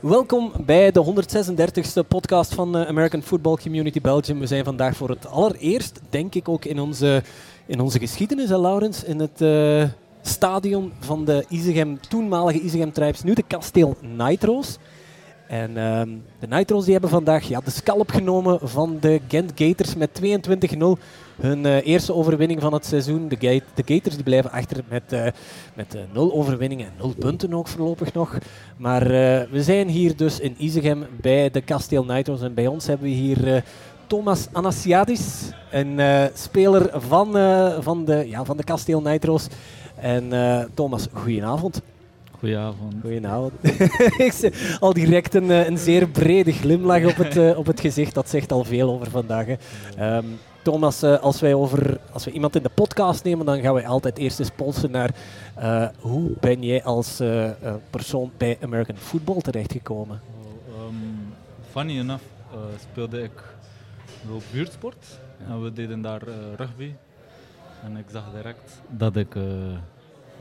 Welkom 0.00 0.52
bij 0.66 0.90
de 0.90 1.04
136e 1.04 2.08
podcast 2.08 2.54
van 2.54 2.76
uh, 2.76 2.86
American 2.86 3.22
Football 3.22 3.56
Community 3.56 4.00
Belgium. 4.00 4.38
We 4.38 4.46
zijn 4.46 4.64
vandaag 4.64 4.96
voor 4.96 5.08
het 5.08 5.26
allereerst, 5.26 6.00
denk 6.10 6.34
ik 6.34 6.48
ook 6.48 6.64
in 6.64 6.80
onze, 6.80 7.22
in 7.66 7.80
onze 7.80 7.98
geschiedenis, 7.98 8.48
hè, 8.48 8.58
Laurens, 8.58 9.04
in 9.04 9.18
het 9.18 9.40
uh, 9.40 9.84
stadion 10.22 10.92
van 11.00 11.24
de 11.24 11.44
Isegem, 11.48 12.00
toenmalige 12.00 12.60
Isegem 12.60 12.92
Tribes, 12.92 13.22
nu 13.22 13.34
de 13.34 13.42
Kasteel 13.42 13.96
Nitro's. 14.00 14.78
En 15.48 15.70
uh, 15.70 16.02
de 16.38 16.46
Nitro's 16.48 16.84
die 16.84 16.92
hebben 16.92 17.10
vandaag 17.10 17.48
ja, 17.48 17.60
de 17.60 17.70
scalp 17.70 18.10
genomen 18.10 18.58
van 18.62 18.96
de 19.00 19.20
Gent 19.28 19.52
Gators 19.54 19.94
met 19.94 20.20
22-0. 20.22 20.82
Hun 21.40 21.64
uh, 21.64 21.86
eerste 21.86 22.14
overwinning 22.14 22.60
van 22.60 22.72
het 22.72 22.86
seizoen. 22.86 23.28
De, 23.28 23.36
Gate, 23.40 23.62
de 23.74 23.94
Gators 23.94 24.14
die 24.14 24.24
blijven 24.24 24.50
achter 24.50 24.84
met, 24.88 25.12
uh, 25.12 25.26
met 25.74 25.94
uh, 25.94 26.00
nul 26.12 26.32
overwinningen 26.32 26.86
en 26.86 26.92
nul 26.98 27.14
punten 27.18 27.54
ook 27.54 27.68
voorlopig 27.68 28.12
nog. 28.12 28.38
Maar 28.76 29.04
we 29.50 29.62
zijn 29.62 29.88
hier 29.88 30.16
dus 30.16 30.40
in 30.40 30.54
Isegem 30.58 31.06
bij 31.20 31.50
de 31.50 31.60
Kasteel 31.60 32.04
Nitro's. 32.04 32.42
En 32.42 32.54
bij 32.54 32.66
ons 32.66 32.86
hebben 32.86 33.06
we 33.06 33.14
hier 33.14 33.64
Thomas 34.06 34.48
Anasiadis, 34.52 35.50
een 35.70 36.00
speler 36.34 36.90
van, 36.92 37.32
van, 37.82 38.04
de, 38.04 38.24
ja, 38.28 38.44
van 38.44 38.56
de 38.56 38.64
Kasteel 38.64 39.00
Nitro's. 39.00 39.46
En 39.96 40.30
Thomas, 40.74 41.06
goedenavond. 41.12 41.82
Goedenavond. 42.38 42.94
Goedenavond. 43.00 43.52
ik 44.26 44.32
zie 44.32 44.52
al 44.80 44.92
direct 44.92 45.34
een, 45.34 45.50
een 45.50 45.78
zeer 45.78 46.08
brede 46.08 46.52
glimlach 46.52 47.04
op 47.04 47.16
het, 47.16 47.56
op 47.56 47.66
het 47.66 47.80
gezicht. 47.80 48.14
Dat 48.14 48.28
zegt 48.28 48.52
al 48.52 48.64
veel 48.64 48.90
over 48.90 49.10
vandaag. 49.10 49.46
Um, 50.00 50.38
Thomas, 50.62 51.02
uh, 51.02 51.18
als, 51.18 51.40
wij 51.40 51.54
over, 51.54 52.00
als 52.12 52.24
we 52.24 52.30
iemand 52.30 52.56
in 52.56 52.62
de 52.62 52.70
podcast 52.74 53.24
nemen, 53.24 53.46
dan 53.46 53.60
gaan 53.60 53.74
we 53.74 53.86
altijd 53.86 54.18
eerst 54.18 54.38
eens 54.38 54.50
polsen 54.50 54.90
naar 54.90 55.14
uh, 55.58 55.88
hoe 56.00 56.30
ben 56.40 56.62
jij 56.62 56.84
als 56.84 57.20
uh, 57.20 57.50
persoon 57.90 58.30
bij 58.36 58.58
American 58.60 58.96
Football 58.96 59.40
terechtgekomen? 59.40 60.20
Oh, 60.70 60.86
um, 60.86 61.34
funny 61.70 61.98
enough 61.98 62.22
speelde 62.90 63.22
ik 63.22 63.42
op 64.30 64.42
buurtsport 64.52 65.18
en 65.48 65.62
we 65.62 65.72
deden 65.72 66.02
daar 66.02 66.22
rugby. 66.56 66.92
En 67.84 67.96
ik 67.96 68.04
zag 68.12 68.24
direct 68.34 68.80
dat 68.88 69.16
ik 69.16 69.34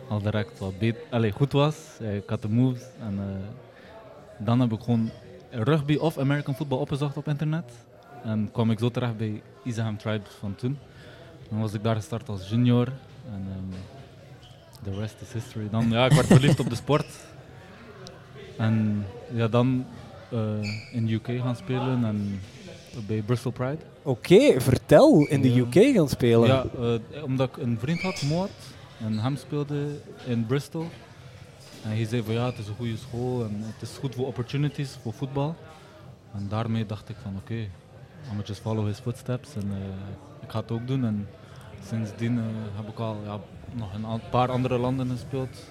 al 0.09 0.21
direct 0.21 0.59
wat 0.59 0.79
beter, 0.79 1.01
allez, 1.09 1.33
goed 1.35 1.51
was. 1.51 1.75
ik 1.99 2.29
had 2.29 2.41
de 2.41 2.49
moves 2.49 2.81
en 2.99 3.19
dan 4.37 4.59
heb 4.59 4.71
ik 4.71 4.81
gewoon 4.81 5.09
rugby 5.51 5.95
of 5.95 6.17
American 6.17 6.55
football 6.55 6.79
opgezocht 6.79 7.17
op 7.17 7.27
internet. 7.27 7.71
En 8.23 8.49
kwam 8.51 8.71
ik 8.71 8.79
zo 8.79 8.89
terecht 8.89 9.17
bij 9.17 9.41
Isaham 9.63 9.97
Tribes 9.97 10.29
van 10.39 10.55
toen. 10.55 10.77
Dan 11.49 11.59
was 11.59 11.73
ik 11.73 11.83
daar 11.83 11.95
gestart 11.95 12.29
als 12.29 12.49
junior. 12.49 12.87
En 13.31 13.47
um, 13.57 13.73
the 14.83 14.99
rest 14.99 15.15
is 15.21 15.33
history. 15.33 15.67
Dan, 15.71 15.89
ja, 15.89 16.05
ik 16.05 16.11
werd 16.11 16.27
verliefd 16.27 16.59
op 16.59 16.69
de 16.69 16.75
sport. 16.75 17.05
En 18.57 19.05
ja, 19.33 19.47
dan 19.47 19.85
uh, 20.33 20.39
in 20.91 21.09
UK 21.09 21.27
gaan 21.41 21.55
spelen 21.55 22.05
en 22.05 22.41
bij 23.07 23.21
Bristol 23.21 23.51
Pride. 23.51 23.77
Oké, 24.01 24.33
okay, 24.33 24.61
vertel, 24.61 25.27
in 25.27 25.41
de 25.41 25.59
UK 25.59 25.95
gaan 25.95 26.09
spelen. 26.09 26.47
Ja, 26.47 26.65
uh, 26.79 27.23
omdat 27.23 27.49
ik 27.49 27.57
een 27.63 27.77
vriend 27.79 28.01
had, 28.01 28.21
Moat, 28.21 28.49
en 28.99 29.19
hem 29.19 29.35
speelde 29.35 29.99
in 30.25 30.45
Bristol. 30.45 30.89
En 31.83 31.89
hij 31.89 32.05
zei 32.05 32.23
van 32.23 32.33
ja, 32.33 32.45
het 32.45 32.57
is 32.57 32.67
een 32.67 32.75
goede 32.75 32.97
school 32.97 33.43
en 33.43 33.55
het 33.55 33.81
is 33.81 33.97
goed 33.97 34.15
voor 34.15 34.25
opportunities, 34.25 34.97
voor 35.01 35.13
voetbal. 35.13 35.55
En 36.33 36.47
daarmee 36.47 36.85
dacht 36.85 37.09
ik 37.09 37.15
van 37.21 37.31
oké, 37.35 37.41
okay, 37.41 37.69
I'm 38.31 38.41
just 38.45 38.61
follow 38.61 38.85
his 38.85 38.99
footsteps. 38.99 39.55
En 39.55 39.67
uh, 39.67 39.77
ik 40.41 40.49
ga 40.51 40.59
het 40.59 40.71
ook 40.71 40.87
doen. 40.87 41.05
En 41.05 41.27
sindsdien 41.85 42.37
uh, 42.37 42.43
heb 42.75 42.87
ik 42.87 42.99
al 42.99 43.17
ja, 43.25 43.39
nog 43.71 43.93
een 43.93 44.29
paar 44.29 44.51
andere 44.51 44.77
landen 44.77 45.09
gespeeld. 45.09 45.63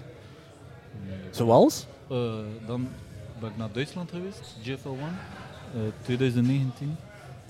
Zoals? 1.31 1.87
Uh, 2.11 2.35
dan 2.67 2.89
ben 3.41 3.51
ik 3.51 3.57
naar 3.57 3.73
Duitsland 3.73 4.11
geweest, 4.11 4.57
GFL 4.63 4.89
1, 4.89 5.93
2019. 6.03 6.97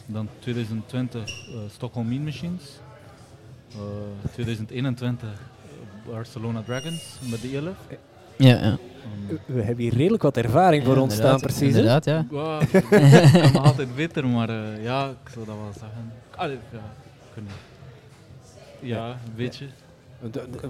Dan 0.06 0.28
2020 0.38 1.30
Stockholm 1.68 2.08
Mean 2.08 2.24
Machines. 2.24 2.62
2021 4.32 5.40
Barcelona 6.10 6.62
Dragons 6.62 7.18
met 7.30 7.40
de 7.40 7.56
11. 7.56 7.74
Ja, 8.36 8.48
ja. 8.48 8.78
We 9.46 9.62
hebben 9.62 9.84
hier 9.84 9.94
redelijk 9.94 10.22
wat 10.22 10.36
ervaring 10.36 10.84
voor 10.84 10.96
ons 10.96 11.14
staan, 11.14 11.40
precies. 11.40 11.68
Inderdaad, 11.68 12.04
ja. 12.04 12.26
Wow, 12.30 12.62
ik 12.62 12.84
kan 13.32 13.52
me 13.52 13.60
altijd 13.60 13.94
beter, 13.94 14.26
maar 14.26 14.50
uh, 14.50 14.82
ja, 14.82 15.08
ik 15.24 15.30
zou 15.32 15.46
dat 15.46 15.54
wel 15.54 15.72
zeggen. 15.72 16.12
Allee, 16.36 16.58
ja, 16.72 16.92
kunnen. 17.34 17.52
Ja, 18.80 19.08
een 19.08 19.34
beetje. 19.36 19.66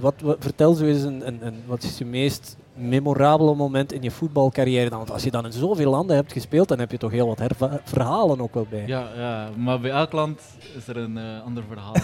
Wat, 0.00 0.20
wat, 0.20 0.36
vertel 0.38 0.74
zo 0.74 0.84
eens, 0.84 1.02
een, 1.02 1.26
een, 1.26 1.46
een, 1.46 1.62
wat 1.66 1.82
is 1.82 1.98
je 1.98 2.04
meest 2.04 2.56
memorabele 2.74 3.54
moment 3.54 3.92
in 3.92 4.02
je 4.02 4.10
voetbalcarrière? 4.10 4.88
Dan? 4.88 4.98
Want 4.98 5.10
als 5.10 5.22
je 5.22 5.30
dan 5.30 5.44
in 5.44 5.52
zoveel 5.52 5.90
landen 5.90 6.16
hebt 6.16 6.32
gespeeld, 6.32 6.68
dan 6.68 6.78
heb 6.78 6.90
je 6.90 6.98
toch 6.98 7.10
heel 7.10 7.26
wat 7.26 7.42
verhalen 7.84 8.40
ook 8.40 8.54
wel 8.54 8.66
bij. 8.70 8.86
Ja, 8.86 9.08
ja, 9.16 9.48
maar 9.56 9.80
bij 9.80 9.90
elk 9.90 10.12
land 10.12 10.40
is 10.76 10.88
er 10.88 10.96
een 10.96 11.16
uh, 11.16 11.44
ander 11.44 11.64
verhaal. 11.68 11.94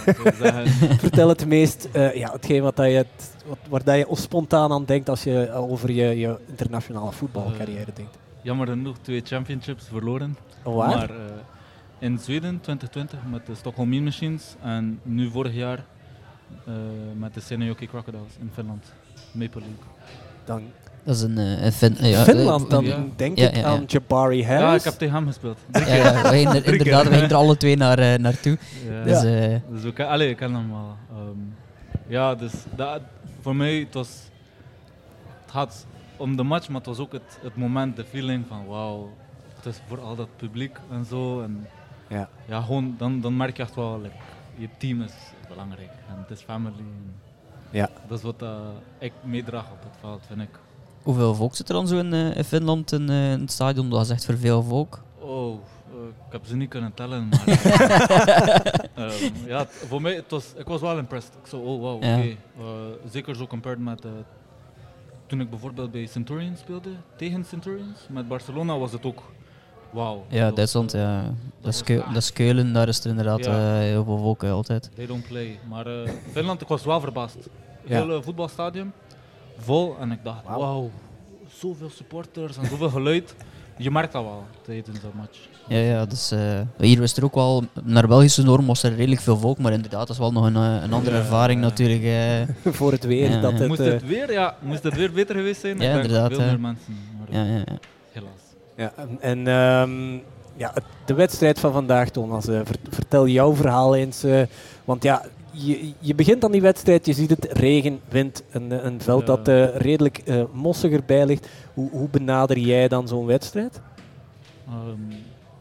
vertel 1.07 1.29
het 1.29 1.47
meest, 1.47 1.89
uh, 1.97 2.15
ja, 2.15 2.33
hetgeen 2.33 2.63
wat, 2.63 2.77
dat 2.77 2.87
je, 2.87 3.07
wat, 3.47 3.59
waar 3.69 3.85
dat 3.85 3.97
je 3.97 4.07
spontaan 4.11 4.73
aan 4.73 4.85
denkt 4.85 5.09
als 5.09 5.23
je 5.23 5.53
over 5.53 5.91
je, 5.93 6.19
je 6.19 6.39
internationale 6.47 7.13
voetbalcarrière 7.13 7.91
uh, 7.91 7.97
denkt. 7.97 8.19
Jammer 8.43 8.67
genoeg 8.67 8.97
twee 8.99 9.21
championships 9.25 9.85
verloren. 9.89 10.37
Oh, 10.63 10.77
waar? 10.77 10.89
Maar 10.89 11.11
in 11.99 12.19
Zweden 12.19 12.61
2020 12.61 13.19
met 13.31 13.47
de 13.47 13.55
Stockholm 13.55 13.89
Mean 13.89 14.05
Machines 14.05 14.55
en 14.63 15.01
nu 15.03 15.31
vorig 15.31 15.55
jaar 15.55 15.85
met 17.19 17.35
de 17.35 17.41
Seinäjoki 17.41 17.87
Crocodiles 17.87 18.37
in 18.41 18.51
Finland, 18.55 18.93
Maple 19.33 19.61
League. 19.61 19.85
Dan 20.45 20.63
dat 21.05 21.15
is 21.15 21.23
een, 21.23 21.39
uh, 21.39 21.71
fin 21.71 21.97
ja, 21.99 22.23
Finland, 22.23 22.71
dan 22.71 22.85
ja. 22.85 23.05
denk 23.17 23.39
ik 23.39 23.57
ja, 23.57 23.65
aan 23.65 23.85
Jabari 23.87 24.45
Harris. 24.45 24.62
Ja, 24.62 24.75
ik 24.75 24.85
heb 24.85 24.95
tegen 24.95 25.15
hem 25.15 25.27
gespeeld. 25.27 25.59
Ja, 25.73 26.33
inderdaad, 26.33 27.05
we 27.05 27.12
gingen 27.12 27.31
er 27.31 27.35
alle 27.35 27.57
twee 27.57 27.77
naar, 27.77 27.99
uh, 27.99 28.15
naartoe. 28.15 28.59
Dus, 29.05 29.25
uh, 29.25 29.57
dus 29.71 29.83
we, 29.83 30.07
allee, 30.07 30.29
ik 30.29 30.37
ken 30.37 30.55
hem 30.55 30.71
wel. 30.71 30.97
Um, 31.17 31.55
ja, 32.07 32.35
dus 32.35 32.53
dat, 32.77 33.01
voor 33.41 33.57
mij 33.57 33.75
het 33.75 33.95
was 33.95 34.09
het 35.43 35.51
gaat 35.51 35.87
om 36.17 36.37
de 36.37 36.43
match, 36.43 36.69
maar 36.69 36.77
het 36.77 36.87
was 36.87 36.99
ook 36.99 37.12
het, 37.12 37.39
het 37.43 37.57
moment, 37.57 37.97
de 37.97 38.05
feeling 38.05 38.45
van 38.49 38.67
wauw, 38.67 39.11
het 39.57 39.67
is 39.67 39.81
voor 39.89 40.01
al 40.01 40.17
dat 40.17 40.29
publiek 40.37 40.77
en 40.91 41.05
zo. 41.05 41.43
En 41.43 41.67
ja. 42.09 42.29
Ja, 42.47 42.61
gewoon, 42.61 42.95
dan, 42.99 43.21
dan 43.21 43.37
merk 43.37 43.57
je 43.57 43.62
echt 43.62 43.75
wel, 43.75 44.01
like, 44.01 44.15
je 44.55 44.69
team 44.79 45.03
is 45.03 45.12
belangrijk 45.53 45.91
en 46.09 46.19
het 46.19 46.31
is 46.31 46.41
family. 46.41 46.85
Ja. 47.71 47.91
Dat 48.09 48.19
is 48.19 48.25
wat 48.25 48.43
uh, 48.43 48.59
ik 48.99 49.13
meedraag 49.23 49.71
op 49.71 49.83
het 49.83 49.97
veld, 50.01 50.21
vind 50.27 50.41
ik. 50.41 50.59
Hoeveel 51.03 51.35
volk 51.35 51.55
zit 51.55 51.69
er 51.69 51.75
dan 51.75 51.87
zo 51.87 51.99
in, 51.99 52.13
uh, 52.13 52.37
in 52.37 52.45
Finland 52.45 52.93
in, 52.93 53.11
uh, 53.11 53.33
in, 53.33 53.41
het 53.41 53.53
stadion? 53.53 53.91
Dat 53.91 54.01
is 54.01 54.11
echt 54.11 54.25
voor 54.25 54.37
veel 54.37 54.62
volk. 54.62 55.03
Oh, 55.19 55.61
ik 56.27 56.33
heb 56.33 56.47
ze 56.47 56.57
niet 56.57 56.69
kunnen 56.69 56.95
tellen, 56.95 57.29
maar 57.29 57.49
um, 58.97 59.47
ja, 59.55 59.67
voor 59.67 60.03
mij, 60.03 60.15
het 60.15 60.31
was, 60.31 60.53
ik 60.57 60.67
was 60.67 60.81
wel 60.81 60.99
impressed. 60.99 61.33
Ik 61.43 61.47
zo, 61.47 61.59
oh 61.59 61.81
wow, 61.81 61.95
oké. 61.95 62.07
Okay. 62.07 62.39
zeker 63.11 63.37
zo 63.37 63.47
compared 63.47 63.79
met 63.79 64.07
toen 65.27 65.41
ik 65.41 65.51
bijvoorbeeld 65.51 65.91
bij 65.91 66.07
Centurions 66.07 66.61
speelde, 66.61 66.91
tegen 67.17 67.45
Centurions. 67.45 68.07
Met 68.09 68.29
Barcelona 68.29 68.79
was 68.79 68.93
het 68.93 69.05
ook 69.05 69.23
Wauw. 69.93 70.25
Ja, 70.29 70.51
Duitsland, 70.51 70.93
ja. 70.93 71.23
Dat, 71.61 71.73
is, 71.75 71.83
dat 71.87 72.17
is 72.17 72.33
Keulen, 72.33 72.73
daar 72.73 72.89
is 72.89 73.05
er 73.05 73.11
inderdaad 73.11 73.45
ja. 73.45 73.77
uh, 73.77 73.79
heel 73.79 74.05
veel 74.05 74.19
volk 74.19 74.45
altijd. 74.45 74.91
They 74.95 75.07
don't 75.07 75.29
play. 75.29 75.59
Maar 75.69 75.87
uh, 75.87 76.09
Finland, 76.33 76.61
ik 76.61 76.69
was 76.69 76.85
wel 76.85 77.01
verbaasd. 77.01 77.37
Heel 77.87 78.13
ja. 78.15 78.23
voetbalstadion, 78.23 78.93
vol. 79.59 79.97
En 80.01 80.13
ik 80.13 80.19
dacht, 80.23 80.45
wauw, 80.45 80.59
wow, 80.59 80.91
zoveel 81.49 81.91
supporters 81.91 82.57
en 82.57 82.67
zoveel 82.67 82.91
geluid. 82.91 83.35
Je 83.77 83.91
merkt 83.91 84.13
dat 84.13 84.23
wel 84.23 84.45
tijdens 84.63 85.01
dat 85.01 85.15
match. 85.15 85.39
Ja, 85.69 85.79
ja 85.79 86.07
dus, 86.07 86.33
uh, 86.33 86.61
hier 86.79 87.01
was 87.01 87.17
er 87.17 87.25
ook 87.25 87.35
wel, 87.35 87.65
naar 87.83 88.09
Belgische 88.09 88.43
norm 88.43 88.67
was 88.67 88.83
er 88.83 88.95
redelijk 88.95 89.21
veel 89.21 89.37
volk, 89.37 89.59
maar 89.59 89.73
inderdaad, 89.73 90.01
dat 90.01 90.11
is 90.11 90.19
wel 90.19 90.33
nog 90.33 90.45
een, 90.45 90.55
een 90.55 90.93
andere 90.93 91.17
ja, 91.17 91.23
ervaring 91.23 91.61
natuurlijk. 91.61 92.03
Uh. 92.03 92.73
Voor 92.79 92.93
het 92.93 93.05
weer. 93.05 93.41
dat 93.41 93.53
het, 93.53 93.69
moest, 93.69 93.81
het 93.81 94.07
weer 94.07 94.33
ja, 94.33 94.57
moest 94.61 94.83
het 94.83 94.95
weer 94.95 95.13
beter 95.13 95.35
geweest 95.35 95.61
zijn? 95.61 95.81
Ja, 95.81 95.95
inderdaad. 95.95 96.33
Veel 96.33 96.41
meer 96.41 96.61
mensen. 96.61 96.97
Maar, 97.19 97.37
ja, 97.37 97.45
ja, 97.45 97.65
Helaas. 97.65 98.02
Ja, 98.77 98.93
en 99.21 99.47
um, 99.47 100.23
ja, 100.56 100.75
de 101.05 101.14
wedstrijd 101.14 101.61
van 101.61 101.73
vandaag, 101.73 102.11
Thomas. 102.11 102.49
Uh, 102.49 102.61
vertel 102.88 103.26
jouw 103.26 103.55
verhaal 103.55 103.94
eens. 103.94 104.25
Uh, 104.25 104.43
want 104.85 105.02
ja, 105.02 105.23
je, 105.50 105.93
je 105.99 106.14
begint 106.14 106.44
aan 106.44 106.52
die 106.52 106.61
wedstrijd, 106.61 107.06
je 107.06 107.12
ziet 107.12 107.31
het, 107.31 107.44
regen, 107.44 108.00
wind, 108.08 108.43
een, 108.50 108.87
een 108.87 109.00
veld 109.00 109.26
dat 109.26 109.49
uh, 109.49 109.76
redelijk 109.76 110.23
mossiger 110.52 111.00
bij 111.06 111.26
ligt. 111.26 111.49
Hoe, 111.75 111.91
hoe 111.91 112.08
benader 112.08 112.58
jij 112.58 112.88
dan 112.88 113.08
zo'n 113.08 113.26
wedstrijd? 113.26 113.81
Um, 114.69 115.08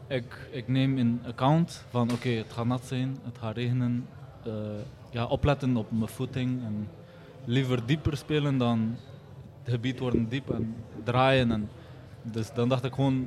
ik, 0.06 0.48
ik 0.50 0.68
neem 0.68 0.98
in 0.98 1.20
account 1.26 1.84
van 1.90 2.02
oké, 2.02 2.12
okay, 2.12 2.36
het 2.36 2.52
gaat 2.52 2.66
nat 2.66 2.82
zijn, 2.84 3.18
het 3.24 3.38
gaat 3.38 3.56
regenen. 3.56 4.06
ja, 5.10 5.24
opletten 5.24 5.76
op 5.76 5.86
mijn 5.90 6.08
footing 6.08 6.64
en 6.64 6.88
liever 7.44 7.86
dieper 7.86 8.16
spelen 8.16 8.58
dan 8.58 8.96
het 9.62 9.72
gebied 9.72 9.98
worden 9.98 10.28
diep 10.28 10.50
en 10.50 10.74
draaien. 11.04 11.52
En, 11.52 11.68
dus 12.22 12.52
dan 12.54 12.68
dacht 12.68 12.84
ik 12.84 12.94
gewoon 12.94 13.26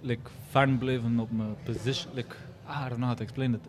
like, 0.00 0.30
fern 0.50 0.78
blijven 0.78 1.18
op 1.20 1.28
mijn 1.30 1.54
position. 1.64 2.12
Like, 2.14 2.34
ah, 2.66 2.76
I 2.76 2.88
don't 2.88 2.94
know 2.94 3.08
how 3.08 3.16
to 3.16 3.22
explain 3.22 3.54
it. 3.54 3.60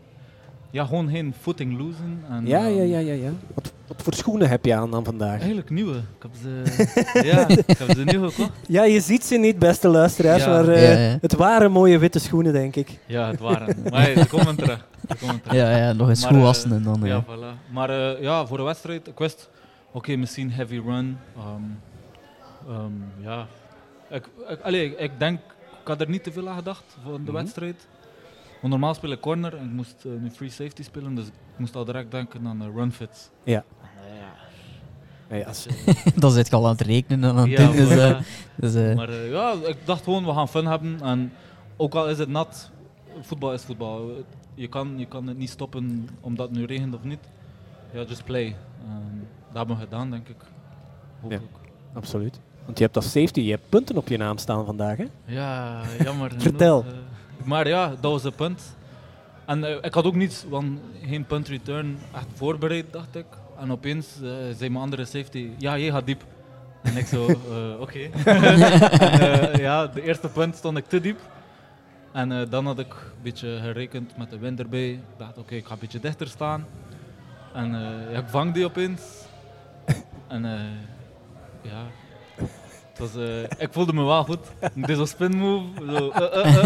Ja, 0.71 0.85
gewoon 0.85 1.09
geen 1.09 1.33
footing 1.41 1.77
losen. 1.79 2.19
En, 2.29 2.47
ja, 2.47 2.65
ja, 2.65 2.83
ja, 2.83 2.97
ja, 2.99 3.13
ja. 3.13 3.29
Wat, 3.53 3.73
Wat 3.87 4.01
voor 4.01 4.13
schoenen 4.13 4.49
heb 4.49 4.65
je 4.65 4.75
aan 4.75 4.91
dan 4.91 5.03
vandaag? 5.05 5.37
Eigenlijk 5.39 5.69
nieuwe. 5.69 5.95
Ik 5.97 6.21
heb 6.21 6.31
ze, 6.41 6.63
ja, 7.31 7.47
ik 7.47 7.77
heb 7.77 7.91
ze 7.95 8.03
nieuw 8.03 8.29
gekocht. 8.29 8.51
Ja, 8.67 8.83
je 8.83 8.99
ziet 9.01 9.25
ze 9.25 9.35
niet, 9.37 9.59
beste 9.59 9.87
luisteraars, 9.87 10.43
Ja. 10.43 10.49
maar 10.49 10.67
eh, 10.67 10.93
Ja, 10.93 10.99
ja. 11.11 11.17
het 11.21 11.33
waren 11.35 11.71
mooie 11.71 11.97
witte 11.97 12.19
schoenen, 12.19 12.53
denk 12.53 12.75
ik. 12.75 12.99
Ja, 13.05 13.27
het 13.27 13.39
waren. 13.39 13.75
Maar 13.89 14.01
hey, 14.01 14.15
ze 14.17 14.27
komen 14.27 14.55
terug. 14.55 14.85
Ze 15.09 15.15
komen 15.15 15.41
terug. 15.41 15.57
Ja, 15.57 15.77
ja, 15.77 15.93
nog 15.93 16.09
eens 16.09 16.21
Maar, 16.21 16.29
goed 16.29 16.39
eh, 16.39 16.45
wassen 16.45 16.71
en 16.71 16.83
dan... 16.83 16.99
Ja, 17.03 17.07
Ja. 17.07 17.23
voilà. 17.23 17.71
Maar 17.71 17.89
eh, 17.89 18.21
ja, 18.21 18.45
voor 18.45 18.57
de 18.57 18.63
wedstrijd, 18.63 19.07
ik 19.07 19.17
wist, 19.17 19.49
oké, 19.91 20.15
misschien 20.15 20.51
heavy 20.51 20.81
run. 20.85 21.17
ehm, 21.37 21.61
ehm, 22.69 22.91
ja, 23.23 23.47
ik, 24.09 24.29
ik, 24.49 24.59
allee, 24.61 24.95
ik 24.95 25.11
denk, 25.19 25.39
ik 25.81 25.87
had 25.87 26.01
er 26.01 26.09
niet 26.09 26.23
te 26.23 26.31
veel 26.31 26.49
aan 26.49 26.55
gedacht 26.57 26.97
voor 27.03 27.13
de 27.13 27.19
Mhm. 27.19 27.31
wedstrijd. 27.31 27.87
Want 28.61 28.73
normaal 28.73 28.93
speel 28.93 29.11
ik 29.11 29.19
corner 29.21 29.55
en 29.57 29.65
ik 29.65 29.71
moest 29.71 30.05
eh, 30.05 30.11
nu 30.11 30.29
free 30.31 30.49
safety 30.49 30.83
spelen, 30.83 31.15
dus 31.15 31.25
ik 31.27 31.33
moest 31.57 31.75
al 31.75 31.85
direct 31.85 32.11
denken 32.11 32.47
aan 32.47 32.59
de 32.59 32.71
run 32.75 32.91
fits. 32.91 33.29
Ja. 33.43 33.63
Eh, 33.81 34.17
ja. 34.19 34.33
Nee, 35.29 35.47
als- 35.47 35.67
dan 36.15 36.31
zit 36.31 36.47
je 36.49 36.55
al 36.55 36.63
aan 36.65 36.71
het 36.71 36.81
rekenen 36.81 37.23
en 37.29 37.35
aan 37.35 37.49
het 37.49 37.59
Ja, 37.59 37.65
doen. 37.67 37.75
Dus, 37.75 37.87
voilà. 37.89 38.15
eh, 38.15 38.19
dus, 38.55 38.75
eh, 38.75 38.95
Maar 38.95 39.09
eh, 39.09 39.31
ja, 39.31 39.51
ik 39.65 39.77
dacht 39.85 40.03
gewoon, 40.03 40.25
we 40.25 40.33
gaan 40.33 40.49
fun 40.49 40.65
hebben. 40.65 41.01
En 41.01 41.31
ook 41.77 41.95
al 41.95 42.09
is 42.09 42.17
het 42.17 42.29
nat, 42.29 42.71
voetbal 43.21 43.53
is 43.53 43.63
voetbal. 43.63 44.11
Je 44.53 44.67
kan, 44.67 44.93
je 44.99 45.05
kan 45.05 45.27
het 45.27 45.37
niet 45.37 45.49
stoppen 45.49 46.09
omdat 46.21 46.49
het 46.49 46.57
nu 46.57 46.65
regent 46.65 46.95
of 46.95 47.03
niet. 47.03 47.19
Ja, 47.93 48.03
just 48.03 48.23
play. 48.23 48.55
En 48.87 49.27
dat 49.47 49.57
hebben 49.57 49.75
we 49.75 49.81
gedaan, 49.81 50.09
denk 50.11 50.27
ik. 50.27 50.35
Hopelijk. 51.21 51.43
absoluut. 51.93 52.39
Want 52.67 52.77
je 52.79 52.83
hebt 52.83 52.95
als 52.95 53.11
safety, 53.11 53.39
je 53.41 53.49
hebt 53.51 53.69
punten 53.69 53.97
op 53.97 54.07
je 54.07 54.17
naam 54.17 54.37
staan 54.37 54.65
vandaag, 54.65 54.97
hè? 54.97 55.05
Ja, 55.25 55.81
jammer. 56.03 56.27
genoeg, 56.29 56.43
Vertel. 56.43 56.85
eh, 56.87 57.45
maar 57.47 57.67
ja, 57.67 57.87
dat 57.99 58.11
was 58.11 58.23
een 58.23 58.35
punt. 58.35 58.75
En 59.45 59.63
eh, 59.63 59.75
ik 59.81 59.93
had 59.93 60.05
ook 60.05 60.15
niet, 60.15 60.45
want 60.49 60.79
geen 61.05 61.25
punt 61.25 61.47
return 61.47 61.97
echt 62.15 62.25
voorbereid, 62.33 62.85
dacht 62.91 63.15
ik. 63.15 63.25
En 63.59 63.71
opeens 63.71 64.07
eh, 64.23 64.29
zei 64.57 64.69
mijn 64.69 64.83
andere 64.83 65.05
safety, 65.05 65.49
ja, 65.57 65.77
jij 65.77 65.89
gaat 65.91 66.05
diep. 66.05 66.23
En 66.83 66.97
ik 66.97 67.05
zo, 67.05 67.25
oké. 67.85 67.99
Ja, 69.65 69.87
de 69.87 70.01
eerste 70.01 70.27
punt 70.27 70.55
stond 70.55 70.77
ik 70.77 70.85
te 70.87 70.99
diep. 71.01 71.19
En 72.11 72.47
dan 72.49 72.65
had 72.65 72.79
ik 72.79 72.91
een 72.93 73.21
beetje 73.23 73.59
gerekend 73.61 74.17
met 74.17 74.29
de 74.29 74.37
wind 74.37 74.59
erbij. 74.59 74.89
Ik 74.89 74.99
dacht, 75.17 75.37
oké, 75.37 75.55
ik 75.55 75.65
ga 75.65 75.73
een 75.73 75.79
beetje 75.79 75.99
dichter 75.99 76.27
staan. 76.27 76.65
En 77.53 77.71
ja, 78.11 78.19
ik 78.19 78.27
vang 78.27 78.53
die 78.53 78.65
opeens. 78.65 79.01
En 80.27 80.41
ja, 81.61 81.83
het 81.83 82.06
was, 82.97 83.15
eh, 83.15 83.43
ik 83.57 83.67
voelde 83.71 83.93
me 83.93 84.03
wel 84.03 84.23
goed. 84.23 84.39
Deed 84.73 84.95
zo'n 84.97 85.07
spin 85.07 85.37
move. 85.37 85.65
Zo, 85.97 86.09
eh, 86.09 86.55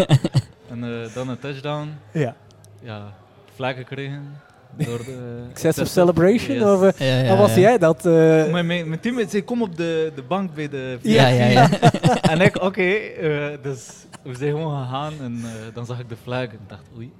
En 0.70 0.84
eh, 0.84 1.14
dan 1.14 1.28
een 1.28 1.38
touchdown. 1.38 1.88
Ja. 2.12 2.34
Ja, 2.82 3.12
flag 3.54 3.74
gekregen. 3.76 4.40
Door 4.76 4.98
de, 4.98 5.42
Excessive 5.50 5.86
celebration? 5.86 6.56
Yes. 6.56 6.64
Of, 6.64 6.98
ja, 6.98 7.18
ja, 7.20 7.28
wat 7.28 7.38
was 7.38 7.54
jij 7.54 7.78
dat? 7.78 8.06
eh, 8.06 8.12
Mijn, 8.12 8.66
mijn, 8.66 8.88
mijn 8.88 9.00
teammate 9.00 9.28
zei, 9.30 9.44
kom 9.44 9.62
op 9.62 9.76
de, 9.76 10.12
de 10.14 10.22
bank 10.22 10.54
bij 10.54 10.68
de 10.68 10.98
Ja, 11.02 11.26
ja, 11.26 11.44
ja. 11.46 11.68
En 12.32 12.40
ik, 12.40 12.62
oké. 12.62 12.82
eh, 12.82 13.46
dus 13.62 13.88
we 14.22 14.34
zijn 14.36 14.50
gewoon 14.50 14.82
gegaan 14.82 15.12
en 15.20 15.40
eh, 15.44 15.74
dan 15.74 15.86
zag 15.86 15.98
ik 16.00 16.08
de 16.08 16.16
flag 16.22 16.38
en 16.42 16.52
ik 16.52 16.68
dacht, 16.68 16.82
oei, 16.96 17.12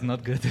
not 0.00 0.20
good. 0.22 0.42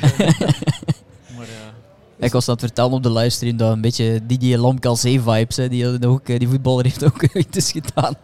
maar 1.37 1.45
ja. 1.45 1.73
Ik 2.17 2.31
was 2.31 2.47
aan 2.47 2.53
het 2.53 2.63
vertellen 2.63 2.91
op 2.91 3.03
de 3.03 3.11
livestream 3.11 3.57
dat 3.57 3.71
een 3.71 3.81
beetje 3.81 4.19
Didier 4.25 4.57
Lamkelzee 4.57 5.21
vibes, 5.21 5.55
hè, 5.57 5.69
die, 5.69 6.07
ook, 6.07 6.29
eh, 6.29 6.39
die 6.39 6.47
voetballer 6.47 6.83
heeft 6.83 7.05
ook 7.05 7.23
iets 7.33 7.71
gedaan. 7.71 8.15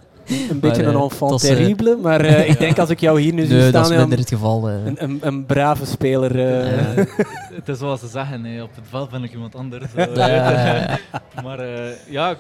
een 0.50 0.60
beetje 0.60 0.82
eh, 0.82 0.88
een 0.88 0.94
het 0.94 1.04
enfant 1.04 1.32
was, 1.32 1.44
eh, 1.44 1.56
terrible, 1.56 1.98
maar 2.02 2.22
eh, 2.22 2.50
ik 2.50 2.60
denk 2.60 2.80
als 2.80 2.90
ik 2.90 3.00
jou 3.00 3.22
hier 3.22 3.34
nu 3.34 3.46
zie 3.46 3.56
Nee, 3.56 3.68
staan, 3.70 3.82
dat 3.82 3.92
is 3.92 3.98
minder 3.98 4.18
het 4.20 4.30
geval. 4.30 4.70
eh. 4.70 4.86
een, 4.86 5.04
een, 5.04 5.18
een 5.22 5.46
brave 5.46 5.86
speler. 5.86 6.40
eh. 6.40 7.06
Het 7.54 7.70
is 7.70 7.78
zoals 7.78 8.00
ze 8.00 8.08
zeggen, 8.08 8.46
hè, 8.46 8.62
op 8.64 8.76
het 8.76 8.84
veld 8.90 9.10
ben 9.10 9.24
ik 9.24 9.32
iemand 9.32 9.56
anders. 9.56 9.86
maar 11.44 11.60
eh, 11.60 11.92
ja, 12.10 12.30
ik, 12.30 12.40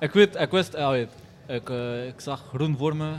ik 0.00 0.12
weet, 0.12 0.36
ik 0.36 0.50
wist, 0.50 0.72
ja, 0.76 0.90
weet, 0.90 1.08
ik, 1.46 1.70
eh, 1.70 2.06
ik 2.06 2.20
zag 2.20 2.44
groen 2.54 2.76
voor 2.78 2.96
me, 2.96 3.10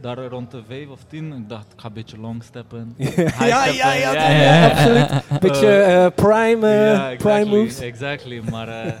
daar 0.00 0.26
rond 0.26 0.50
de 0.50 0.62
5 0.68 0.88
of 0.88 1.00
10. 1.08 1.32
Ik 1.32 1.48
dacht, 1.48 1.72
ik 1.72 1.80
ga 1.80 1.86
een 1.88 1.92
beetje 1.94 2.18
long 2.20 2.42
steppen. 2.42 2.94
ja, 2.96 3.10
steppen, 3.10 3.46
ja, 3.46 3.64
ja, 3.66 3.94
ja, 3.94 4.12
ja, 4.12 4.30
ja. 4.30 4.70
absoluut. 4.70 5.10
Een 5.30 5.38
beetje 5.40 5.68
eh, 5.76 6.06
prime, 6.14 6.68
eh, 6.68 6.92
prime 6.96 7.12
exactly, 7.12 7.58
moves. 7.58 7.78
exactly. 7.80 8.42
Maar 8.50 8.68
eh, 8.68 8.92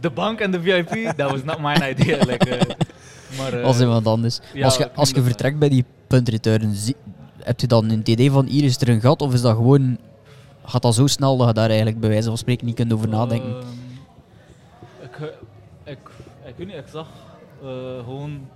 de 0.00 0.10
bank 0.10 0.40
en 0.40 0.50
de 0.50 0.60
VIP, 0.60 1.12
that 1.16 1.30
was 1.30 1.44
not 1.44 1.58
my 1.60 1.74
idea. 1.90 2.16
Like, 2.30 2.56
eh, 2.56 2.76
maar, 3.38 3.52
eh, 3.52 3.64
als 3.64 3.80
iemand 3.80 4.06
anders. 4.06 4.38
ja, 4.52 4.64
als, 4.64 4.76
je, 4.76 4.84
ik 4.84 4.90
als 4.94 5.08
je 5.08 5.14
dat- 5.14 5.24
vertrekt 5.24 5.58
bij 5.58 5.68
die 5.68 5.84
punt 6.06 6.28
return, 6.28 6.74
zie- 6.74 6.96
heb 7.42 7.60
je 7.60 7.66
dan 7.66 7.90
een 7.90 8.02
idee 8.04 8.30
van 8.30 8.46
hier 8.46 8.64
is 8.64 8.80
er 8.80 8.88
een 8.88 9.00
gat 9.00 9.22
of 9.22 9.32
is 9.32 9.40
dat 9.40 9.56
gewoon, 9.56 9.98
gaat 10.64 10.82
dat 10.82 10.94
zo 10.94 11.06
snel 11.06 11.36
dat 11.36 11.46
je 11.46 11.52
daar 11.54 11.68
eigenlijk 11.68 12.00
bij 12.00 12.08
wijze 12.08 12.28
van 12.28 12.38
spreken 12.38 12.66
niet 12.66 12.74
kunt 12.74 12.92
over 12.92 13.08
nadenken? 13.08 13.48
Ehm, 13.50 13.66
ik, 15.04 15.16
eh, 15.20 15.92
ik, 15.92 15.98
ik 16.46 16.54
weet 16.56 16.66
niet, 16.66 16.76
ik 16.76 16.88
zag 16.92 17.06
eh, 17.62 17.68
gewoon 18.04 18.48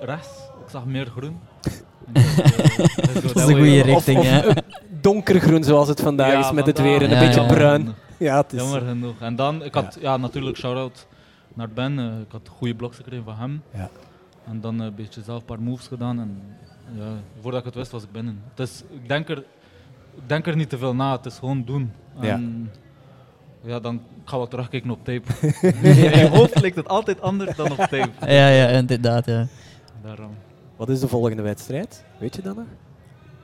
rechts, 0.00 0.28
ik 0.68 0.74
zag 0.74 0.84
meer 0.86 1.06
groen. 1.06 1.38
En 2.12 2.22
ik 2.22 2.34
dacht, 2.34 2.64
eh, 2.64 3.14
go 3.14 3.22
Dat 3.22 3.36
is 3.36 3.42
een 3.42 3.56
goede 3.56 3.82
richting, 3.82 4.22
hè. 4.22 4.50
donkergroen 5.00 5.64
zoals 5.64 5.88
het 5.88 6.00
vandaag 6.00 6.32
Ja, 6.32 6.38
is 6.38 6.52
met 6.52 6.66
het 6.66 6.80
weer 6.80 7.02
en 7.02 7.10
een 7.10 7.20
Ja, 7.20 7.26
beetje 7.26 7.46
bruin. 7.46 7.80
genoeg. 7.80 7.94
Ja, 8.18 8.36
het 8.36 8.52
is, 8.52 8.60
Jammer 8.60 8.80
genoeg. 8.80 9.20
En 9.20 9.36
dan, 9.36 9.64
ik 9.64 9.74
had 9.74 9.98
ja. 10.00 10.16
natuurlijk 10.16 10.56
shout-out 10.56 11.06
naar 11.54 11.68
Ben. 11.68 11.98
eh, 11.98 12.04
ik 12.20 12.32
had 12.32 12.48
goede 12.48 12.74
bloks 12.74 12.96
gekregen 12.96 13.24
van 13.24 13.34
hem. 13.36 13.62
Ja. 13.74 13.88
En 14.46 14.60
dan 14.60 14.80
eh, 14.80 14.86
een 14.86 14.94
beetje 14.94 15.22
zelf 15.22 15.38
een 15.40 15.44
paar 15.44 15.60
moves 15.60 15.86
gedaan. 15.86 16.20
En 16.20 16.42
ja, 16.98 17.04
voordat 17.40 17.60
ik 17.60 17.66
het 17.66 17.74
wist 17.74 17.90
was 17.90 18.02
ik 18.02 18.12
binnen. 18.12 18.42
Dus 18.54 18.82
ik 18.90 19.08
denk 19.08 19.28
er, 19.28 19.38
ik 20.14 20.22
denk 20.28 20.46
er 20.46 20.56
niet 20.56 20.68
te 20.70 20.78
veel 20.78 20.94
na, 20.94 21.16
het 21.16 21.26
is 21.26 21.38
gewoon 21.38 21.64
doen. 21.64 21.92
En, 22.20 22.70
ja, 23.62 23.80
dan 23.80 24.00
gaan 24.24 24.40
we 24.40 24.48
terugkijken 24.48 24.90
op 24.90 25.04
tape. 25.04 25.22
In 25.82 25.94
je 25.94 26.28
hoofd 26.32 26.60
lijkt 26.60 26.76
het 26.76 26.88
altijd 26.88 27.20
anders 27.20 27.56
dan 27.56 27.70
op 27.70 27.76
tape. 27.76 28.10
Ja, 28.20 28.48
ja, 28.48 28.66
inderdaad. 28.66 29.26
Ja. 29.26 29.46
Daarom. 30.02 30.30
Wat 30.78 30.88
is 30.88 31.00
de 31.00 31.08
volgende 31.08 31.42
wedstrijd? 31.42 32.04
Weet 32.18 32.36
je 32.36 32.42
dat 32.42 32.56
nog? 32.56 32.64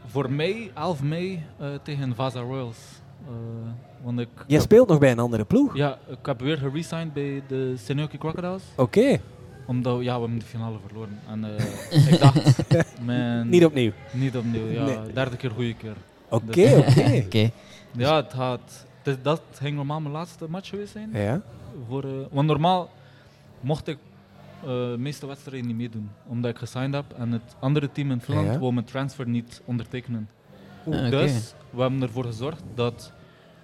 Voor 0.07 0.31
mei, 0.31 0.71
11 0.75 1.03
mei, 1.03 1.43
eh, 1.59 1.69
tegen 1.83 2.15
Vaza 2.15 2.41
Royals. 2.41 2.77
Eh, 3.27 3.33
want 4.03 4.19
ik, 4.21 4.29
Jij 4.47 4.61
speelt 4.61 4.89
nog 4.89 4.99
bij 4.99 5.11
een 5.11 5.19
andere 5.19 5.45
ploeg? 5.45 5.77
ja, 5.77 5.99
ik 6.09 6.27
heb 6.27 6.41
weer 6.41 6.57
geresigned 6.59 7.13
bij 7.13 7.43
de 7.49 7.75
Senoki 7.77 8.19
Crocodiles. 8.19 8.63
Oké, 8.77 9.21
Omdat 9.67 10.03
ja, 10.03 10.15
we 10.15 10.21
hebben 10.21 10.39
de 10.39 10.45
finale 10.45 10.77
verloren. 10.87 11.19
En 11.29 11.45
eh, 11.45 12.13
ik 12.13 12.19
dacht, 12.21 13.01
man, 13.07 13.49
niet 13.49 13.65
opnieuw. 13.65 13.93
niet 14.13 14.37
opnieuw. 14.37 14.67
Ja, 14.67 14.85
Nee. 14.85 15.13
derde 15.13 15.37
keer 15.37 15.51
goede 15.51 15.75
keer. 15.75 15.97
Oké, 16.29 16.45
Dus- 16.53 16.73
oké. 16.73 17.23
Oké. 17.27 17.51
Ja, 17.93 18.17
het 18.27 18.37
is- 19.05 19.17
dat 19.23 19.41
ging 19.53 19.77
normaal 19.77 20.01
mijn 20.01 20.15
laatste 20.15 20.47
match 20.49 20.69
geweest 20.69 20.93
zijn. 20.93 21.11
Ja, 21.13 21.41
Voor, 21.89 22.05
want 22.31 22.47
normaal 22.47 22.91
mocht 23.61 23.89
ik 23.89 23.99
de 24.65 24.95
meeste 24.99 25.27
wedstrijden 25.27 25.67
niet 25.67 25.77
meedoen, 25.77 26.11
omdat 26.29 26.51
ik 26.51 26.57
gesigned 26.59 26.95
heb 26.95 27.19
en 27.19 27.33
het 27.33 27.57
andere 27.61 27.93
team 27.93 28.11
in 28.11 28.21
Finland 28.21 28.47
Ja. 28.53 28.59
wou 28.59 28.73
mijn 28.73 28.87
transfer 28.87 29.29
niet 29.29 29.63
ondertekenen. 29.65 30.29
Ah. 30.91 31.11
Dus 31.11 31.55
we 31.71 31.81
hebben 31.81 32.03
ervoor 32.03 32.25
gezorgd 32.25 32.63
dat 32.75 33.13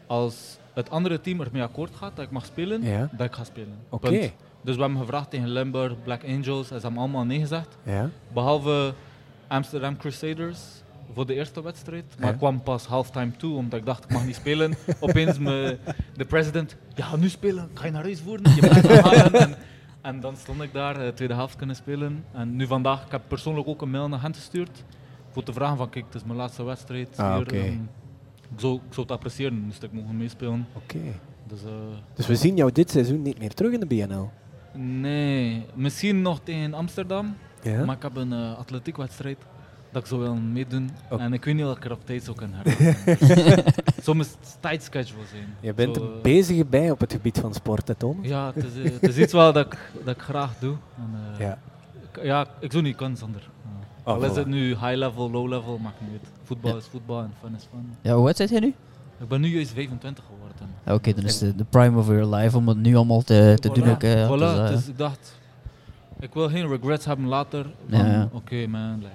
als 0.07 0.59
het 0.75 0.91
andere 0.91 1.21
team 1.21 1.41
ermee 1.41 1.63
akkoord 1.63 1.95
gaat 1.97 2.17
dat 2.17 2.25
ik 2.25 2.31
mag 2.31 2.45
spelen, 2.45 2.83
Ja. 2.83 3.09
dat 3.13 3.27
ik 3.27 3.33
ga 3.35 3.45
spelen. 3.45 3.75
oké. 3.89 4.31
Dus 4.63 4.75
we 4.77 4.81
hebben 4.83 5.01
gevraagd 5.01 5.31
tegen 5.31 5.49
Limburg, 5.49 6.03
Black 6.05 6.25
Angels, 6.25 6.71
en 6.71 6.77
ze 6.81 6.83
hebben 6.87 6.99
allemaal 7.03 7.25
nee 7.25 7.41
gezegd. 7.41 7.77
Ja. 7.83 8.09
Behalve 8.33 8.95
Amsterdam 9.49 9.97
Crusaders 9.97 10.59
voor 11.15 11.27
de 11.27 11.35
eerste 11.35 11.63
wedstrijd. 11.63 12.05
Maar 12.19 12.27
Ja. 12.27 12.33
ik 12.33 12.39
kwam 12.39 12.63
pas 12.63 12.87
halftime 12.87 13.31
toe, 13.37 13.57
omdat 13.57 13.79
ik 13.79 13.87
dacht 13.87 14.05
ik 14.05 14.11
mag 14.13 14.27
niet 14.27 14.35
spelen. 14.35 14.75
Opeens 15.01 15.39
me, 15.39 15.79
de 16.17 16.25
president, 16.25 16.77
gaat 16.95 17.19
nu 17.21 17.29
spelen, 17.29 17.71
ga 17.75 17.85
je 17.87 17.91
naar 17.93 18.03
huis 18.03 18.21
voeren, 18.21 18.55
je 18.55 18.61
blijft 18.61 18.89
halen. 19.07 19.33
En, 19.33 19.55
en 20.01 20.21
dan 20.21 20.37
stond 20.37 20.63
ik 20.63 20.73
daar, 20.73 20.95
de 20.99 21.13
tweede 21.15 21.35
helft 21.35 21.57
kunnen 21.57 21.77
spelen. 21.77 22.25
En 22.33 22.57
nu 22.57 22.67
vandaag, 22.67 23.05
ik 23.05 23.11
heb 23.11 23.23
persoonlijk 23.29 23.69
ook 23.69 23.83
een 23.83 23.91
mail 23.91 24.09
naar 24.09 24.23
hen 24.23 24.35
gestuurd. 24.35 24.85
Voor 25.31 25.43
te 25.43 25.53
vragen 25.53 25.77
van, 25.77 25.89
kijk, 25.91 26.05
het 26.05 26.15
is 26.15 26.25
mijn 26.25 26.37
laatste 26.39 26.63
wedstrijd 26.63 27.19
Ah, 27.19 27.33
hier. 27.33 27.41
oké. 27.43 27.57
ehm, 27.57 27.73
ik, 28.55 28.61
zou, 28.61 28.75
ik 28.75 28.81
zou 28.95 29.01
het 29.07 29.11
appreciëren, 29.11 29.65
dus 29.69 29.79
ik 29.79 29.93
mogen 29.93 30.17
meespelen. 30.17 30.67
Oké. 30.77 30.99
Dus, 31.47 31.65
eh, 31.65 31.71
Dus 32.15 32.27
we 32.27 32.37
zien 32.37 32.57
jou 32.57 32.73
dit 32.73 32.91
seizoen 32.91 33.23
niet 33.23 33.39
meer 33.39 33.55
terug 33.55 33.73
in 33.73 33.81
de 33.81 33.87
BNL. 33.87 34.31
nee, 34.75 35.67
misschien 35.75 36.23
nog 36.23 36.41
tegen 36.43 36.75
Amsterdam. 36.75 37.37
Ja? 37.63 37.85
Maar 37.85 37.97
ik 37.97 38.03
heb 38.03 38.17
een 38.17 38.33
eh, 38.33 38.59
atletiekwedstrijd 38.59 39.39
dat 39.93 40.03
ik 40.03 40.09
zou 40.09 40.21
willen 40.21 40.53
meedoen. 40.53 40.91
En 41.19 41.33
ik 41.33 41.45
weet 41.45 41.55
niet 41.55 41.65
of 41.65 41.77
ik 41.77 41.85
er 41.85 41.93
op 41.93 42.07
tijd 42.07 42.25
zou 42.25 42.37
kunnen 42.37 42.57
hebben. 42.63 43.65
Soms 44.03 44.27
is 44.27 44.31
het 44.41 44.57
tight 44.61 44.83
schedule 44.83 45.27
zijn. 45.31 45.55
Je 45.61 45.75
bent 45.75 45.97
Zo, 45.97 46.03
er 46.05 46.09
eh, 46.17 46.23
bezig 46.23 46.69
bij 46.69 46.91
op 46.91 47.01
het 47.01 47.13
gebied 47.13 47.39
van 47.39 47.55
sport, 47.55 47.89
hè, 47.89 47.95
Tom? 47.95 48.19
Ja, 48.23 48.53
het 48.55 48.65
is, 48.65 48.83
eh, 48.85 48.93
het 49.01 49.09
is 49.09 49.17
iets 49.17 49.33
wel 49.33 49.53
dat 49.53 49.67
ik, 49.67 49.79
dat 50.05 50.15
ik 50.17 50.23
graag 50.23 50.59
doe. 50.59 50.77
En, 50.97 51.11
eh, 51.35 51.41
Ja. 51.47 51.59
ik, 52.13 52.25
ja, 52.25 52.47
ik 52.61 52.71
zou 52.73 52.83
niet 52.85 52.97
kunnen 52.97 53.19
zonder. 53.19 53.49
Oh, 54.05 54.15
Al 54.15 54.23
is 54.25 54.37
het 54.37 54.47
nu 54.47 54.69
high 54.69 54.95
level, 54.95 55.31
low 55.31 55.49
level, 55.49 55.79
maakt 55.79 56.01
niet 56.01 56.11
uit. 56.11 56.31
Voetbal 56.45 56.77
is 56.77 56.85
voetbal 56.91 57.21
en 57.23 57.33
fun 57.41 57.55
is 57.57 57.67
fun. 57.71 57.97
Ja, 58.01 58.15
hoe 58.15 58.27
oud 58.27 58.37
zit 58.37 58.51
jij 58.51 58.61
nu? 58.61 58.75
Ik 59.21 59.29
ben 59.29 59.41
nu 59.41 59.49
juist 59.49 59.71
25 59.73 60.25
geworden. 60.25 60.97
Oké, 60.99 61.15
dan 61.15 61.25
is 61.25 61.39
de, 61.39 61.55
de 61.57 61.65
prime 61.65 61.99
of 61.99 62.07
your 62.07 62.35
life 62.35 62.57
om 62.57 62.69
het 62.69 62.77
nu 62.79 62.97
allemaal 62.97 63.23
te, 63.23 63.57
te 63.61 63.69
doen. 63.69 63.85
Voilà, 63.85 63.91
Ook, 63.91 64.03
eh, 64.03 64.29
voilà, 64.29 64.71
dus, 64.73 64.89
ik 64.89 64.99
dacht, 64.99 65.39
ik 66.21 66.35
wil 66.35 66.49
geen 66.49 66.69
regrets 66.69 67.05
hebben 67.05 67.27
later. 67.27 67.67
Ja, 67.87 67.97
Van, 67.99 68.09
ja. 68.09 68.29
Oké 68.33 68.67
man, 68.67 68.95
like, 68.99 69.11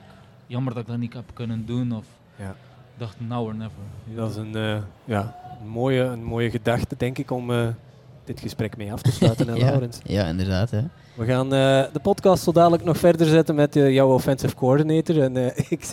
jammer 0.47 0.73
dat 0.73 0.81
ik 0.83 0.89
dat 0.89 0.97
niet 0.97 1.13
heb 1.13 1.23
kunnen 1.33 1.65
doen. 1.65 1.91
Of, 1.91 2.05
Ja. 2.35 2.55
dacht 2.97 3.15
now 3.27 3.45
or 3.47 3.55
never. 3.55 3.77
Dat 4.15 4.29
is 4.29 4.35
een, 4.35 4.55
eh, 4.55 4.77
ja, 5.05 5.35
een, 5.61 5.67
mooie, 5.67 6.01
een 6.01 6.23
mooie 6.23 6.49
gedachte, 6.49 6.95
denk 6.97 7.17
ik, 7.17 7.31
om 7.31 7.51
eh, 7.51 7.67
dit 8.23 8.39
gesprek 8.39 8.77
mee 8.77 8.91
af 8.93 9.01
te 9.01 9.11
sluiten, 9.11 9.47
hè, 9.49 9.53
Ja. 9.53 9.65
Laurens. 9.65 9.99
Ja, 10.03 10.25
inderdaad. 10.25 10.71
Hè. 10.71 10.81
We 11.13 11.25
gaan 11.25 11.45
eh, 11.53 11.83
de 11.93 11.99
podcast 12.01 12.43
zo 12.43 12.51
dadelijk 12.51 12.83
nog 12.83 12.97
verder 12.97 13.27
zetten 13.27 13.55
met 13.55 13.73
jouw 13.73 14.13
offensive 14.13 14.55
coordinator. 14.55 15.21
En 15.21 15.37
eh, 15.37 15.65
ik 15.71 15.85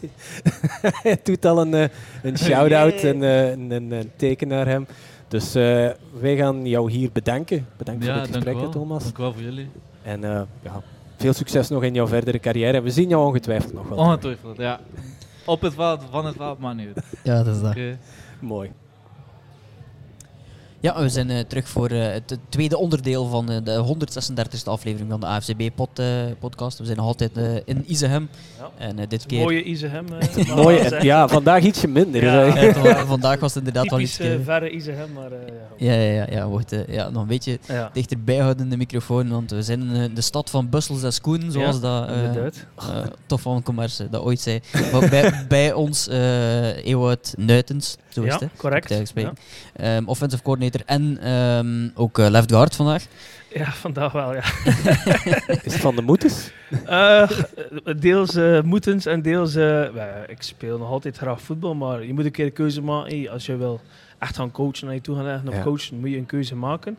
hij 1.02 1.21
doet 1.25 1.44
al 1.44 1.61
een, 1.61 1.90
een 2.23 2.38
shout-out 2.38 2.94
en 3.02 3.23
eh, 3.23 3.50
een, 3.50 3.71
een, 3.71 3.90
een 3.90 4.11
teken 4.16 4.49
naar 4.49 4.66
hem. 4.66 4.87
Dus 5.28 5.54
eh, 5.54 5.88
wij 6.21 6.37
gaan 6.37 6.66
jou 6.66 6.90
hier 6.90 7.11
bedanken. 7.12 7.66
Bedankt 7.76 8.04
voor 8.04 8.14
het 8.14 8.26
gesprek. 8.35 8.71
Thomas. 8.71 9.02
Dank 9.04 9.16
wel 9.18 9.32
voor 9.32 9.42
jullie. 9.42 9.68
En 10.02 10.25
eh, 10.25 10.42
ja, 10.62 10.82
veel 11.22 11.32
succes 11.32 11.68
nog 11.68 11.82
in 11.82 11.94
jouw 11.94 12.06
verdere 12.06 12.38
carrière. 12.38 12.76
En 12.76 12.82
we 12.82 12.90
zien 12.90 13.08
jou 13.08 13.26
ongetwijfeld 13.26 13.72
nog 13.72 13.88
wel. 13.88 13.96
terug. 13.96 14.08
Ongetwijfeld, 14.08 14.56
ja. 14.56 14.80
Op 15.44 15.60
het 15.60 15.74
veld, 15.74 16.02
van 16.10 16.26
het 16.26 16.36
veld, 16.36 16.58
maar 16.58 16.76
uit. 16.78 17.04
Ja, 17.22 17.42
dat 17.42 17.54
is 17.54 17.60
dat. 17.60 17.70
Oké. 17.70 17.98
Mooi. 18.40 18.70
Ja, 20.82 21.00
we 21.02 21.08
zijn 21.08 21.30
eh, 21.30 21.38
terug 21.40 21.68
voor 21.68 21.88
eh, 21.88 22.12
het 22.12 22.38
tweede 22.48 22.78
onderdeel 22.78 23.26
van 23.28 23.50
eh, 23.50 23.56
de 23.64 23.84
136e 23.86 24.64
aflevering 24.64 25.10
van 25.10 25.20
de 25.20 25.26
AFCB-podcast. 25.26 26.78
we 26.78 26.84
zijn 26.84 26.96
nog 26.96 27.06
altijd 27.06 27.36
eh, 27.36 27.54
in 27.64 27.84
Izehem. 27.86 28.28
Ja. 28.58 28.70
En 28.78 28.98
eh, 28.98 29.08
dit 29.08 29.26
keer... 29.26 29.40
Mooie 29.40 29.62
Izehem. 29.62 30.06
eh, 30.18 30.54
Mooi. 30.56 30.76
maar, 30.76 30.84
en- 30.86 30.98
eh, 30.98 31.02
ja, 31.02 31.28
vandaag 31.28 31.62
ietsje 31.62 31.88
minder. 31.88 32.22
Ja. 32.24 32.30
hè. 32.32 32.60
Ja, 32.60 32.72
toch, 32.72 33.06
vandaag 33.06 33.40
was 33.40 33.54
het 33.54 33.64
inderdaad 33.66 33.90
wel 33.90 34.00
iets... 34.00 34.16
Typisch 34.16 34.44
verre 34.44 34.70
Izehem, 34.70 35.12
maar 35.12 35.32
eh, 35.32 35.38
ja. 35.76 35.92
ja, 35.92 36.00
ja, 36.00 36.26
ja, 36.30 36.48
eh, 36.68 36.94
ja, 36.94 37.10
nog 37.10 37.22
een 37.22 37.28
beetje 37.28 37.58
ja. 37.68 37.90
dichterbij 37.92 38.36
houden 38.38 38.64
in 38.64 38.70
de 38.70 38.76
microfoon, 38.76 39.28
want 39.28 39.50
we 39.50 39.62
zijn 39.62 39.90
in 39.90 40.14
de 40.14 40.20
stad 40.20 40.50
van 40.50 40.68
Bussels 40.68 41.02
en 41.02 41.12
Schoen, 41.12 41.50
zoals 41.50 41.80
dat 41.80 42.08
eh 42.08 42.46
eh, 42.46 42.52
Tof 43.26 43.40
van 43.40 43.62
Commerce 43.62 44.08
dat 44.10 44.22
ooit 44.22 44.40
zei. 44.40 44.60
Maar 44.92 45.08
bij, 45.08 45.44
bij 45.48 45.72
ons 45.72 46.08
eh 46.08 46.86
Ewout 46.86 47.34
Nuitens, 47.36 47.96
zo 48.08 48.22
is 48.22 48.34
het, 48.34 48.48
correct. 48.56 49.12
Ehm, 49.76 50.02
offensive 50.06 50.42
coordinator 50.42 50.71
en 50.80 51.18
ehm, 51.22 51.88
ook 51.94 52.18
eh, 52.18 52.28
left 52.30 52.52
guard 52.52 52.76
vandaag. 52.76 53.04
Ja. 53.54 53.72
vandaag 53.72 54.12
wel, 54.12 54.34
ja. 54.34 54.42
Is 55.62 55.72
het 55.72 55.76
van 55.80 55.96
de 55.96 56.02
moeders? 56.02 56.50
Eh, 56.84 57.30
deels 57.96 58.34
eh, 58.34 58.60
moetens 58.62 59.06
en 59.06 59.22
deels... 59.22 59.54
eh, 59.54 59.82
ik 60.26 60.42
speel 60.42 60.78
nog 60.78 60.88
altijd 60.88 61.16
graag 61.16 61.40
voetbal, 61.42 61.74
maar 61.74 62.04
je 62.04 62.12
moet 62.14 62.24
een 62.24 62.30
keer 62.30 62.44
een 62.44 62.52
keuze 62.52 62.82
maken. 62.82 63.16
Hey, 63.18 63.30
als 63.30 63.46
je 63.46 63.56
wil 63.56 63.80
echt 64.18 64.36
gaan 64.36 64.50
coachen 64.50 64.88
en 64.88 64.94
je 64.94 65.00
toe 65.00 65.14
gaan 65.16 65.24
leggen 65.24 65.48
op 65.48 65.54
Ja. 65.54 65.62
coachen, 65.62 66.00
moet 66.00 66.10
je 66.10 66.16
een 66.16 66.26
keuze 66.26 66.54
maken. 66.56 66.96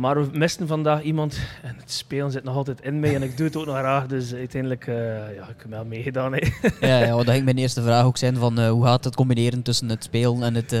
Maar 0.00 0.14
we 0.30 0.38
misten 0.38 0.66
vandaag 0.66 1.02
iemand 1.02 1.38
en 1.62 1.74
het 1.78 1.90
spelen 1.90 2.30
zit 2.30 2.44
nog 2.44 2.56
altijd 2.56 2.80
in 2.80 3.00
mij 3.00 3.14
en 3.14 3.22
ik 3.22 3.36
doe 3.36 3.46
het 3.46 3.56
ook 3.56 3.66
nog 3.66 3.76
graag. 3.76 4.06
Dus 4.06 4.34
uiteindelijk, 4.34 4.86
eh, 4.86 4.94
ja, 5.34 5.42
ik 5.42 5.54
heb 5.58 5.70
wel 5.70 5.84
meegedaan. 5.84 6.32
hè. 6.34 6.38
ja, 6.88 6.98
ja, 7.04 7.12
want 7.12 7.24
dat 7.24 7.34
ging 7.34 7.44
mijn 7.44 7.58
eerste 7.58 7.82
vraag 7.82 8.04
ook 8.04 8.16
zijn 8.16 8.36
van 8.36 8.58
eh, 8.58 8.70
hoe 8.70 8.84
gaat 8.84 9.04
het 9.04 9.14
combineren 9.14 9.62
tussen 9.62 9.88
het 9.88 10.04
spelen 10.04 10.42
en 10.42 10.54
het... 10.54 10.72
eh, 10.72 10.80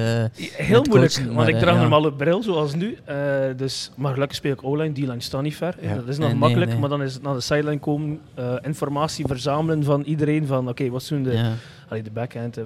Heel 0.56 0.84
moeilijk, 0.88 1.12
coachen, 1.12 1.24
want 1.24 1.36
maar, 1.36 1.48
ik 1.48 1.58
draag 1.58 1.74
ja. 1.74 1.80
normaal 1.80 2.06
een 2.06 2.16
bril 2.16 2.42
zoals 2.42 2.74
nu. 2.74 2.98
eh, 3.04 3.16
dus, 3.56 3.90
maar 3.96 4.12
gelukkig 4.12 4.36
speel 4.36 4.52
ik 4.52 4.64
O-line, 4.64 4.92
D-line 4.92 5.20
staan 5.20 5.42
niet 5.42 5.56
ver. 5.56 5.74
Ja. 5.80 5.94
Dat 5.94 6.08
is 6.08 6.18
nog 6.18 6.28
Nee, 6.28 6.36
makkelijk, 6.38 6.70
nee. 6.70 6.80
maar 6.80 6.88
dan 6.88 7.02
is 7.02 7.14
het 7.14 7.22
naar 7.22 7.34
de 7.34 7.40
sideline 7.40 7.78
komen, 7.78 8.20
eh, 8.34 8.54
informatie 8.62 9.26
verzamelen 9.26 9.84
van 9.84 10.02
iedereen. 10.02 10.46
Van 10.46 10.68
oké, 10.68 10.88
wat 10.90 11.06
doen 11.08 11.22
de, 11.22 11.32
ja. 11.32 11.52
Allee, 11.90 12.02
de 12.02 12.10
backhand, 12.10 12.56
eh, 12.56 12.64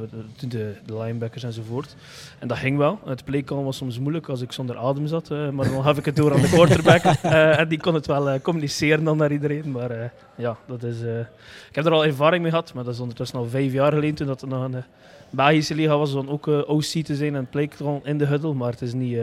de, 0.48 0.74
de 0.86 0.98
linebackers 0.98 1.42
enzovoort. 1.42 1.96
En 2.38 2.48
dat 2.48 2.56
ging 2.56 2.78
wel. 2.78 2.98
Het 3.04 3.24
playcall 3.24 3.62
was 3.62 3.76
soms 3.76 3.98
moeilijk 3.98 4.28
als 4.28 4.40
ik 4.40 4.52
zonder 4.52 4.76
adem 4.76 5.06
zat, 5.06 5.30
eh, 5.30 5.50
maar 5.50 5.70
dan 5.70 5.82
gaf 5.82 5.98
ik 5.98 6.04
het 6.04 6.16
door 6.16 6.32
aan 6.32 6.40
de 6.40 6.48
quarterback. 6.48 7.02
eh, 7.04 7.58
en 7.58 7.68
die 7.68 7.80
kon 7.80 7.94
het 7.94 8.06
wel 8.06 8.40
communiceren 8.40 9.04
dan 9.04 9.16
naar 9.16 9.32
iedereen. 9.32 9.70
Maar 9.70 10.12
ja, 10.36 10.56
dat 10.66 10.82
is, 10.82 11.00
ik 11.68 11.74
heb 11.74 11.86
er 11.86 11.92
al 11.92 12.04
ervaring 12.04 12.42
mee 12.42 12.50
gehad, 12.50 12.74
maar 12.74 12.84
dat 12.84 12.94
is 12.94 13.00
ondertussen 13.00 13.38
al 13.38 13.46
vijf 13.46 13.72
jaar 13.72 13.92
geleden 13.92 14.14
toen 14.14 14.26
dat 14.26 14.42
er 14.42 14.48
nog 14.48 14.64
een 14.64 14.82
Belgische 15.30 15.74
liga 15.74 15.96
was, 15.96 16.14
om 16.14 16.28
ook 16.28 16.46
OC 16.46 16.82
te 16.82 17.16
zijn 17.16 17.34
en 17.34 17.46
playcall 17.46 18.00
in 18.02 18.18
de 18.18 18.26
huddle. 18.26 18.54
Maar 18.54 18.70
het 18.70 18.82
is 18.82 18.92
niet, 18.92 19.18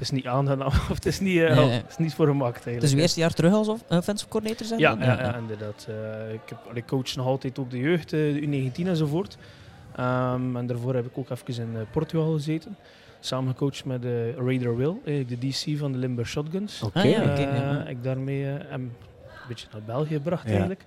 het 0.00 0.08
is 0.08 0.10
niet 0.10 0.26
aangenaam, 0.26 0.66
of 0.90 0.94
het 0.94 1.06
is 1.06 1.20
niet, 1.20 1.38
eh, 1.40 1.48
Nee, 1.50 1.58
oh, 1.60 1.66
nee. 1.66 1.76
het 1.76 1.90
is 1.90 1.96
niet 1.96 2.14
voor 2.14 2.26
gemaakt 2.26 2.52
eigenlijk. 2.52 2.76
Het 2.82 2.90
is 2.90 2.92
uw 2.94 3.00
eerste 3.00 3.20
jaar 3.20 3.32
terug 3.34 3.52
als 3.52 3.68
off- 3.68 3.84
offensive 3.88 4.30
coordinator 4.30 4.66
zijn? 4.66 4.80
Ja, 4.80 4.94
dan? 4.94 5.06
ja, 5.06 5.20
ja, 5.20 5.36
inderdaad. 5.36 5.86
Eh, 5.88 6.32
ik, 6.32 6.40
heb, 6.48 6.58
ik 6.76 6.86
coach 6.86 7.14
nog 7.16 7.26
altijd 7.26 7.58
ook 7.58 7.70
de 7.70 7.78
jeugd, 7.78 8.12
eh, 8.12 8.18
de 8.20 8.40
U19 8.72 8.86
enzovoort. 8.88 9.36
Ehm, 9.96 10.56
en 10.56 10.66
daarvoor 10.66 10.94
heb 10.94 11.06
ik 11.06 11.18
ook 11.18 11.30
even 11.30 11.54
in 11.62 11.76
eh, 11.76 11.80
Portugal 11.90 12.32
gezeten. 12.32 12.76
Samen 13.20 13.50
gecoacht 13.50 13.84
met 13.84 14.04
eh, 14.04 14.34
Raider 14.36 14.76
Will, 14.76 14.94
eigenlijk 15.04 15.40
de 15.40 15.48
DC 15.48 15.78
van 15.78 15.92
de 15.92 15.98
Limburg 15.98 16.28
Shotguns. 16.28 16.82
Oké. 16.82 16.98
Ah, 16.98 17.04
ja, 17.10 17.22
Eh. 17.84 17.90
Ik 17.90 18.02
daarmee 18.02 18.44
eh, 18.46 18.72
een 18.72 18.92
beetje 19.48 19.66
naar 19.72 19.82
België 19.82 20.14
gebracht 20.14 20.44
Ja. 20.44 20.50
eigenlijk. 20.50 20.84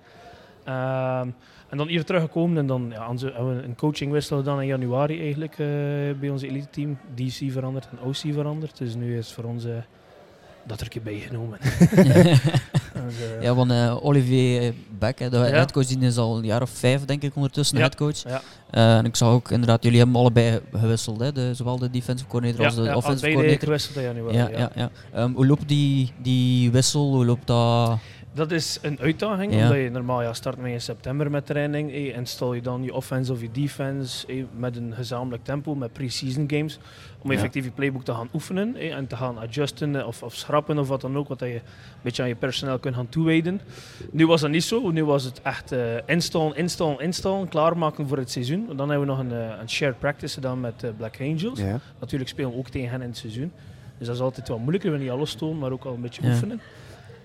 Ehm, 0.64 1.28
en 1.68 1.76
dan 1.76 1.88
hier 1.88 2.04
teruggekomen 2.04 2.58
en 2.58 2.66
dan 2.66 2.86
ja, 2.90 3.08
onze- 3.08 3.32
hebben 3.34 3.56
we 3.56 3.62
een 3.62 3.76
coachingwissel 3.76 4.36
gedaan 4.36 4.60
in 4.60 4.66
januari 4.66 5.20
eigenlijk 5.20 5.52
eh, 5.52 5.66
bij 6.20 6.28
onze 6.30 6.48
elite 6.48 6.70
team. 6.70 6.98
DC 7.14 7.52
veranderd 7.52 7.88
en 7.90 7.98
OC 8.08 8.16
veranderd. 8.34 8.78
Dus 8.78 8.94
nu 8.94 9.18
is 9.18 9.26
het 9.26 9.34
voor 9.34 9.44
ons 9.44 9.64
eh, 9.64 9.70
dat 10.66 10.78
er 10.78 10.84
een 10.84 10.90
keer 10.92 11.02
bijgenomen. 11.02 11.58
Dus, 13.06 13.14
eh, 13.36 13.42
Ja, 13.42 13.54
want 13.54 13.70
eh, 13.70 14.04
Olivier 14.04 14.74
Beck, 14.98 15.18
hè, 15.18 15.30
de 15.30 15.36
Ja. 15.36 15.42
headcoach, 15.44 15.86
die 15.86 15.98
is 15.98 16.16
al 16.16 16.36
een 16.38 16.44
jaar 16.44 16.62
of 16.62 16.70
vijf, 16.70 17.04
denk 17.04 17.22
ik, 17.22 17.36
ondertussen 17.36 17.76
Ja. 17.76 17.82
headcoach. 17.82 18.22
Ja. 18.22 18.40
Eh, 18.70 18.96
en 18.96 19.04
ik 19.04 19.16
zag 19.16 19.28
ook 19.28 19.50
inderdaad, 19.50 19.82
jullie 19.82 19.98
hebben 19.98 20.16
allebei 20.16 20.60
gewisseld, 20.72 21.20
hè, 21.20 21.32
de, 21.32 21.54
zowel 21.54 21.78
de 21.78 21.90
defensive 21.90 22.28
coordinator 22.30 22.64
als 22.64 22.74
de 22.74 22.82
ja, 22.82 22.96
offensive 22.96 23.32
coordinator. 23.32 23.64
gewisseld 23.64 23.96
in 23.96 24.02
januari. 24.02 24.36
Ja, 24.36 24.48
ja. 24.48 24.58
ja, 24.58 24.70
ja. 24.74 24.90
Ehm, 25.12 25.32
hoe 25.32 25.46
loopt 25.46 25.68
die, 25.68 26.12
die 26.22 26.70
wissel? 26.70 27.12
Hoe 27.14 27.24
loopt 27.24 27.46
dat? 27.46 27.98
Dat 28.34 28.50
is 28.50 28.78
een 28.82 28.98
uitdaging, 29.00 29.54
Ja. 29.54 29.62
omdat 29.62 29.76
je 29.78 29.90
normaal 29.90 30.22
ja, 30.22 30.32
start 30.32 30.56
met 30.58 30.72
in 30.72 30.80
september 30.80 31.30
met 31.30 31.46
training 31.46 31.92
eh, 31.92 32.16
en 32.16 32.26
stel 32.26 32.54
je 32.54 32.60
dan 32.62 32.82
je 32.82 32.94
offense 32.94 33.32
of 33.32 33.40
je 33.40 33.48
defense 33.52 34.26
met 34.56 34.76
een 34.76 34.92
gezamenlijk 34.94 35.44
tempo, 35.44 35.74
met 35.74 35.92
pre-season 35.92 36.44
games, 36.50 36.78
om 37.18 37.30
Ja. 37.30 37.36
effectief 37.36 37.64
je 37.64 37.70
playbook 37.70 38.04
te 38.04 38.12
gaan 38.14 38.28
oefenen 38.34 38.76
en 38.76 39.06
te 39.06 39.16
gaan 39.16 39.38
adjusten 39.38 39.96
eh, 39.96 40.06
of, 40.06 40.22
of 40.22 40.34
schrappen 40.34 40.78
of 40.78 40.88
wat 40.88 41.00
dan 41.00 41.16
ook, 41.16 41.28
wat 41.28 41.38
je 41.40 41.46
een 41.46 41.60
beetje 42.02 42.22
aan 42.22 42.28
je 42.28 42.34
personeel 42.34 42.78
kunt 42.78 42.94
gaan 42.94 43.08
toewijden. 43.08 43.60
Nu 44.10 44.26
was 44.26 44.40
dat 44.40 44.50
niet 44.50 44.64
zo, 44.64 44.90
nu 44.90 45.04
was 45.04 45.24
het 45.24 45.42
echt 45.42 45.72
eh 45.72 45.80
installen, 46.06 46.56
installen, 46.56 47.00
installen, 47.00 47.48
klaarmaken 47.48 48.08
voor 48.08 48.18
het 48.18 48.30
seizoen. 48.30 48.66
Dan 48.76 48.88
hebben 48.90 49.00
we 49.00 49.12
nog 49.14 49.18
een, 49.18 49.32
eh, 49.32 49.58
een 49.60 49.68
shared 49.70 49.98
practice 49.98 50.34
gedaan 50.34 50.60
met 50.60 50.82
eh, 50.82 50.90
Black 50.96 51.16
Angels. 51.20 51.60
Natuurlijk 52.00 52.30
spelen 52.30 52.50
we 52.50 52.56
ook 52.56 52.68
tegen 52.68 52.90
hen 52.90 53.00
in 53.02 53.08
het 53.08 53.16
seizoen. 53.16 53.52
Dus 53.98 54.06
dat 54.06 54.16
is 54.16 54.22
altijd 54.22 54.48
wel 54.48 54.58
moeilijker, 54.58 54.90
we 54.92 54.98
niet 54.98 55.10
alles 55.10 55.34
tonen, 55.34 55.58
maar 55.58 55.70
ook 55.72 55.84
al 55.84 55.94
een 55.94 56.00
beetje 56.00 56.22
oefenen. 56.28 56.60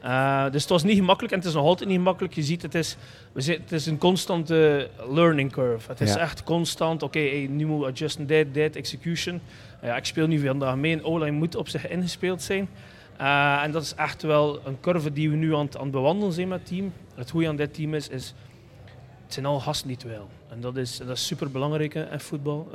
Eh, 0.01 0.43
dus 0.51 0.61
het 0.61 0.69
was 0.71 0.83
niet 0.83 0.97
gemakkelijk 0.97 1.33
en 1.33 1.39
het 1.39 1.47
is 1.47 1.53
nog 1.53 1.65
altijd 1.65 1.89
niet 1.89 1.97
gemakkelijk. 1.97 2.33
Je 2.33 2.43
ziet, 2.43 2.61
het 2.61 2.75
is, 2.75 2.97
we 3.31 3.41
zitten, 3.41 3.63
het 3.63 3.71
is 3.73 3.85
een 3.85 3.97
constante 3.97 4.89
learning 5.09 5.51
curve. 5.51 5.89
Het 5.91 6.01
is 6.01 6.13
Ja. 6.13 6.19
echt 6.19 6.43
constant, 6.43 7.03
oké, 7.03 7.19
hey, 7.19 7.47
nu 7.49 7.65
moet 7.65 7.85
adjusten, 7.85 8.27
dit, 8.27 8.53
dit, 8.53 8.75
execution. 8.75 9.41
ja, 9.81 9.95
ik 9.97 10.05
speel 10.05 10.27
nu 10.27 10.39
vandaag 10.47 10.75
mee 10.75 10.93
en 10.93 11.03
O-line 11.03 11.31
moet 11.37 11.55
op 11.55 11.67
zich 11.67 11.87
ingespeeld 11.87 12.41
zijn. 12.41 12.69
Eh, 13.17 13.59
en 13.63 13.71
dat 13.71 13.83
is 13.83 13.95
echt 13.95 14.21
wel 14.21 14.59
een 14.65 14.79
curve 14.79 15.13
die 15.13 15.29
we 15.29 15.35
nu 15.35 15.55
aan, 15.55 15.65
het- 15.65 15.75
aan 15.77 15.83
het 15.83 15.91
bewandelen 15.91 16.33
zijn 16.33 16.47
met 16.47 16.59
het 16.59 16.67
team. 16.67 16.93
Het 17.15 17.29
goede 17.29 17.47
aan 17.47 17.55
dit 17.55 17.73
team 17.73 17.93
is, 17.93 18.07
is 18.09 18.33
het 19.23 19.33
zijn 19.33 19.45
al 19.45 19.59
gasten 19.59 19.87
die 19.87 19.97
het 20.01 20.05
wel. 20.05 20.29
En 20.49 20.61
dat 20.61 20.77
is, 20.77 20.97
dat 20.97 21.09
is 21.09 21.25
super 21.27 21.51
belangrijk 21.51 21.93
in 21.93 22.19
voetbal. 22.19 22.71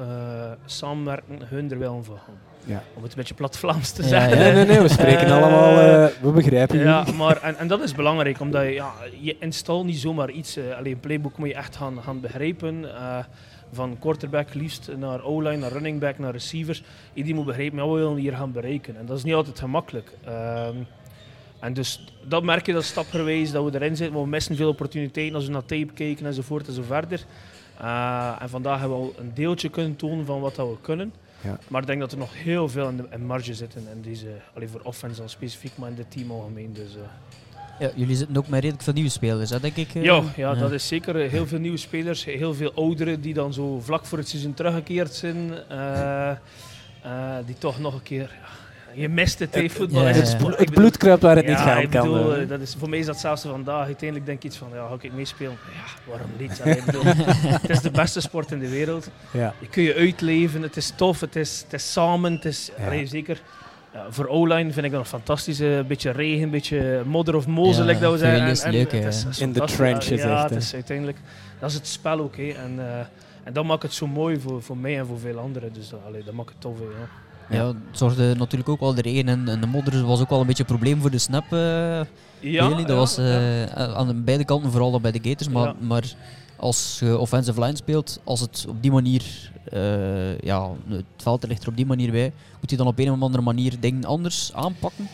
Samenwerken, 0.66 1.38
hun 1.44 1.70
er 1.70 1.78
wel 1.78 2.02
van 2.02 2.18
gaan. 2.18 2.38
Ja. 2.64 2.82
Om 2.94 3.02
het 3.02 3.10
een 3.12 3.18
beetje 3.18 3.34
plat 3.34 3.56
Vlaams 3.58 3.90
te 3.92 4.02
Ja, 4.02 4.08
zeggen. 4.08 4.38
Nee, 4.38 4.52
nee, 4.52 4.64
nee, 4.64 4.80
we 4.80 4.88
spreken 4.88 5.26
Eh, 5.26 5.32
allemaal, 5.36 5.78
eh, 5.80 6.06
we 6.22 6.30
begrijpen 6.30 6.78
Ja, 6.78 6.98
jullie. 7.04 7.18
maar, 7.18 7.42
en, 7.42 7.56
en 7.58 7.66
dat 7.68 7.80
is 7.82 7.94
belangrijk, 7.94 8.40
omdat 8.40 8.62
je, 8.62 8.70
ja, 8.72 8.92
je 9.20 9.36
install 9.38 9.82
niet 9.84 9.98
zomaar 9.98 10.30
iets. 10.30 10.56
eh, 10.56 10.76
alleen 10.78 11.00
playbook 11.00 11.38
moet 11.38 11.48
je 11.48 11.54
echt 11.54 11.76
gaan, 11.76 12.02
gaan 12.02 12.20
begrijpen. 12.20 12.94
eh, 12.96 13.18
van 13.72 13.96
quarterback 13.98 14.54
liefst 14.54 14.90
naar 14.98 15.22
O-line, 15.24 15.56
naar 15.56 15.72
running 15.72 16.00
back, 16.00 16.18
naar 16.18 16.32
receivers. 16.32 16.82
Iedereen 17.14 17.36
moet 17.36 17.46
begrijpen, 17.46 17.78
ja, 17.78 17.84
wat 17.86 17.94
willen 17.98 18.14
we 18.14 18.20
hier 18.20 18.36
gaan 18.36 18.52
bereiken? 18.52 18.96
En 18.96 19.06
dat 19.06 19.16
is 19.18 19.24
niet 19.24 19.34
altijd 19.34 19.58
gemakkelijk. 19.58 20.12
Ehm, 20.24 20.74
en 21.60 21.72
dus 21.72 22.04
dat 22.24 22.42
merk 22.42 22.66
je 22.66 22.72
dat 22.72 22.84
stapgewijs 22.84 23.50
dat 23.52 23.64
we 23.64 23.74
erin 23.74 23.96
zitten. 23.96 24.14
Maar 24.14 24.22
we 24.24 24.28
missen 24.28 24.56
veel 24.56 24.68
opportuniteiten 24.68 25.34
als 25.34 25.46
we 25.46 25.52
naar 25.52 25.64
tape 25.64 25.92
kijken 25.94 26.26
enzovoort 26.26 26.66
en 26.66 26.72
zo 26.72 26.82
verder. 26.86 27.20
Eh, 27.80 28.36
en 28.40 28.48
vandaag 28.48 28.80
hebben 28.80 28.98
we 28.98 29.04
al 29.04 29.14
een 29.18 29.30
deeltje 29.34 29.68
kunnen 29.68 29.96
tonen 29.96 30.26
van 30.26 30.40
wat 30.40 30.54
dat 30.54 30.68
we 30.68 30.76
kunnen. 30.80 31.12
Ja. 31.44 31.58
Maar 31.68 31.80
ik 31.80 31.86
denk 31.86 32.00
dat 32.00 32.12
er 32.12 32.18
nog 32.18 32.30
heel 32.42 32.68
veel 32.68 32.88
in 32.88 32.96
de 32.96 33.04
in 33.10 33.26
marge 33.26 33.54
zit 33.54 33.74
in, 33.74 33.86
in 33.94 34.02
deze, 34.02 34.26
alleen 34.54 34.68
voor 34.68 34.80
offense 34.82 35.22
al 35.22 35.28
specifiek, 35.28 35.72
maar 35.76 35.88
in 35.88 35.94
dit 35.94 36.10
team 36.10 36.30
algemeen. 36.30 36.72
Dus, 36.72 36.94
eh. 36.96 37.00
Ja, 37.80 37.90
jullie 37.94 38.16
zitten 38.16 38.36
ook 38.36 38.48
met 38.48 38.60
redelijk 38.60 38.82
veel 38.84 38.92
nieuwe 38.92 39.08
spelers, 39.10 39.50
hè, 39.50 39.60
denk 39.60 39.76
ik. 39.76 39.94
eh? 39.94 40.02
ja, 40.02 40.22
ja, 40.36 40.54
dat 40.54 40.72
is 40.72 40.86
zeker 40.86 41.20
eh, 41.20 41.30
heel 41.30 41.46
veel 41.46 41.58
nieuwe 41.58 41.76
spelers, 41.76 42.24
heel 42.24 42.54
veel 42.54 42.72
ouderen 42.74 43.20
die 43.20 43.34
dan 43.34 43.52
zo 43.52 43.80
vlak 43.80 44.04
voor 44.06 44.18
het 44.18 44.28
seizoen 44.28 44.54
teruggekeerd 44.54 45.14
zijn. 45.14 45.52
eh, 45.68 46.30
eh, 46.30 46.36
die 47.46 47.58
toch 47.58 47.78
nog 47.78 47.94
een 47.94 48.02
keer. 48.02 48.30
Je 48.94 49.08
mist 49.08 49.38
het, 49.38 49.54
hè, 49.54 49.68
voetbal. 49.68 50.02
ja, 50.02 50.08
is 50.08 50.30
sport. 50.30 50.58
Het 50.58 50.70
bloed 50.70 50.96
kruipt 50.96 51.22
waar 51.22 51.36
het 51.36 51.44
ja, 51.44 51.50
niet 51.50 51.60
gaan 51.60 51.78
ik 51.82 51.90
kan. 51.90 52.12
bedoel, 52.12 52.34
eh. 52.34 52.42
eh, 52.42 52.48
dat 52.48 52.60
is, 52.60 52.74
voor 52.78 52.88
mij 52.88 52.98
is 52.98 53.06
dat 53.06 53.20
zelfs 53.20 53.42
vandaag. 53.42 53.84
Uiteindelijk 53.86 54.26
denk 54.26 54.38
ik 54.38 54.44
iets 54.44 54.56
van, 54.56 54.68
ja, 54.74 54.86
ga 54.88 54.96
ik 55.00 55.12
meespelen? 55.12 55.52
Ja, 55.74 56.10
waarom 56.10 56.30
niet? 56.38 56.60
Allee, 56.62 56.82
bedoel, 56.86 57.02
het 57.60 57.70
is 57.70 57.80
de 57.80 57.90
beste 57.90 58.20
sport 58.20 58.50
in 58.50 58.58
de 58.58 58.68
wereld. 58.68 59.08
ja. 59.30 59.54
Je 59.58 59.68
kun 59.68 59.82
je 59.82 59.94
uitleven, 59.94 60.62
het 60.62 60.76
is 60.76 60.92
tof, 60.96 61.20
het 61.20 61.36
is, 61.36 61.60
het 61.64 61.72
is 61.72 61.92
samen, 61.92 62.32
het 62.32 62.44
is 62.44 62.70
allee, 62.86 63.06
zeker. 63.06 63.40
Voor 64.08 64.26
O-line 64.26 64.72
vind 64.72 64.86
ik 64.86 64.92
dat 64.92 65.46
eh, 65.48 65.76
Een 65.76 65.86
beetje 65.86 66.10
regen, 66.10 66.42
een 66.42 66.50
beetje 66.50 67.02
modder 67.06 67.34
of 67.36 67.46
mozel, 67.46 67.82
Ja, 67.82 67.88
like 67.88 68.00
dat 68.00 68.12
we 68.12 68.18
zeggen. 68.18 68.46
is 68.46 68.62
het 68.62 68.72
leuk, 68.72 68.92
het 68.92 69.04
het 69.04 69.26
is 69.30 69.38
In 69.40 69.52
de 69.52 69.60
trenches 69.60 70.22
Ja, 70.22 70.40
echt, 70.42 70.50
het 70.50 70.62
is 70.62 70.74
uiteindelijk, 70.74 71.18
dat 71.58 71.70
is 71.70 71.76
het 71.76 71.86
spel 71.86 72.20
ook. 72.20 72.36
hè. 72.36 72.48
En, 72.50 72.78
En 73.44 73.52
dat 73.52 73.64
maakt 73.64 73.82
het 73.82 73.92
zo 73.92 74.06
mooi 74.06 74.40
voor, 74.40 74.62
voor 74.62 74.76
mij 74.76 74.98
en 74.98 75.06
voor 75.06 75.18
veel 75.18 75.38
anderen. 75.38 75.72
Dus 75.72 75.88
dat, 75.88 76.00
allee, 76.06 76.24
dat 76.24 76.34
maakt 76.34 76.48
het 76.48 76.60
tof. 76.60 76.78
hè, 76.78 76.84
Ja. 76.84 77.08
Ja, 77.50 77.66
het 77.66 77.76
zorgde 77.92 78.34
natuurlijk 78.34 78.68
ook 78.68 78.80
wel 78.80 78.94
de 78.94 79.02
regen 79.02 79.28
en, 79.28 79.48
en 79.48 79.60
de 79.60 79.66
modder 79.66 80.06
was 80.06 80.20
ook 80.20 80.28
wel 80.30 80.40
een 80.40 80.46
beetje 80.46 80.62
een 80.62 80.68
probleem 80.68 81.00
voor 81.00 81.10
de 81.10 81.18
snap. 81.18 81.44
eh 81.52 82.00
Ja. 82.40 82.68
Dat 82.86 82.96
was 82.96 83.18
eh, 83.18 83.64
aan 83.94 84.06
de 84.06 84.14
beide 84.14 84.44
kanten, 84.44 84.70
vooral 84.70 85.00
bij 85.00 85.12
de 85.12 85.20
Gators. 85.22 85.48
Maar, 85.48 85.74
maar 85.78 86.04
als 86.56 86.96
je 87.00 87.18
offensive 87.18 87.60
line 87.60 87.76
speelt, 87.76 88.20
als 88.24 88.40
het 88.40 88.64
op 88.68 88.82
die 88.82 88.92
manier, 88.92 89.22
eh, 89.64 90.38
ja, 90.38 90.68
het 90.88 91.04
veld 91.16 91.46
ligt 91.46 91.62
er 91.62 91.68
op 91.68 91.76
die 91.76 91.86
manier 91.86 92.10
bij, 92.10 92.32
moet 92.60 92.70
je 92.70 92.76
dan 92.76 92.86
op 92.86 92.98
een 92.98 93.10
of 93.12 93.20
andere 93.20 93.42
manier 93.42 93.80
dingen 93.80 94.04
anders 94.04 94.50
aanpakken? 94.54 95.08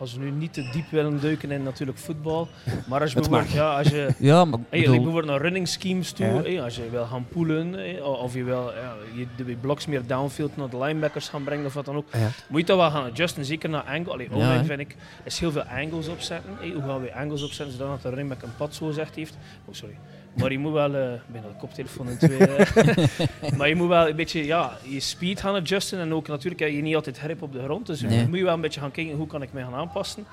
Als 0.00 0.14
we 0.14 0.20
nu 0.24 0.30
niet 0.30 0.52
te 0.52 0.68
diep 0.72 0.90
willen 0.90 1.20
duiken 1.20 1.50
in 1.50 1.62
natuurlijk 1.62 1.98
voetbal. 1.98 2.48
Maar 2.88 3.00
als 3.00 3.12
je 3.12 3.20
bijvoorbeeld, 3.20 3.52
ja, 3.52 3.76
als 3.78 3.88
je 3.88 4.08
Ja, 4.18 4.44
maar 4.44 4.58
Hey, 4.68 4.80
bedoel- 4.80 4.94
bijvoorbeeld 4.94 5.26
naar 5.26 5.40
running 5.40 5.68
schemes 5.68 6.12
toe, 6.12 6.26
Ja. 6.26 6.42
hey, 6.42 6.62
als 6.62 6.76
je 6.76 6.90
wil 6.90 7.04
gaan 7.04 7.26
poelen, 7.28 7.72
hey, 7.72 8.00
of 8.00 8.34
je 8.34 8.44
wil 8.44 8.70
ja, 8.72 8.94
je, 9.14 9.26
de 9.44 9.56
blocks 9.60 9.86
meer 9.86 10.06
downfield 10.06 10.56
naar 10.56 10.68
de 10.70 10.78
linebackers 10.78 11.28
gaan 11.28 11.44
brengen 11.44 11.66
of 11.66 11.74
wat 11.74 11.84
dan 11.84 11.96
ook, 11.96 12.06
Ja. 12.12 12.28
moet 12.48 12.60
je 12.60 12.66
dat 12.66 12.76
wel 12.76 12.90
gaan 12.90 13.04
adjusten, 13.10 13.44
zeker 13.44 13.68
naar 13.68 13.82
angle. 13.82 14.12
Allee, 14.12 14.28
Ja, 14.30 14.36
online 14.36 14.64
vind 14.64 14.80
ik, 14.80 14.96
is 15.24 15.38
heel 15.38 15.50
veel 15.52 15.62
angles 15.64 16.08
opzetten. 16.08 16.50
Hoe 16.72 16.82
gaan 16.82 17.00
we 17.02 17.14
angles 17.14 17.42
opzetten 17.42 17.76
zodat 17.76 18.02
de 18.02 18.08
running 18.08 18.28
back 18.28 18.42
een 18.42 18.56
pad 18.56 18.74
zo 18.74 18.90
zegt 18.90 19.14
heeft. 19.14 19.36
Oh, 19.64 19.74
sorry. 19.74 19.94
Maar 20.34 20.52
je 20.52 20.58
moet 20.58 20.72
wel, 20.72 20.94
eh 20.94 21.12
ik 21.12 21.20
ben 21.32 21.42
al 21.42 21.48
de 21.48 21.56
koptelefoon 21.58 22.08
in 22.08 22.18
twee, 22.18 22.38
eh. 22.46 23.52
maar 23.56 23.68
je 23.68 23.74
moet 23.74 23.88
wel 23.88 24.08
een 24.08 24.16
beetje 24.16 24.44
ja, 24.46 24.72
je 24.82 25.00
speed 25.00 25.40
gaan 25.40 25.54
adjusten 25.54 25.98
en 25.98 26.12
ook 26.14 26.28
natuurlijk 26.28 26.60
heb 26.60 26.70
je 26.70 26.82
niet 26.82 26.94
altijd 26.94 27.18
grip 27.18 27.42
op 27.42 27.52
de 27.52 27.62
grond, 27.64 27.86
dus 27.86 28.00
Nee. 28.00 28.28
moet 28.28 28.38
je 28.38 28.44
wel 28.44 28.54
een 28.54 28.60
beetje 28.60 28.80
gaan 28.80 28.90
kijken 28.90 29.16
hoe 29.16 29.26
kan 29.26 29.42
ik 29.42 29.52
mij 29.52 29.62
gaan 29.62 29.74
aanpassen. 29.74 30.24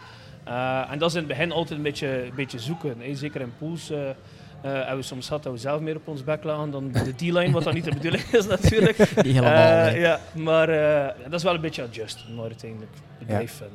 Eh, 0.43 0.91
en 0.91 0.99
dat 0.99 1.09
is 1.09 1.15
in 1.15 1.19
het 1.23 1.29
begin 1.29 1.51
altijd 1.51 1.77
een 1.77 1.83
beetje, 1.83 2.07
een 2.25 2.35
beetje 2.35 2.59
zoeken, 2.59 2.95
hè. 2.99 3.15
zeker 3.15 3.41
in 3.41 3.53
pools. 3.57 3.89
eh, 3.91 4.09
eh, 4.09 4.13
hebben 4.61 4.95
we 4.97 5.01
soms 5.03 5.27
gehad 5.27 5.43
dat 5.43 5.53
we 5.53 5.59
zelf 5.59 5.81
meer 5.81 5.95
op 5.95 6.07
ons 6.07 6.23
bek 6.23 6.43
lagen 6.43 6.71
dan 6.71 6.91
de 6.91 7.15
D-line, 7.15 7.51
wat 7.51 7.63
dan 7.63 7.73
niet 7.73 7.83
de 7.83 7.91
bedoeling 7.93 8.23
is 8.23 8.47
natuurlijk. 8.47 8.97
niet 9.15 9.25
helemaal. 9.25 9.51
Eh, 9.53 9.59
hè. 9.83 9.89
ja, 9.89 10.19
maar 10.33 10.69
eh, 10.69 11.13
dat 11.23 11.33
is 11.33 11.43
wel 11.43 11.53
een 11.55 11.61
beetje 11.61 11.83
adjust, 11.83 12.25
maar 12.35 12.45
uiteindelijk 12.45 12.91
ik 13.19 13.27
Ja. 13.29 13.37
Dus, 13.39 13.59
eh. 13.59 13.65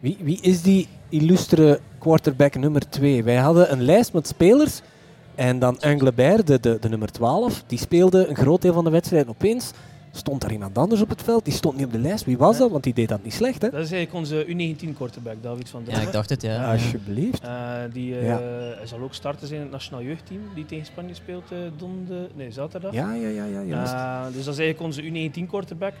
Wie, 0.00 0.16
wie 0.20 0.38
is 0.40 0.62
die 0.62 0.88
illustre 1.08 1.80
quarterback 1.98 2.54
nummer 2.54 2.88
2? 2.90 3.24
Wij 3.24 3.36
hadden 3.36 3.72
een 3.72 3.82
lijst 3.82 4.12
met 4.12 4.26
spelers. 4.26 4.80
En 5.38 5.58
dan 5.58 5.80
Englebert, 5.80 6.46
de, 6.46 6.60
de, 6.60 6.76
de 6.80 6.88
nummer 6.88 7.12
12, 7.12 7.64
die 7.66 7.78
speelde 7.78 8.26
een 8.26 8.36
groot 8.36 8.62
deel 8.62 8.72
van 8.72 8.84
de 8.84 8.90
wedstrijd. 8.90 9.28
Opeens 9.28 9.72
stond 10.12 10.40
daar 10.40 10.52
iemand 10.52 10.78
anders 10.78 11.00
op 11.00 11.08
het 11.08 11.22
veld. 11.22 11.44
Die 11.44 11.54
stond 11.54 11.76
niet 11.76 11.86
op 11.86 11.92
de 11.92 11.98
lijst. 11.98 12.24
Wie 12.24 12.38
was 12.38 12.56
Ja. 12.56 12.62
dat? 12.62 12.70
Want 12.70 12.84
die 12.84 12.94
deed 12.94 13.08
dat 13.08 13.22
niet 13.24 13.32
slecht, 13.32 13.62
hè? 13.62 13.70
Dat 13.70 13.80
is 13.84 13.92
eigenlijk 13.92 14.14
onze 14.14 14.46
U19 14.46 14.94
quarterback, 14.96 15.42
David 15.42 15.68
van 15.68 15.80
ja, 15.80 15.86
Drommen. 15.86 16.06
ik 16.06 16.12
dacht 16.12 16.30
het, 16.30 16.42
ja. 16.42 16.52
ja. 16.52 16.72
Alsjeblieft. 16.72 17.42
Eh, 17.42 17.72
die 17.92 18.18
eh, 18.18 18.26
Ja. 18.26 18.38
hij 18.76 18.86
zal 18.86 19.00
ook 19.00 19.14
starten 19.14 19.46
zijn 19.46 19.58
in 19.58 19.64
het 19.66 19.72
nationaal 19.74 20.02
jeugdteam, 20.02 20.40
die 20.54 20.66
tegen 20.66 20.86
Spanje 20.86 21.14
speelt 21.14 21.52
eh 21.52 21.58
donde, 21.76 22.28
nee, 22.34 22.50
zaterdag. 22.50 22.92
Ja, 22.92 23.14
ja, 23.14 23.28
ja, 23.28 23.60
ja. 23.60 24.26
Eh, 24.26 24.32
dus 24.34 24.44
dat 24.44 24.54
is 24.54 24.60
eigenlijk 24.60 24.80
onze 24.80 25.02
U19 25.02 25.46
quarterback. 25.48 25.94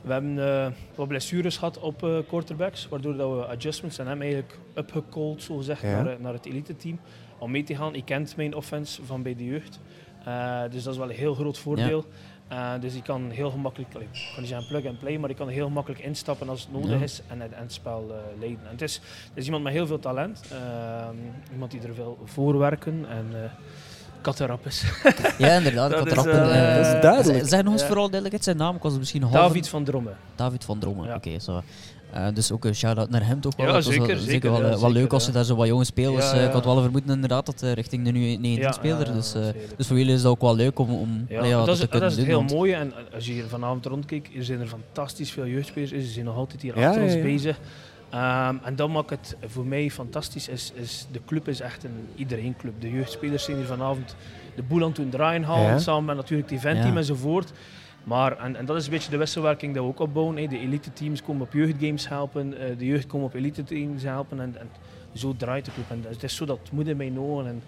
We 0.00 0.12
hebben 0.12 0.38
eh, 0.48 0.66
wat 0.94 1.08
blessures 1.08 1.56
gehad 1.56 1.78
op 1.78 2.02
eh, 2.02 2.18
quarterbacks, 2.28 2.88
waardoor 2.88 3.16
dat 3.16 3.30
we 3.30 3.44
adjustments 3.46 3.98
en 3.98 4.06
hem 4.06 4.20
eigenlijk 4.20 4.58
upgecalled, 4.74 5.42
zo 5.42 5.56
gezegd, 5.56 5.82
Ja. 5.82 6.02
naar, 6.02 6.16
naar 6.20 6.32
het 6.32 6.46
elite 6.46 6.76
team. 6.76 6.98
Om 7.44 7.50
mee 7.50 7.62
te 7.64 7.76
gaan. 7.76 7.94
Ik 7.94 8.04
kent 8.04 8.36
mijn 8.36 8.54
offense 8.54 9.04
van 9.04 9.22
bij 9.22 9.34
de 9.36 9.44
jeugd. 9.44 9.80
Eh, 10.24 10.60
dus 10.70 10.82
dat 10.82 10.92
is 10.92 10.98
wel 10.98 11.10
een 11.10 11.16
heel 11.16 11.34
groot 11.34 11.58
voordeel. 11.58 12.04
Eh, 12.48 12.72
dus 12.80 12.94
ik 12.94 13.02
kan 13.04 13.30
heel 13.30 13.50
gemakkelijk, 13.50 13.94
ik 13.94 14.30
kan 14.32 14.40
niet 14.40 14.48
zeggen 14.48 14.68
plug 14.68 14.86
and 14.86 14.98
play, 14.98 15.18
maar 15.18 15.30
ik 15.30 15.36
kan 15.36 15.48
heel 15.48 15.68
makkelijk 15.70 16.02
instappen 16.02 16.48
als 16.48 16.60
het 16.60 16.72
nodig 16.72 16.90
Ja. 16.98 17.02
is 17.02 17.22
en 17.28 17.40
het, 17.40 17.52
en 17.52 17.62
het 17.62 17.72
spel 17.72 18.04
eh, 18.10 18.38
leiden. 18.38 18.64
En 18.64 18.70
het, 18.70 18.82
is, 18.82 18.94
het 19.28 19.32
is 19.34 19.44
iemand 19.44 19.64
met 19.64 19.72
heel 19.72 19.86
veel 19.86 19.98
talent, 19.98 20.42
ehm, 20.50 21.14
iemand 21.52 21.70
die 21.70 21.80
er 21.80 21.94
veel 21.94 22.18
voor 22.24 22.58
werken 22.58 23.06
en 23.08 23.26
eh 23.32 23.50
is. 24.64 24.84
Ja, 25.38 25.56
inderdaad. 25.56 25.92
Eh, 25.92 26.04
dat 26.04 26.16
is 26.16 27.00
duidelijk. 27.02 27.48
Zeg, 27.48 27.62
nog 27.62 27.72
eens 27.72 27.80
Ja. 27.82 27.86
vooral 27.86 28.10
duidelijkheid 28.10 28.44
zijn 28.44 28.56
naam, 28.56 28.76
ik 28.76 28.82
was 28.82 28.90
het 28.90 29.00
misschien 29.00 29.22
half 29.22 29.32
David 29.34 29.68
van 29.68 29.84
Drommen. 29.84 30.16
David 30.34 30.64
van 30.64 30.78
Dromen, 30.78 31.06
Ja. 31.06 31.14
oké. 31.14 31.38
zo. 31.38 31.62
Eh, 32.14 32.26
dus 32.34 32.52
ook 32.52 32.64
een 32.64 32.74
shout-out 32.74 33.10
naar 33.10 33.26
hem 33.26 33.40
toch 33.40 33.56
wel. 33.56 33.66
Ja, 33.66 33.74
Het 33.74 33.84
was 33.84 33.96
wel- 33.96 34.06
zeker, 34.06 34.20
zeker, 34.22 34.50
wel, 34.50 34.58
ja, 34.60 34.64
eh, 34.64 34.70
wel 34.70 34.78
zeker, 34.78 34.94
leuk 34.94 35.12
als 35.12 35.22
ja. 35.22 35.28
je 35.28 35.34
daar 35.34 35.44
zo 35.44 35.56
wat 35.56 35.66
jonge 35.66 35.84
spelers... 35.84 36.24
Ja, 36.24 36.32
eh, 36.32 36.40
ja. 36.40 36.46
ik 36.46 36.52
had 36.52 36.64
wel 36.64 36.80
vermoeden 36.82 37.14
inderdaad 37.14 37.46
dat 37.46 37.60
richting 37.62 38.04
de 38.04 38.10
nu 38.10 38.36
19 38.36 38.72
speler. 38.72 39.12
dus, 39.12 39.34
eh, 39.34 39.42
dus 39.76 39.86
voor 39.86 39.98
jullie 39.98 40.14
is 40.14 40.22
dat 40.22 40.30
ook 40.32 40.40
wel 40.40 40.56
leuk 40.56 40.78
om, 40.78 40.90
om 40.90 41.24
Ja, 41.28 41.40
dat, 41.64 41.68
is, 41.68 41.74
te 41.74 41.80
dat 41.80 41.88
kunnen 41.90 42.08
is 42.10 42.16
het 42.16 42.24
doen. 42.26 42.26
heel 42.26 42.36
want- 42.38 42.50
mooie. 42.50 42.74
En 42.74 42.92
als 43.14 43.26
je 43.26 43.32
hier 43.32 43.44
vanavond 43.48 43.86
rondkijkt, 43.86 44.36
er 44.36 44.44
zijn 44.44 44.60
er 44.60 44.66
fantastisch 44.66 45.30
veel 45.30 45.46
jeugdspelers. 45.46 45.90
Ze 45.90 46.00
zijn 46.00 46.24
nog 46.24 46.36
altijd 46.36 46.62
hier 46.62 46.78
Ja, 46.78 46.86
achter 46.86 47.00
ja, 47.02 47.06
ons 47.06 47.16
ja. 47.16 47.22
bezig. 47.22 47.58
Ehm, 48.10 48.54
en 48.64 48.76
dat 48.76 48.88
maakt 48.88 49.10
het 49.10 49.36
voor 49.46 49.66
mij 49.66 49.90
fantastisch. 49.90 50.48
Is, 50.48 50.72
is, 50.74 51.06
de 51.12 51.20
club 51.26 51.48
is 51.48 51.60
echt 51.60 51.84
een 51.84 52.06
iedereen 52.16 52.56
club. 52.58 52.72
De 52.80 52.90
jeugdspelers 52.90 53.44
zijn 53.44 53.56
hier 53.56 53.66
vanavond 53.66 54.14
de 54.56 54.62
boel 54.62 54.80
aan 54.80 54.86
het 54.86 54.96
doen 54.96 55.08
draaien 55.10 55.42
halen. 55.42 55.66
Ja. 55.66 55.78
Samen 55.78 56.04
met 56.04 56.16
natuurlijk 56.16 56.50
het 56.50 56.58
eventteam 56.58 56.92
Ja. 56.92 56.98
enzovoort. 56.98 57.52
Maar, 58.04 58.38
en, 58.38 58.56
en 58.56 58.64
dat 58.64 58.76
is 58.76 58.84
een 58.84 58.90
beetje 58.90 59.10
de 59.10 59.16
wisselwerking 59.16 59.74
dat 59.74 59.82
we 59.82 59.88
ook 59.88 59.98
opbouwen. 60.00 60.36
hè. 60.36 60.46
De 60.46 60.58
elite 60.58 60.92
teams 60.92 61.22
komen 61.22 61.42
op 61.42 61.52
jeugdgames 61.52 62.08
helpen. 62.08 62.58
eh, 62.58 62.78
de 62.78 62.86
jeugd 62.86 63.06
komen 63.06 63.26
op 63.26 63.34
elite 63.34 63.64
teams 63.64 64.02
helpen. 64.02 64.40
En, 64.40 64.56
en 64.58 64.68
zo 65.12 65.34
draait 65.36 65.64
de 65.64 65.70
club. 65.72 65.90
En 65.90 66.04
het 66.08 66.22
is 66.22 66.36
zo 66.36 66.44
dat 66.44 66.58
moet 66.72 66.86
in 66.86 66.96
mijn 66.96 67.18
ogen. 67.18 67.46
En 67.46 67.62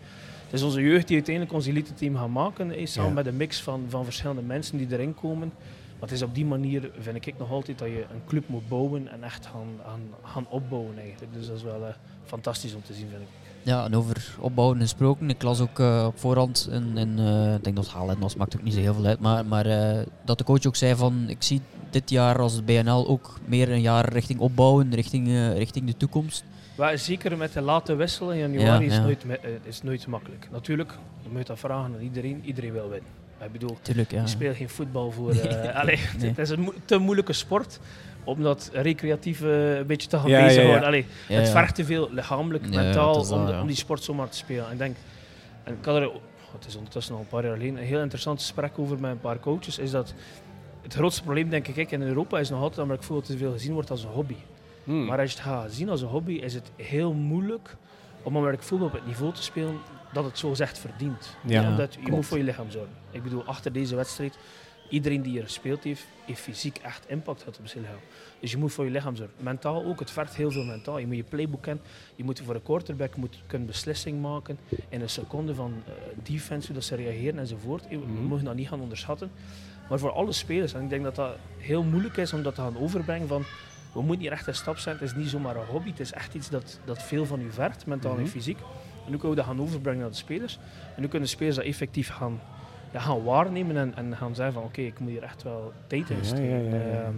het 0.44 0.52
is 0.52 0.62
onze 0.62 0.80
jeugd 0.80 1.06
die 1.06 1.16
uiteindelijk 1.16 1.54
ons 1.54 1.66
elite 1.66 1.94
team 1.94 2.16
gaat 2.16 2.28
maken. 2.28 2.68
hè, 2.68 2.86
samen 2.86 3.08
Ja. 3.08 3.14
met 3.14 3.26
een 3.26 3.36
mix 3.36 3.62
van, 3.62 3.84
van 3.88 4.04
verschillende 4.04 4.42
mensen 4.42 4.78
die 4.78 4.86
erin 4.90 5.14
komen. 5.14 5.52
Maar 6.00 6.08
het 6.08 6.18
is 6.18 6.22
op 6.22 6.34
die 6.34 6.44
manier, 6.44 6.90
vind 6.98 7.26
ik 7.26 7.38
nog 7.38 7.50
altijd, 7.50 7.78
dat 7.78 7.88
je 7.88 8.04
een 8.12 8.20
club 8.26 8.48
moet 8.48 8.68
bouwen 8.68 9.08
en 9.08 9.22
echt 9.22 9.46
gaan, 9.46 9.68
gaan, 9.86 10.00
gaan 10.22 10.46
opbouwen 10.48 10.98
eigenlijk. 10.98 11.32
Dus 11.34 11.46
dat 11.46 11.56
is 11.56 11.62
wel 11.62 11.86
eh, 11.86 11.94
fantastisch 12.24 12.74
om 12.74 12.82
te 12.82 12.94
zien, 12.94 13.08
vind 13.08 13.22
ik. 13.22 13.28
Ja, 13.66 13.84
en 13.84 13.94
over 13.94 14.34
opbouwen 14.38 14.80
gesproken. 14.80 15.30
Ik 15.30 15.42
las 15.42 15.60
ook 15.60 15.78
eh, 15.78 16.04
op 16.06 16.18
voorhand, 16.18 16.68
in, 16.72 17.18
eh, 17.18 17.54
ik 17.54 17.64
denk 17.64 17.76
dat 17.76 17.84
het 17.84 17.94
Haaland 17.94 18.18
was, 18.18 18.36
maakt 18.36 18.56
ook 18.56 18.62
niet 18.62 18.74
zo 18.74 18.80
heel 18.80 18.94
veel 18.94 19.04
uit. 19.04 19.20
Maar, 19.20 19.46
maar 19.46 19.66
eh, 19.66 20.06
dat 20.24 20.38
de 20.38 20.44
coach 20.44 20.66
ook 20.66 20.76
zei 20.76 20.94
van, 20.94 21.24
ik 21.28 21.42
zie 21.42 21.60
dit 21.90 22.10
jaar 22.10 22.38
als 22.38 22.52
het 22.52 22.66
BNL 22.66 23.08
ook 23.08 23.38
meer 23.44 23.70
een 23.70 23.80
jaar 23.80 24.12
richting 24.12 24.40
opbouwen, 24.40 24.94
richting, 24.94 25.52
richting 25.52 25.86
de 25.86 25.96
toekomst. 25.96 26.44
Maar 26.76 26.98
zeker 26.98 27.36
met 27.36 27.52
de 27.52 27.60
late 27.60 27.94
wissel 27.94 28.32
in 28.32 28.38
januari 28.38 28.84
Ja, 28.84 28.90
is, 28.90 28.94
ja. 28.96 29.02
Nooit, 29.02 29.24
is 29.62 29.82
nooit 29.82 30.06
makkelijk. 30.06 30.48
Natuurlijk, 30.52 30.92
je 31.22 31.28
moet 31.32 31.46
dat 31.46 31.58
vragen 31.58 31.94
aan 31.94 32.00
iedereen. 32.00 32.42
Iedereen 32.44 32.72
wil 32.72 32.88
winnen. 32.88 33.10
Ik 33.44 33.52
bedoel, 33.52 33.76
Tuurlijk, 33.82 34.10
ja. 34.10 34.20
je 34.20 34.28
speelt 34.28 34.56
geen 34.56 34.68
voetbal 34.68 35.10
voor... 35.10 35.30
allee, 35.80 35.98
Nee. 36.18 36.28
Het 36.28 36.38
is 36.38 36.50
een 36.50 36.72
te 36.84 36.98
moeilijke 36.98 37.32
sport 37.32 37.80
om 38.26 38.42
dat 38.42 38.70
recreatief 38.72 39.42
eh, 39.42 39.76
een 39.76 39.86
beetje 39.86 40.08
te 40.08 40.18
gaan 40.18 40.28
Ja, 40.30 40.48
ja, 40.48 40.60
ja. 40.60 40.78
Allee, 40.78 41.06
Ja, 41.28 41.34
het 41.38 41.48
vergt 41.48 41.74
te 41.74 41.84
veel 41.84 42.08
lichamelijk, 42.12 42.64
Ja, 42.70 42.82
mentaal, 42.82 43.12
dat 43.14 43.28
dat, 43.28 43.38
om, 43.38 43.46
de- 43.46 43.52
ja. 43.52 43.60
om 43.60 43.66
die 43.66 43.76
sport 43.76 44.02
zomaar 44.02 44.28
te 44.28 44.36
spelen. 44.36 44.66
En 44.66 44.72
ik 44.72 44.78
denk, 44.78 44.96
en 45.64 45.72
ik 45.78 45.84
had 45.84 45.96
er, 45.96 46.08
oh, 46.10 46.14
het 46.52 46.66
is 46.66 46.76
ondertussen 46.76 47.14
al 47.14 47.20
een 47.20 47.26
paar 47.26 47.44
jaar 47.44 47.52
geleden, 47.56 47.76
een 47.76 47.84
heel 47.84 48.00
interessant 48.00 48.38
gesprek 48.40 48.78
over 48.78 49.00
met 49.00 49.10
een 49.10 49.20
paar 49.20 49.40
coaches, 49.40 49.78
is 49.78 49.90
dat 49.90 50.14
het 50.82 50.94
grootste 50.94 51.22
probleem, 51.22 51.48
denk 51.48 51.66
ik, 51.68 51.90
in 51.90 52.02
Europa 52.02 52.38
is 52.38 52.48
nog 52.50 52.58
altijd 52.58 52.76
dat 52.76 52.84
Amerikaanse 52.84 53.12
voetbal 53.14 53.36
te 53.36 53.44
veel 53.44 53.52
gezien 53.52 53.72
wordt 53.72 53.90
als 53.90 54.02
een 54.02 54.10
hobby. 54.10 54.36
Hmm. 54.84 55.04
Maar 55.04 55.20
als 55.20 55.30
je 55.32 55.36
het 55.38 55.46
gaat 55.46 55.72
zien 55.72 55.88
als 55.88 56.00
een 56.00 56.08
hobby, 56.08 56.32
is 56.32 56.54
het 56.54 56.70
heel 56.76 57.12
moeilijk 57.12 57.76
om 58.22 58.36
Amerikaanse 58.36 58.68
voetbal 58.68 58.86
op 58.88 58.92
het 58.94 59.06
niveau 59.06 59.32
te 59.32 59.42
spelen 59.42 59.78
dat 60.12 60.24
het 60.24 60.38
zo 60.38 60.54
zegt 60.54 60.78
verdient. 60.78 61.36
Ja. 61.46 61.60
Ja. 61.60 61.68
Omdat 61.68 61.92
je 61.94 61.98
klopt. 61.98 62.14
moet 62.14 62.26
voor 62.26 62.38
je 62.38 62.44
lichaam 62.44 62.70
zorgen. 62.70 62.92
Ik 63.10 63.22
bedoel, 63.22 63.44
achter 63.44 63.72
deze 63.72 63.96
wedstrijd, 63.96 64.38
iedereen 64.88 65.22
die 65.22 65.38
er 65.38 65.44
gespeeld 65.44 65.84
heeft, 65.84 66.06
heeft 66.24 66.40
fysiek 66.40 66.78
echt 66.78 67.04
impact 67.08 67.38
gehad 67.42 67.58
op 67.58 67.66
zijn 67.66 67.82
lichaam. 67.82 67.98
Dus 68.40 68.50
je 68.50 68.56
moet 68.56 68.72
voor 68.72 68.84
je 68.84 68.90
lichaam 68.90 69.16
zorgen. 69.16 69.34
Mentaal 69.38 69.84
ook, 69.84 69.98
het 70.00 70.10
vergt 70.10 70.34
heel 70.36 70.50
veel 70.50 70.64
mentaal. 70.64 70.98
Je 70.98 71.06
moet 71.06 71.16
je 71.16 71.22
playbook 71.22 71.62
kennen. 71.62 71.84
Je 72.16 72.24
moet 72.24 72.40
voor 72.44 72.54
een 72.54 72.62
quarterback 72.62 73.16
moet 73.16 73.38
kunnen 73.46 73.66
beslissing 73.66 74.22
maken 74.22 74.58
in 74.88 75.00
een 75.00 75.08
seconde 75.10 75.54
van 75.54 75.72
eh, 75.86 75.92
defense, 76.22 76.66
hoe 76.66 76.74
dat 76.74 76.84
ze 76.84 76.94
reageren 76.94 77.38
enzovoort. 77.38 77.88
We 77.88 77.96
Mhm. 77.96 78.22
mogen 78.22 78.44
dat 78.44 78.54
niet 78.54 78.68
gaan 78.68 78.80
onderschatten. 78.80 79.30
Maar 79.88 79.98
voor 79.98 80.10
alle 80.12 80.32
spelers, 80.32 80.72
en 80.74 80.82
ik 80.82 80.88
denk 80.88 81.04
dat 81.04 81.14
dat 81.14 81.36
heel 81.58 81.82
moeilijk 81.82 82.16
is 82.16 82.32
om 82.32 82.42
dat 82.42 82.54
te 82.54 82.60
gaan 82.60 82.78
overbrengen 82.78 83.28
van 83.28 83.44
we 83.92 84.02
moeten 84.02 84.20
hier 84.22 84.32
echt 84.32 84.46
een 84.46 84.54
stap 84.54 84.78
zetten. 84.78 85.06
Het 85.06 85.16
is 85.16 85.22
niet 85.22 85.30
zomaar 85.30 85.56
een 85.56 85.66
hobby, 85.66 85.90
het 85.90 86.00
is 86.00 86.12
echt 86.12 86.34
iets 86.34 86.48
dat, 86.50 86.80
dat 86.84 87.02
veel 87.02 87.26
van 87.26 87.40
u 87.40 87.50
vergt, 87.52 87.86
mentaal 87.86 88.12
Mhm. 88.12 88.20
en 88.20 88.28
fysiek. 88.28 88.58
En 89.04 89.12
nu 89.12 89.18
kunnen 89.18 89.30
we 89.30 89.36
dat 89.36 89.44
gaan 89.44 89.60
overbrengen 89.60 90.00
naar 90.00 90.10
de 90.10 90.16
spelers. 90.16 90.58
En 90.94 91.02
nu 91.02 91.08
kunnen 91.08 91.28
de 91.28 91.34
spelers 91.34 91.56
dat 91.56 91.64
effectief 91.64 92.08
gaan, 92.08 92.40
ja, 92.92 93.00
gaan 93.00 93.22
waarnemen 93.24 93.76
en, 93.76 93.92
en 93.96 94.16
gaan 94.16 94.34
zeggen 94.34 94.54
van 94.54 94.62
oké, 94.62 94.80
ik 94.80 94.98
moet 94.98 95.10
hier 95.10 95.22
echt 95.22 95.42
wel 95.42 95.72
tijd 95.86 96.10
in 96.10 96.16
steken. 96.22 96.64
ja. 96.64 96.76
Ehm, 96.76 97.12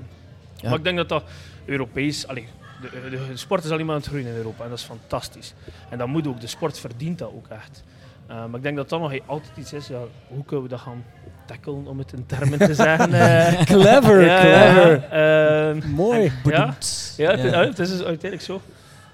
Ja. 0.61 0.69
Maar 0.69 0.79
ik 0.79 0.85
denk 0.85 0.97
dat 0.97 1.09
dat 1.09 1.25
Europees, 1.65 2.27
allee, 2.27 2.49
de, 2.81 2.91
de, 3.11 3.27
de 3.29 3.37
sport 3.37 3.65
is 3.65 3.71
alleen 3.71 3.87
maar 3.87 3.95
aan 3.95 4.01
het 4.01 4.11
groeien 4.11 4.27
in 4.27 4.35
Europa 4.35 4.65
en 4.65 4.71
dat 4.71 4.79
is 4.79 4.85
fantastisch. 4.85 5.55
En 5.89 5.99
dat 5.99 6.09
moet 6.09 6.27
ook, 6.27 6.41
de 6.41 6.47
sport 6.47 6.79
verdient 6.79 7.19
dat 7.19 7.31
ook 7.35 7.47
echt. 7.49 7.83
Eh, 8.27 8.37
maar 8.37 8.55
ik 8.57 8.63
denk 8.63 8.77
dat 8.77 8.89
dat 8.89 9.01
nog 9.01 9.13
altijd 9.27 9.53
iets 9.57 9.73
is, 9.73 9.87
ja, 9.87 9.99
hoe 10.29 10.45
kunnen 10.45 10.65
we 10.65 10.71
dat 10.71 10.81
gaan 10.81 11.05
tackelen, 11.47 11.87
om 11.87 11.99
het 11.99 12.13
in 12.13 12.27
termen 12.27 12.59
te 12.59 12.75
zeggen. 12.75 13.13
eh. 13.21 13.65
Clever, 13.65 14.25
Ja, 14.25 14.41
clever. 14.41 14.91
ja. 15.19 15.69
Ehm, 15.71 15.91
Mooi. 15.91 16.23
Ja, 16.23 16.33
Bedoemd. 16.45 17.15
ja, 17.17 17.31
het, 17.31 17.41
ja, 17.53 17.65
het 17.65 17.79
is 17.79 17.89
dus 17.91 17.99
uiteindelijk 18.03 18.43
zo. 18.43 18.61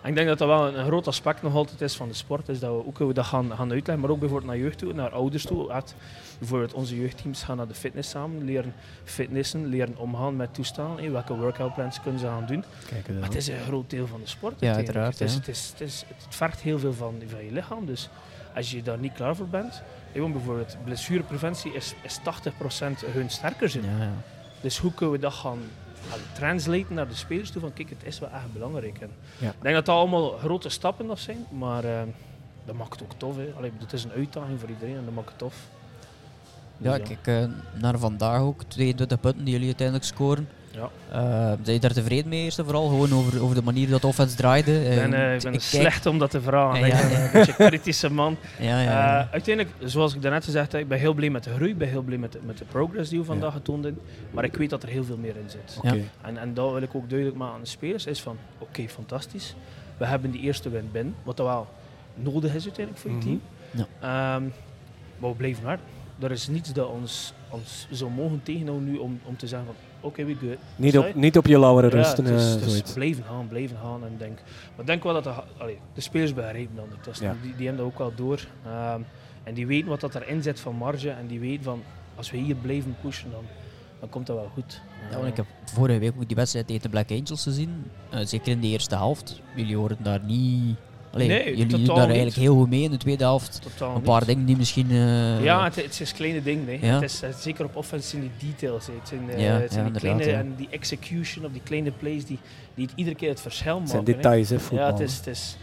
En 0.04 0.10
ik 0.10 0.16
denk 0.16 0.28
dat 0.28 0.38
dat 0.38 0.48
wel 0.48 0.66
een, 0.68 0.78
een 0.78 0.86
groot 0.86 1.06
aspect 1.06 1.42
nog 1.42 1.54
altijd 1.54 1.80
is 1.80 1.94
van 1.94 2.08
de 2.08 2.14
sport. 2.14 2.48
Is 2.48 2.58
dat 2.58 2.70
we 2.70 2.86
ook 2.86 2.98
hoe 2.98 3.06
we 3.06 3.14
dat 3.14 3.24
gaan, 3.24 3.50
gaan 3.50 3.70
uitleggen, 3.70 4.00
maar 4.00 4.10
ook 4.10 4.18
bijvoorbeeld 4.18 4.50
naar 4.50 4.60
jeugd 4.60 4.78
toe, 4.78 4.92
naar 4.92 5.10
ouders 5.10 5.44
toe. 5.46 5.68
Dat 5.68 5.94
bijvoorbeeld 6.38 6.72
onze 6.72 7.00
jeugdteams 7.00 7.42
gaan 7.42 7.56
naar 7.56 7.68
de 7.68 7.74
fitness 7.74 8.10
samen, 8.10 8.44
leren 8.44 8.74
fitnessen, 9.04 9.66
leren 9.66 9.96
omgaan 9.96 10.36
met 10.36 10.54
toestanden. 10.54 11.04
hé, 11.04 11.10
welke 11.10 11.36
workoutplans 11.36 12.00
kunnen 12.00 12.20
ze 12.20 12.26
gaan 12.26 12.46
doen. 12.46 12.64
Kijk 12.88 13.08
Maar 13.08 13.28
het 13.28 13.34
is 13.34 13.48
een 13.48 13.60
groot 13.60 13.90
deel 13.90 14.06
van 14.06 14.20
de 14.20 14.26
sport. 14.26 14.60
Ja, 14.60 14.74
uiteraard, 14.74 15.18
Het, 15.18 15.28
is, 15.28 15.32
ja. 15.32 15.38
het, 15.38 15.48
is, 15.48 15.68
het, 15.70 15.80
is, 15.80 16.04
het 16.24 16.34
vergt 16.34 16.60
heel 16.60 16.78
veel 16.78 16.92
van, 16.92 17.22
van 17.26 17.44
je 17.44 17.52
lichaam. 17.52 17.86
Dus 17.86 18.08
als 18.54 18.70
je 18.70 18.82
daar 18.82 18.98
niet 18.98 19.12
klaar 19.12 19.36
voor 19.36 19.48
bent, 19.48 19.82
want 20.14 20.32
bijvoorbeeld 20.32 20.76
blessurepreventie 20.84 21.72
is, 21.72 21.94
is 22.02 22.18
80% 22.18 22.22
hun 23.06 23.30
sterker 23.30 23.68
zijn. 23.68 23.84
Ja, 23.84 24.04
ja. 24.04 24.12
Dus 24.60 24.78
hoe 24.78 24.94
kunnen 24.94 25.14
we 25.14 25.20
dat 25.20 25.32
gaan 25.32 25.58
translaten 26.32 26.94
naar 26.94 27.08
de 27.08 27.14
spelers 27.14 27.50
toe? 27.50 27.60
Van 27.60 27.72
kijk, 27.72 27.90
het 27.90 28.04
is 28.04 28.18
wel 28.18 28.28
echt 28.30 28.52
belangrijk. 28.52 28.98
En 29.00 29.10
Ja. 29.38 29.48
Ik 29.48 29.62
denk 29.62 29.74
dat 29.74 29.86
dat 29.86 29.96
allemaal 29.96 30.30
grote 30.30 30.68
stappen 30.68 31.06
nog 31.06 31.18
zijn, 31.18 31.46
maar 31.50 31.84
eh, 31.84 32.02
dat 32.64 32.74
maakt 32.74 32.92
het 32.92 33.02
ook 33.02 33.12
tof. 33.16 33.36
Hè. 33.36 33.52
Allee, 33.56 33.72
het 33.78 33.92
is 33.92 34.04
een 34.04 34.12
uitdaging 34.12 34.60
voor 34.60 34.68
iedereen 34.68 34.96
en 34.96 35.04
dat 35.04 35.14
maakt 35.14 35.28
het 35.28 35.38
tof. 35.38 35.56
Dus 36.78 36.96
Ja, 36.96 36.98
kijk, 36.98 37.26
eh, 37.26 37.80
naar 37.80 37.98
vandaag 37.98 38.40
ook, 38.40 38.62
22 38.62 39.20
punten 39.20 39.44
die 39.44 39.52
jullie 39.52 39.66
uiteindelijk 39.66 40.06
scoren. 40.06 40.48
Ja. 40.74 40.90
Eh, 41.10 41.52
zijn 41.62 41.74
je 41.74 41.78
daar 41.80 41.92
tevreden 41.92 42.28
mee 42.28 42.42
eerst 42.44 42.58
en 42.58 42.64
vooral? 42.64 42.88
Gewoon 42.88 43.12
over, 43.12 43.42
over 43.42 43.54
de 43.54 43.62
manier 43.62 43.88
dat 43.88 44.00
de 44.00 44.06
offense 44.06 44.36
draaide? 44.36 44.84
Ik 44.90 44.94
ben, 44.94 45.14
eh, 45.14 45.28
ik 45.30 45.36
ik 45.36 45.42
ben 45.42 45.50
kijk- 45.50 45.62
slecht 45.62 46.06
om 46.06 46.18
dat 46.18 46.30
te 46.30 46.40
vragen. 46.40 46.80
Ja, 46.80 46.86
Ik 46.86 46.92
ja. 47.02 47.08
ben 47.08 47.22
een 47.24 47.30
beetje 47.32 47.54
een 47.58 47.68
kritische 47.68 48.10
man. 48.10 48.36
Ja, 48.58 48.80
ja, 48.80 48.80
ja. 48.82 49.20
Eh, 49.24 49.32
uiteindelijk, 49.32 49.74
zoals 49.90 50.14
ik 50.14 50.22
daarnet 50.22 50.44
gezegd 50.44 50.72
heb, 50.72 50.80
ik 50.80 50.88
ben 50.88 50.98
heel 50.98 51.14
blij 51.14 51.30
met 51.30 51.44
de 51.44 51.50
groei, 51.54 51.70
ik 51.70 51.78
ben 51.78 51.88
heel 51.88 52.02
blij 52.02 52.18
met 52.18 52.32
de, 52.32 52.38
met 52.44 52.58
de 52.58 52.64
progress 52.64 53.10
die 53.10 53.18
we 53.18 53.24
vandaag 53.24 53.52
getoond 53.52 53.84
hebben. 53.84 54.02
Maar 54.30 54.44
ik 54.44 54.56
weet 54.56 54.70
dat 54.70 54.82
er 54.82 54.88
heel 54.88 55.04
veel 55.04 55.16
meer 55.18 55.36
in 55.36 55.50
zit. 55.50 55.78
En, 56.22 56.38
en 56.38 56.54
dat 56.54 56.72
wil 56.72 56.82
ik 56.82 56.94
ook 56.94 57.08
duidelijk 57.08 57.38
maken 57.38 57.54
aan 57.54 57.60
de 57.62 57.66
spelers, 57.68 58.06
is 58.06 58.20
van, 58.22 58.36
oké, 58.58 58.88
fantastisch. 58.88 59.54
We 59.96 60.04
hebben 60.06 60.30
die 60.30 60.40
eerste 60.40 60.68
win 60.70 60.88
binnen, 60.92 61.14
wat 61.22 61.36
dat 61.36 61.46
wel 61.46 61.66
nodig 62.14 62.54
is 62.54 62.64
uiteindelijk 62.64 62.98
voor 62.98 63.10
je 63.10 63.16
Mhm. 63.16 63.26
team. 63.26 63.40
Ja. 63.70 63.86
Ehm, 64.36 64.42
maar 65.18 65.30
we 65.30 65.36
blijven 65.36 65.64
hard. 65.64 65.80
Er 66.18 66.30
is 66.30 66.48
niets 66.48 66.72
dat 66.72 66.86
ons, 66.88 67.32
ons 67.48 67.86
zou 67.90 68.10
mogen 68.10 68.40
tegenhouden 68.42 68.90
nu 68.90 68.96
om, 68.96 69.20
om 69.24 69.36
te 69.36 69.46
zeggen 69.46 69.66
van, 69.68 69.76
oké, 70.04 70.24
we 70.24 70.34
good. 70.34 70.56
Niet, 70.76 70.98
op, 70.98 71.06
je? 71.06 71.12
niet 71.14 71.38
op 71.38 71.46
je 71.46 71.58
lauweren 71.58 71.90
Ja, 71.90 71.96
rusten. 71.96 72.24
eh, 72.26 72.30
het 72.32 72.40
is 72.60 72.68
zoiets. 72.70 72.92
blijven 72.92 73.24
gaan, 73.24 73.48
blijven 73.48 73.76
gaan. 73.82 74.04
En 74.04 74.14
denk, 74.18 74.38
maar 74.70 74.80
ik 74.80 74.86
denk 74.86 75.02
wel 75.02 75.12
dat 75.12 75.24
de, 75.24 75.32
allee, 75.58 75.78
de 75.94 76.00
spelers 76.00 76.34
begrijpen 76.34 76.76
dat. 76.76 77.14
Is- 77.14 77.18
Ja. 77.20 77.34
die, 77.42 77.56
die 77.56 77.66
hebben 77.66 77.84
dat 77.84 77.92
ook 77.92 77.98
wel 77.98 78.12
door. 78.14 78.46
Ehm, 78.66 79.00
en 79.42 79.54
die 79.54 79.66
weten 79.66 79.88
wat 79.88 80.00
dat 80.00 80.14
erin 80.14 80.42
zit 80.42 80.60
van 80.60 80.74
marge. 80.76 81.10
En 81.10 81.26
die 81.26 81.40
weten 81.40 81.64
van, 81.64 81.82
als 82.14 82.30
we 82.30 82.36
hier 82.36 82.54
blijven 82.54 82.96
pushen, 83.02 83.30
dan, 83.30 83.44
dan 84.00 84.08
komt 84.08 84.26
dat 84.26 84.36
wel 84.36 84.50
goed. 84.54 84.80
Ja, 85.10 85.16
want 85.16 85.28
ik 85.28 85.36
heb 85.36 85.46
vorige 85.64 85.98
week 85.98 86.12
ook 86.16 86.26
die 86.26 86.36
wedstrijd 86.36 86.66
tegen 86.66 86.82
de 86.82 86.88
Black 86.88 87.10
Angels 87.10 87.42
gezien. 87.42 87.84
Eh, 88.10 88.20
zeker 88.24 88.48
in 88.52 88.60
de 88.60 88.66
eerste 88.66 88.94
helft. 88.96 89.40
Jullie 89.56 89.76
horen 89.76 89.96
daar 90.02 90.20
niet... 90.24 90.76
Allee, 91.14 91.28
Nee, 91.28 91.44
jullie 91.56 91.66
doen 91.66 91.84
daar 91.84 91.94
niet. 91.96 92.04
eigenlijk 92.06 92.36
heel 92.36 92.54
goed 92.54 92.68
mee 92.68 92.82
in 92.82 92.90
de 92.90 92.96
tweede 92.96 93.24
helft. 93.24 93.58
Totaal 93.62 93.88
Een 93.88 93.94
niet. 93.94 94.04
paar 94.04 94.24
dingen 94.26 94.44
die 94.46 94.56
misschien... 94.56 94.90
eh, 94.90 95.42
Ja, 95.44 95.64
het, 95.64 95.76
het 95.76 96.00
is 96.00 96.12
kleine 96.12 96.42
dingen. 96.42 96.66
hè. 96.80 96.86
Ja. 96.86 96.94
Het 96.94 97.02
is, 97.02 97.20
het 97.20 97.34
is 97.36 97.42
zeker 97.42 97.64
op 97.64 97.76
offense 97.76 98.08
zijn 98.08 98.30
die 98.38 98.50
details. 98.50 98.86
hè. 98.86 98.92
Het 98.98 99.08
zijn, 99.08 99.30
eh, 99.30 99.44
Ja, 99.44 99.52
het 99.60 99.72
zijn 99.72 99.84
ja, 99.84 99.90
die 99.90 100.00
kleine 100.00 100.24
en 100.32 100.54
die 100.56 100.68
execution 100.70 101.44
of 101.44 101.52
die 101.52 101.60
kleine 101.64 101.90
plays 101.90 102.24
die, 102.24 102.38
die 102.74 102.84
het 102.86 102.94
iedere 102.96 103.16
keer 103.16 103.28
het 103.28 103.40
verschil 103.40 103.80
Het 103.80 103.82
maken. 103.84 103.90
zijn 103.90 104.04
hè. 104.04 104.12
details, 104.12 104.48
hè, 104.50 104.60
voetbal. 104.60 104.86
Ja, 104.86 104.92
het 104.92 105.00
is, 105.00 105.16
het 105.16 105.26
is, 105.26 105.56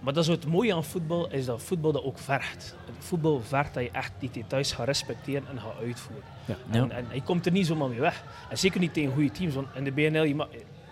maar 0.00 0.12
dat 0.12 0.22
is 0.22 0.28
het 0.30 0.46
mooie 0.46 0.74
aan 0.74 0.84
voetbal, 0.84 1.28
is 1.30 1.44
dat 1.44 1.62
voetbal 1.62 1.92
dat 1.92 2.04
ook 2.04 2.18
vergt. 2.18 2.74
Het 2.86 3.04
voetbal 3.04 3.40
vergt 3.44 3.74
dat 3.74 3.82
je 3.82 3.90
echt 3.92 4.12
die 4.18 4.30
details 4.32 4.72
gaat 4.72 4.86
respecteren 4.86 5.42
en 5.50 5.60
gaat 5.60 5.72
uitvoeren. 5.86 6.24
Ja. 6.44 6.56
Ja. 6.70 6.80
En, 6.80 6.90
en 6.90 7.04
je 7.12 7.22
komt 7.22 7.46
er 7.46 7.52
niet 7.52 7.66
zomaar 7.66 7.88
mee 7.88 8.00
weg. 8.00 8.22
En 8.50 8.58
zeker 8.58 8.80
niet 8.80 8.92
tegen 8.94 9.12
goede 9.12 9.30
teams, 9.30 9.54
want 9.54 9.66
in 9.74 9.84
de 9.84 9.92
BNL, 9.92 10.22
je 10.22 10.34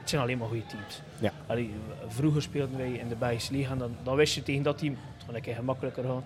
het 0.06 0.14
zijn 0.14 0.22
alleen 0.22 0.38
maar 0.38 0.48
goede 0.48 0.66
teams. 0.66 1.02
Ja. 1.20 1.32
Allee, 1.46 1.74
vroeger 2.08 2.42
speelden 2.42 2.76
wij 2.78 2.92
in 2.92 3.08
de 3.08 3.16
Belgische 3.16 3.52
Liga, 3.52 3.72
en 3.72 3.78
dan, 3.78 3.96
dan 4.02 4.16
wist 4.16 4.34
je 4.34 4.42
tegen 4.42 4.62
dat 4.62 4.78
team, 4.78 4.96
het 5.16 5.24
kon 5.26 5.34
een 5.34 5.40
keer 5.40 5.54
gemakkelijker 5.54 6.04
gaan. 6.04 6.24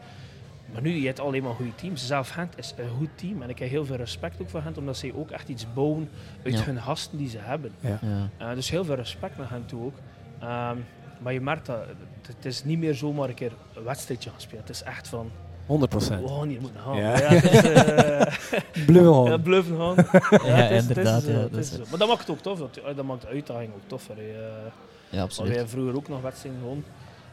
Maar 0.72 0.82
nu, 0.82 0.90
je 0.90 1.06
hebt 1.06 1.20
alleen 1.20 1.42
maar 1.42 1.54
goede 1.54 1.74
teams. 1.74 2.06
Zelf 2.06 2.28
Gent 2.28 2.58
is 2.58 2.74
een 2.76 2.88
goed 2.88 3.08
team 3.14 3.42
en 3.42 3.48
ik 3.48 3.58
heb 3.58 3.68
heel 3.68 3.84
veel 3.84 3.96
respect 3.96 4.40
ook 4.40 4.48
voor 4.48 4.62
Gent, 4.62 4.78
omdat 4.78 4.96
ze 4.96 5.12
ook 5.16 5.30
echt 5.30 5.48
iets 5.48 5.66
bouwen 5.74 6.08
uit 6.44 6.58
Ja. 6.58 6.64
hun 6.64 6.80
gasten 6.82 7.18
die 7.18 7.28
ze 7.28 7.38
hebben. 7.38 7.72
Ja. 7.80 7.98
Uh, 8.40 8.54
dus 8.54 8.70
heel 8.70 8.84
veel 8.84 8.94
respect 8.94 9.36
naar 9.38 9.50
hen 9.50 9.66
toe 9.66 9.84
ook. 9.84 9.94
Ehm, 10.40 10.76
maar 11.20 11.32
je 11.32 11.40
merkt 11.40 11.66
dat 11.66 11.78
het, 11.86 12.26
het 12.36 12.44
is 12.44 12.64
niet 12.64 12.78
meer 12.78 12.94
zomaar 12.94 13.28
een 13.28 13.34
keer 13.34 13.52
een 13.74 13.82
wedstrijdje 13.84 14.30
gaan 14.30 14.40
spelen. 14.40 14.60
Het 14.60 14.70
is 14.70 14.82
echt 14.82 15.08
van, 15.08 15.30
100 15.70 15.92
we 16.08 16.28
gaan 16.28 16.48
hier 16.48 16.60
moeten 16.60 16.80
gaan. 16.80 16.96
Ja. 16.96 17.10
het 17.10 17.44
is, 17.44 17.62
eh, 17.70 18.84
Blue 18.86 19.28
ja, 19.30 19.36
bluffen 19.36 19.76
gaan. 19.76 19.94
Ja, 20.50 20.68
is- 20.68 20.82
is 20.82 20.88
inderdaad, 20.88 21.24
ja, 21.24 21.32
dat 21.40 21.54
is. 21.56 21.78
Maar 21.90 21.98
dat 21.98 22.08
maakt 22.08 22.20
het 22.20 22.30
ook 22.30 22.38
tof. 22.40 22.58
want, 22.58 22.80
eh, 22.80 22.96
Dat 22.96 23.04
maakt 23.04 23.20
de 23.22 23.26
uitdaging 23.28 23.70
ook 23.74 23.80
toffer. 23.86 24.16
hè. 24.16 24.22
Eh, 24.22 24.28
Ja, 24.28 25.16
maar 25.16 25.20
absoluut. 25.24 25.48
wij 25.48 25.58
hebben 25.58 25.74
vroeger 25.76 25.96
ook 25.96 26.08
nog 26.08 26.20
wedstrijden 26.20 26.60
gewonnen 26.60 26.84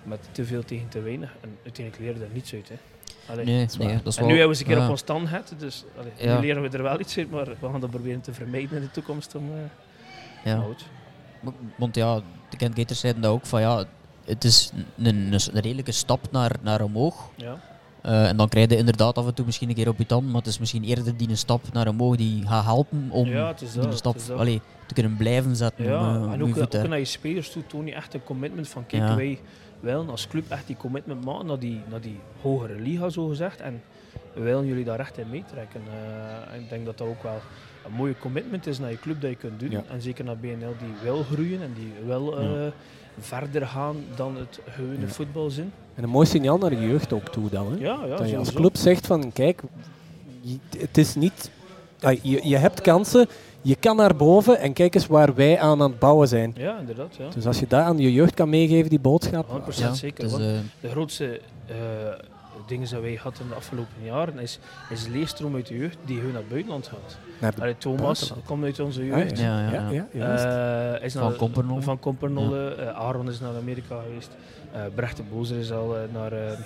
met 0.03 0.19
te 0.31 0.45
veel 0.45 0.63
tegen 0.63 0.87
te 0.89 1.01
weinig. 1.01 1.35
En 1.41 1.57
uiteindelijk 1.63 2.05
leren 2.05 2.19
we 2.19 2.25
er 2.25 2.31
niets 2.33 2.53
uit. 2.53 2.69
Hè. 2.69 2.75
Allee. 3.31 3.45
Nee, 3.45 3.63
is 3.65 3.77
nee, 3.77 3.87
dat 4.03 4.05
is 4.05 4.15
En 4.17 4.21
wel... 4.23 4.31
nu 4.31 4.37
hebben 4.39 4.41
we 4.41 4.47
eens 4.47 4.59
een 4.59 4.65
keer 4.65 4.77
ja. 4.77 4.83
op 4.83 4.89
ons 4.89 4.99
stand 4.99 5.27
gehad, 5.27 5.53
dus 5.57 5.83
allee, 5.99 6.11
Ja. 6.15 6.35
nu 6.35 6.41
leren 6.45 6.61
we 6.61 6.69
er 6.77 6.83
wel 6.83 6.99
iets 6.99 7.17
uit, 7.17 7.31
maar 7.31 7.45
we 7.45 7.69
gaan 7.71 7.79
dat 7.79 7.89
proberen 7.89 8.21
te 8.21 8.33
vermijden 8.33 8.75
in 8.77 8.81
de 8.83 8.91
toekomst. 8.91 9.35
Om, 9.35 9.49
eh, 10.43 10.51
Ja. 10.51 10.63
Want 11.75 11.95
ja, 11.95 12.15
de 12.49 12.57
Kent 12.57 12.77
Gators 12.79 12.99
zeiden 12.99 13.21
dat 13.21 13.31
ook 13.31 13.45
van 13.45 13.61
ja, 13.61 13.83
het 14.25 14.43
is 14.43 14.71
een, 14.97 15.05
een, 15.05 15.33
een 15.33 15.61
redelijke 15.61 15.91
stap 15.91 16.31
naar, 16.31 16.51
naar 16.61 16.81
omhoog. 16.81 17.29
Ja. 17.35 17.59
Eh, 18.07 18.27
en 18.27 18.37
dan 18.37 18.47
krijg 18.49 18.69
je 18.69 18.77
inderdaad 18.77 19.17
af 19.17 19.27
en 19.27 19.33
toe 19.33 19.45
misschien 19.45 19.69
een 19.69 19.75
keer 19.75 19.87
op 19.89 19.97
je 19.97 20.05
tand, 20.05 20.25
maar 20.27 20.35
het 20.35 20.45
is 20.47 20.59
misschien 20.59 20.83
eerder 20.83 21.17
die 21.17 21.29
een 21.29 21.37
stap 21.37 21.61
naar 21.73 21.87
omhoog 21.87 22.15
die 22.15 22.47
gaat 22.47 22.63
helpen 22.63 23.07
om 23.11 23.27
Ja, 23.27 23.47
dat, 23.47 23.59
die 23.59 23.91
stap 23.91 24.17
allee, 24.37 24.61
te 24.87 24.93
kunnen 24.93 25.15
blijven 25.17 25.55
zetten. 25.55 25.85
Ja, 25.85 25.99
om, 25.99 26.25
eh, 26.27 26.33
en 26.33 26.43
ook, 26.43 26.67
te- 26.69 26.79
ook 26.81 26.87
naar 26.87 26.99
je 26.99 27.05
spelers 27.05 27.51
toe 27.51 27.65
toon 27.67 27.85
je 27.85 27.93
echt 27.93 28.13
een 28.13 28.23
commitment 28.23 28.67
van 28.69 28.85
kijk, 28.85 29.03
Ja. 29.03 29.15
wij 29.15 29.39
willen 29.79 30.09
als 30.09 30.27
club 30.27 30.49
echt 30.51 30.67
die 30.67 30.77
commitment 30.77 31.25
maken 31.25 31.45
naar 31.45 31.59
die, 31.59 31.81
naar 31.89 32.01
die 32.01 32.19
hogere 32.41 32.75
liga 32.81 33.09
zo 33.09 33.27
gezegd 33.27 33.61
en 33.61 33.81
we 34.33 34.41
willen 34.41 34.65
jullie 34.65 34.83
daar 34.83 34.99
echt 34.99 35.17
in 35.17 35.29
meetrekken. 35.29 35.81
Eh, 35.91 36.53
en 36.55 36.61
ik 36.61 36.69
denk 36.69 36.85
dat 36.85 36.97
dat 36.97 37.07
ook 37.07 37.23
wel 37.23 37.39
een 37.85 37.91
mooie 37.93 38.15
commitment 38.19 38.67
is 38.67 38.79
naar 38.79 38.91
je 38.91 38.99
club 38.99 39.21
dat 39.21 39.29
je 39.29 39.35
kunt 39.35 39.59
doen 39.59 39.71
Ja. 39.71 39.83
en 39.91 40.01
zeker 40.01 40.23
naar 40.25 40.37
BNL 40.37 40.75
die 40.79 40.93
wil 41.03 41.23
groeien 41.23 41.61
en 41.61 41.73
die 41.75 41.91
wil 42.05 42.39
eh, 42.39 42.67
verder 43.19 43.67
gaan 43.67 43.95
dan 44.15 44.35
het 44.37 44.59
gewone 44.69 44.99
Ja. 44.99 45.07
voetbalzin. 45.07 45.71
En 45.95 46.03
een 46.03 46.09
mooi 46.09 46.25
signaal 46.27 46.57
naar 46.57 46.69
de 46.69 46.79
jeugd 46.79 47.13
ook 47.13 47.27
toe 47.29 47.49
dan. 47.49 47.71
Hè? 47.71 47.77
Ja, 47.79 47.99
ja, 48.05 48.15
dat 48.15 48.29
je 48.29 48.37
als 48.37 48.53
club 48.53 48.77
zegt 48.77 49.07
van 49.07 49.31
kijk, 49.33 49.61
het 50.77 50.97
is 50.97 51.15
niet... 51.15 51.51
ah, 52.01 52.17
Je, 52.21 52.47
je 52.47 52.57
hebt 52.57 52.81
kansen, 52.81 53.27
je 53.61 53.75
kan 53.75 53.95
naar 53.95 54.15
boven 54.15 54.59
en 54.59 54.73
kijk 54.73 54.95
eens 54.95 55.07
waar 55.07 55.35
wij 55.35 55.59
aan 55.59 55.81
aan 55.81 55.89
het 55.89 55.99
bouwen 55.99 56.27
zijn. 56.27 56.53
Ja, 56.57 56.79
inderdaad. 56.79 57.15
Ja. 57.15 57.29
Dus 57.33 57.45
als 57.45 57.59
je 57.59 57.67
dat 57.67 57.81
aan 57.81 57.97
je 57.97 58.13
jeugd 58.13 58.33
kan 58.33 58.49
meegeven, 58.49 58.89
die 58.89 58.99
boodschap... 58.99 59.61
100% 59.73 59.75
ja, 59.77 59.93
zeker. 59.93 60.23
het 60.23 60.33
is, 60.33 60.39
want 60.39 60.43
eh, 60.53 60.59
de 60.81 60.89
grootste 60.89 61.41
eh, 61.65 61.75
dingen 62.67 62.87
die 62.89 62.97
wij 62.99 63.19
hadden 63.21 63.41
in 63.41 63.47
de 63.47 63.55
afgelopen 63.55 64.03
jaren 64.03 64.39
is, 64.39 64.59
is 64.89 65.03
de 65.03 65.09
leerstroom 65.09 65.55
uit 65.55 65.67
de 65.67 65.77
jeugd 65.77 65.97
die 66.05 66.17
hun 66.19 66.27
naar 66.31 66.41
het 66.41 66.49
buitenland 66.49 66.87
gaat. 66.87 67.17
naar 67.39 67.55
de- 67.55 67.61
Allee, 67.61 67.77
Thomas 67.77 68.01
buitenland. 68.01 68.45
komt 68.45 68.63
uit 68.63 68.79
onze 68.79 68.99
Ah, 69.01 69.07
jeugd. 69.07 69.39
Ja, 69.39 69.59
ja, 69.61 69.71
ja, 69.71 69.89
ja. 69.89 69.89
ja, 69.91 70.07
juist. 70.11 70.43
Eh, 70.99 71.05
is 71.05 71.13
Van 71.13 71.35
Kompernolle. 71.35 71.81
Van 71.81 71.99
Kompernolle. 71.99 72.75
Eh, 72.75 72.87
Aaron 72.87 73.29
is 73.29 73.39
naar 73.39 73.55
Amerika 73.55 74.01
geweest. 74.01 74.29
Eh 74.73 74.81
Brecht 74.95 75.17
de 75.17 75.23
Bozer 75.23 75.57
is 75.59 75.71
al 75.71 75.97
eh, 75.97 76.01
naar 76.13 76.31
eh, 76.31 76.59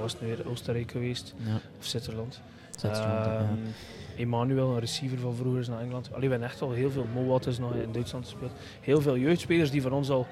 was 0.00 0.12
het 0.12 0.20
nu 0.20 0.26
weer, 0.26 0.48
Oostenrijk 0.48 0.90
geweest. 0.90 1.34
ja, 1.36 1.54
Of 1.78 1.84
Zwitserland. 1.86 2.40
Ehm, 2.82 3.44
Emmanuel, 4.16 4.70
een 4.72 4.80
receiver 4.80 5.18
van 5.18 5.34
vroeger, 5.34 5.60
is 5.60 5.68
naar 5.68 5.80
Engeland. 5.80 6.08
Allee, 6.12 6.24
we 6.28 6.30
hebben 6.34 6.48
echt 6.48 6.62
al 6.62 6.70
heel 6.72 6.90
veel. 6.90 7.06
Mowat 7.14 7.46
is 7.46 7.58
nog 7.58 7.74
in 7.74 7.92
Duitsland 7.92 8.24
gespeeld. 8.24 8.50
Heel 8.80 9.00
veel 9.00 9.16
jeugdspelers 9.16 9.70
die 9.70 9.82
van 9.82 9.92
ons 9.92 10.10
al 10.10 10.26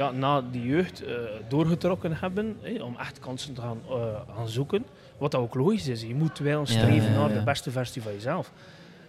ja, 0.00 0.10
na 0.10 0.42
die 0.50 0.66
jeugd 0.66 1.04
eh, 1.04 1.14
doorgetrokken 1.48 2.16
hebben. 2.20 2.56
hè, 2.60 2.82
om 2.82 2.96
echt 2.98 3.18
kansen 3.18 3.54
te 3.54 3.60
gaan, 3.60 3.78
eh, 3.90 3.96
gaan 4.36 4.48
zoeken. 4.48 4.84
Wat 5.18 5.30
dat 5.30 5.40
ook 5.40 5.54
logisch 5.54 5.88
is. 5.88 6.02
Je 6.02 6.14
moet 6.14 6.38
wel 6.38 6.66
streven 6.66 7.12
ja, 7.12 7.18
naar 7.18 7.28
ja. 7.32 7.38
de 7.38 7.44
beste 7.44 7.70
versie 7.70 8.02
van 8.02 8.12
jezelf. 8.12 8.52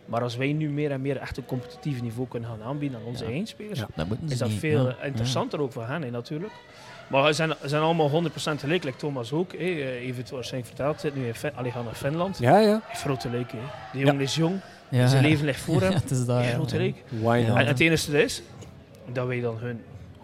Maar 0.06 0.21
als 0.21 0.36
wij 0.36 0.54
nu 0.54 0.69
meer 0.69 0.91
en 0.91 1.01
meer 1.01 1.17
echt 1.17 1.38
een 1.38 1.45
competitief 1.45 2.01
niveau 2.01 2.27
kunnen 2.27 2.49
gaan 2.49 2.62
aanbieden 2.63 2.99
aan 2.99 3.06
onze 3.06 3.23
Ja. 3.23 3.30
eigen 3.30 3.47
spelers. 3.47 3.80
Dat 3.95 4.08
is 4.27 4.38
dat 4.38 4.49
niet, 4.49 4.60
veel 4.60 4.88
ja. 4.88 4.95
interessanter 5.04 5.62
ook 5.62 5.71
voor 5.71 5.86
hen 5.88 6.12
natuurlijk. 6.12 6.54
Maar 7.08 7.27
ze 7.27 7.34
zijn, 7.34 7.49
ze 7.62 7.67
zijn 7.67 7.82
allemaal 7.82 8.10
100% 8.10 8.60
gelijk, 8.60 8.84
like 8.84 8.97
Thomas 8.97 9.32
ook. 9.32 9.51
Hè. 9.51 9.58
Eh, 9.58 10.01
Even 10.06 10.21
het 10.21 10.30
waarschijnlijk 10.30 10.75
verteld, 10.75 10.99
zit 10.99 11.15
nu 11.15 11.27
in 11.27 11.36
Fin- 11.36 11.56
allee, 11.56 11.71
gaan 11.71 11.86
naar 11.86 11.93
Finland. 11.93 12.38
Ja, 12.39 12.58
ja. 12.60 12.82
Grote 12.93 13.30
leuk, 13.30 13.51
hè. 13.51 13.58
Die 13.93 14.06
jongen 14.06 14.21
is 14.21 14.36
jong, 14.36 14.60
Ja. 14.89 14.99
Ja. 14.99 15.08
zijn 15.08 15.23
leven 15.23 15.45
ligt 15.45 15.62
voor 15.62 15.82
hem. 15.86 15.91
Ja, 15.91 15.97
het 15.97 16.12
is 16.12 16.25
ja. 16.25 16.41
grote 16.43 16.77
not? 16.77 17.58
En 17.58 17.65
het 17.65 17.80
enige 17.80 18.23
is, 18.23 18.41
dat 19.13 19.27
wij 19.27 19.39
dan 19.41 19.58
hun 19.58 19.82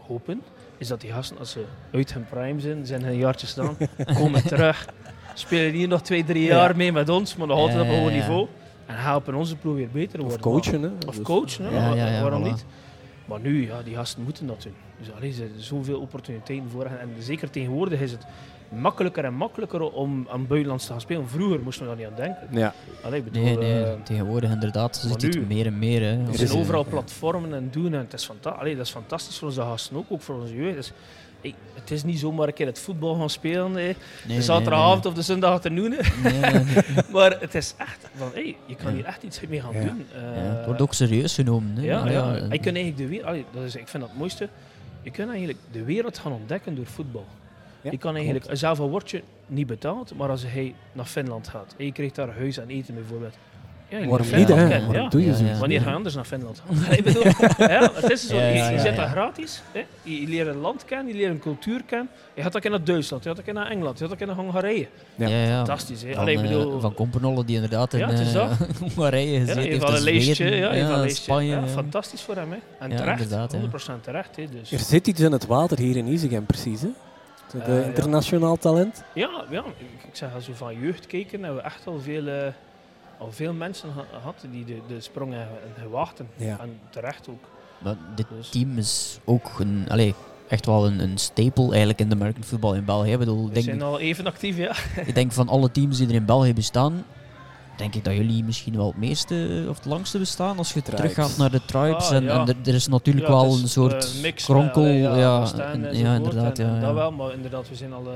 hopen, 0.07 0.41
is 0.77 0.87
dat 0.87 1.01
die 1.01 1.11
gasten, 1.11 1.37
als 1.37 1.51
ze 1.51 1.63
uit 1.91 2.13
hun 2.13 2.25
prime 2.29 2.59
zijn, 2.59 2.85
zijn 2.85 3.03
een 3.03 3.17
jaartje 3.17 3.47
staan, 3.47 3.77
komen 4.19 4.43
terug, 4.43 4.87
spelen 5.33 5.73
hier 5.73 5.87
nog 5.87 6.01
twee, 6.01 6.23
drie 6.23 6.43
jaar 6.43 6.69
Ja. 6.69 6.75
mee 6.75 6.91
met 6.91 7.09
ons, 7.09 7.35
maar 7.35 7.47
nog 7.47 7.57
altijd 7.57 7.81
op 7.81 7.87
een 7.87 7.99
hoog 7.99 8.11
niveau. 8.11 8.47
En 8.85 8.95
helpen 8.95 9.35
onze 9.35 9.55
ploeg 9.55 9.75
weer 9.75 9.89
beter 9.89 10.19
Of 10.19 10.25
worden. 10.25 10.41
coachen, 10.41 10.81
hè. 10.81 10.89
Of 11.07 11.21
coachen, 11.21 11.65
hè? 11.65 12.21
Waarom 12.21 12.41
voilà. 12.43 12.47
niet? 12.47 12.65
Maar 13.25 13.39
nu, 13.39 13.65
ja, 13.67 13.81
die 13.83 13.95
gasten 13.95 14.23
moeten 14.23 14.47
dat 14.47 14.61
doen. 14.61 14.73
Dus 14.99 15.11
allee, 15.13 15.29
er 15.29 15.35
zijn 15.35 15.49
zoveel 15.57 15.99
opportuniteiten 15.99 16.69
voor 16.69 16.85
hen. 16.85 16.99
En 16.99 17.09
zeker 17.19 17.49
tegenwoordig 17.49 17.99
is 17.99 18.11
het 18.11 18.25
makkelijker 18.69 19.23
en 19.25 19.33
makkelijker 19.33 19.81
om 19.91 20.27
aan 20.29 20.47
buitenlands 20.47 20.85
te 20.85 20.91
gaan 20.91 21.01
spelen. 21.01 21.29
Vroeger 21.29 21.59
moesten 21.59 21.83
we 21.83 21.89
daar 21.89 21.97
niet 21.97 22.07
aan 22.07 22.25
denken. 22.25 22.59
Ja, 22.59 22.73
Allee, 23.03 23.19
ik 23.19 23.25
bedoel, 23.25 23.43
Nee, 23.43 23.57
nee, 23.57 23.83
eh, 23.83 23.91
tegenwoordig 24.03 24.51
inderdaad. 24.51 24.97
Ze 24.97 25.07
maar 25.07 25.21
ziet 25.21 25.33
het 25.33 25.41
nu- 25.47 25.55
meer 25.55 25.65
en 25.65 25.79
meer. 25.79 26.01
Hè. 26.01 26.27
er 26.31 26.37
zijn 26.37 26.51
overal 26.59 26.85
platformen 26.85 27.53
en 27.53 27.67
doen. 27.71 27.93
En 27.93 27.99
het 27.99 28.13
is, 28.13 28.25
fanta 28.25 28.49
allee, 28.49 28.75
dat 28.75 28.85
is 28.85 28.91
fantastisch 28.91 29.37
voor 29.37 29.47
onze 29.47 29.61
gasten 29.61 29.95
ook, 29.97 30.05
ook 30.09 30.21
voor 30.21 30.35
onze 30.41 30.55
jeugd. 30.55 30.75
Dus, 30.75 30.91
hey, 31.41 31.53
het 31.73 31.91
is 31.91 32.03
niet 32.03 32.19
zomaar 32.19 32.47
een 32.47 32.53
keer 32.53 32.65
het 32.65 32.79
voetbal 32.79 33.15
gaan 33.15 33.29
spelen. 33.29 33.65
hè. 33.71 33.71
Nee, 33.71 33.93
de 33.93 34.27
nee, 34.27 34.41
zaterdagavond 34.41 35.05
of 35.05 35.13
de 35.13 35.21
zondag 35.21 35.61
te 35.61 35.73
doen. 35.73 35.91
hè. 35.91 36.29
Nee, 36.29 36.39
nee, 36.39 36.63
nee. 36.63 36.83
Maar 37.13 37.37
het 37.39 37.55
is 37.55 37.73
echt 37.77 38.09
van, 38.15 38.29
hey, 38.33 38.55
je 38.65 38.75
kan 38.75 38.89
Ja. 38.89 38.95
hier 38.95 39.05
echt 39.05 39.23
iets 39.23 39.39
mee 39.49 39.61
gaan 39.61 39.73
Ja. 39.73 39.79
doen. 39.83 40.05
Ja, 40.13 40.19
Eh, 40.51 40.55
het 40.57 40.65
wordt 40.65 40.81
ook 40.81 40.93
serieus 40.93 41.33
genomen. 41.33 41.75
Hè. 41.75 41.81
Ja, 41.85 42.09
ja. 42.09 42.35
en- 42.35 42.49
Je 42.49 42.59
kunt 42.59 42.75
eigenlijk 42.75 42.97
de 42.97 43.07
wereld, 43.07 43.27
allee, 43.27 43.45
dat 43.53 43.63
is, 43.63 43.75
ik 43.75 43.87
vind 43.87 44.01
dat 44.03 44.11
het 44.11 44.19
mooiste. 44.19 44.49
Je 45.01 45.11
kunt 45.11 45.29
eigenlijk 45.29 45.59
de 45.71 45.83
wereld 45.83 46.17
gaan 46.17 46.31
ontdekken 46.31 46.75
door 46.75 46.85
voetbal. 46.85 47.25
Ja, 47.81 47.91
je 47.91 47.97
kan 47.97 48.15
eigenlijk, 48.15 48.45
zelf 48.51 48.79
al 48.79 48.89
word 48.89 49.09
je 49.11 49.23
niet 49.47 49.67
betaald, 49.67 50.13
maar 50.17 50.29
als 50.29 50.43
hij 50.47 50.73
naar 50.91 51.05
Finland 51.05 51.47
gaat 51.47 51.75
en 51.77 51.85
je 51.85 51.91
krijgt 51.91 52.15
daar 52.15 52.35
huis 52.37 52.57
en 52.57 52.69
eten 52.69 52.93
bijvoorbeeld. 52.93 53.35
Ja, 53.89 53.97
Waarom 53.97 54.17
niet, 54.17 54.27
Finland 54.27 54.71
hè? 54.71 54.85
Waarom 54.85 55.09
doe 55.09 55.21
je 55.21 55.27
Ja, 55.27 55.33
zo? 55.33 55.43
ja. 55.45 55.57
Wanneer 55.57 55.81
ga 55.81 55.89
je 55.89 55.95
anders 55.95 56.15
naar 56.15 56.23
Finland 56.25 56.61
ik 56.97 57.03
bedoel, 57.03 57.23
ja, 57.57 57.91
het 57.93 58.09
is 58.11 58.27
zo. 58.27 58.35
Ja, 58.35 58.47
je, 58.47 58.55
ja, 58.55 58.69
je 58.69 58.79
zit 58.79 58.89
ja. 58.89 58.95
daar 58.95 59.09
gratis. 59.09 59.61
Hè? 59.71 59.85
Je, 60.03 60.21
je 60.21 60.27
leert 60.27 60.47
een 60.47 60.57
land 60.57 60.85
kennen, 60.85 61.07
je 61.07 61.13
leert 61.19 61.31
een 61.31 61.39
cultuur 61.39 61.83
kennen. 61.83 62.09
Je 62.33 62.41
gaat 62.41 62.55
ook 62.55 62.63
in 62.63 62.71
naar 62.71 62.83
Duitsland, 62.83 63.23
je 63.23 63.29
gaat 63.29 63.39
ook 63.39 63.45
in 63.45 63.53
naar 63.53 63.69
Engeland, 63.69 63.97
je 63.99 64.03
gaat 64.03 64.13
ook 64.13 64.19
in 64.19 64.27
naar 64.27 64.35
Hongarije. 64.35 64.87
Ja. 65.15 65.27
Ja, 65.27 65.43
ja. 65.43 65.55
Fantastisch, 65.55 66.01
hè? 66.01 66.09
Van, 66.11 66.19
Allee, 66.19 66.33
ik 66.37 66.41
eh, 66.43 66.47
bedoel, 66.47 66.79
van 66.79 67.43
die 67.45 67.55
inderdaad 67.55 67.93
in 67.93 67.99
Ja, 67.99 68.09
het 68.09 68.19
is 68.19 68.27
eh, 68.27 68.33
dat. 68.33 68.67
Hongarije 68.79 69.31
ja, 69.33 69.39
gezeten 69.39 69.61
heeft. 69.61 69.83
een. 69.83 70.35
Zweden, 70.35 70.77
Ja, 70.77 71.01
een. 71.01 71.09
Spanje. 71.09 71.67
fantastisch 71.67 72.21
voor 72.21 72.35
hem. 72.35 72.51
Hè? 72.51 72.57
En 72.79 72.89
Ja, 72.89 72.95
terecht, 72.97 73.21
inderdaad, 73.21 73.51
ja. 73.51 73.59
100% 73.97 74.01
terecht. 74.01 74.35
Hè? 74.35 74.45
Dus. 74.51 74.71
Er 74.71 74.79
zit 74.79 75.07
iets 75.07 75.21
in 75.21 75.31
het 75.31 75.45
water 75.45 75.77
hier 75.77 75.95
in 75.97 76.07
Isegem, 76.07 76.45
precies. 76.45 76.81
Hè? 76.81 76.87
De 77.51 77.59
Eh, 77.61 77.79
ja. 77.79 77.83
internationaal 77.85 78.57
talent. 78.57 79.03
Ja, 79.13 79.43
ja, 79.49 79.63
ik 79.77 80.03
ik 80.07 80.15
zeg 80.15 80.33
als 80.33 80.47
we 80.47 80.55
van 80.55 80.79
jeugd 80.79 81.07
kijken, 81.07 81.43
hebben 81.43 81.61
we 81.61 81.67
echt 81.67 81.87
al 81.87 81.99
veel, 81.99 82.27
eh, 82.27 82.47
al 83.17 83.31
veel 83.31 83.53
mensen 83.53 83.91
geha- 83.91 84.05
gehad 84.19 84.45
die 84.51 84.65
de, 84.65 84.77
de 84.87 85.01
sprong 85.01 85.33
hebben 85.33 85.57
gewaagd. 85.81 86.19
En, 86.19 86.27
Ja. 86.35 86.59
en 86.59 86.79
terecht 86.89 87.29
ook. 87.29 87.43
Maar 87.77 87.95
dit 88.15 88.25
Dus- 88.37 88.49
team 88.49 88.77
is 88.77 89.19
ook 89.25 89.59
een, 89.59 89.85
allee, 89.87 90.13
echt 90.47 90.65
wel 90.65 90.85
een, 90.85 90.99
een 90.99 91.17
staple 91.17 91.67
eigenlijk 91.69 91.99
in 91.99 92.09
de 92.09 92.15
American 92.15 92.43
football 92.43 92.75
in 92.75 92.85
België. 92.85 93.11
Ik 93.11 93.19
bedoel, 93.19 93.47
We 93.47 93.53
denk, 93.53 93.65
zijn 93.65 93.81
al 93.81 93.99
even 93.99 94.25
actief, 94.25 94.57
ja. 94.57 94.75
ik 95.05 95.15
denk 95.15 95.31
van 95.31 95.49
alle 95.49 95.71
teams 95.71 95.97
die 95.97 96.07
er 96.07 96.13
in 96.13 96.25
België 96.25 96.53
bestaan, 96.53 97.05
denk 97.77 97.95
ik 97.95 98.03
dat 98.03 98.13
jullie 98.13 98.43
misschien 98.43 98.75
wel 98.75 98.87
het 98.87 98.97
meeste 98.97 99.65
of 99.69 99.75
het 99.75 99.85
langste 99.85 100.17
bestaan. 100.17 100.57
Als 100.57 100.73
je 100.73 100.81
Tribes. 100.81 100.99
teruggaat 101.13 101.37
naar 101.37 101.51
de 101.51 101.61
tribes. 101.65 102.09
Ah, 102.09 102.15
en, 102.15 102.23
ja. 102.23 102.39
en 102.41 102.47
er, 102.47 102.55
er 102.65 102.73
is 102.73 102.87
natuurlijk 102.87 103.27
Ja, 103.27 103.33
wel 103.33 103.45
is, 103.55 103.61
een 103.61 103.67
soort 103.69 104.13
eh, 104.15 104.21
mix 104.21 104.43
kronkel. 104.45 104.85
ja, 104.85 105.17
ja, 105.17 105.51
en- 105.71 105.97
ja, 105.97 106.15
inderdaad. 106.15 106.59
En- 106.59 106.73
Ja. 106.73 106.79
Dat 106.79 106.93
wel, 106.93 107.11
maar 107.11 107.33
inderdaad, 107.33 107.69
we 107.69 107.75
zijn 107.75 107.93
al... 107.93 108.01
eh, 108.07 108.13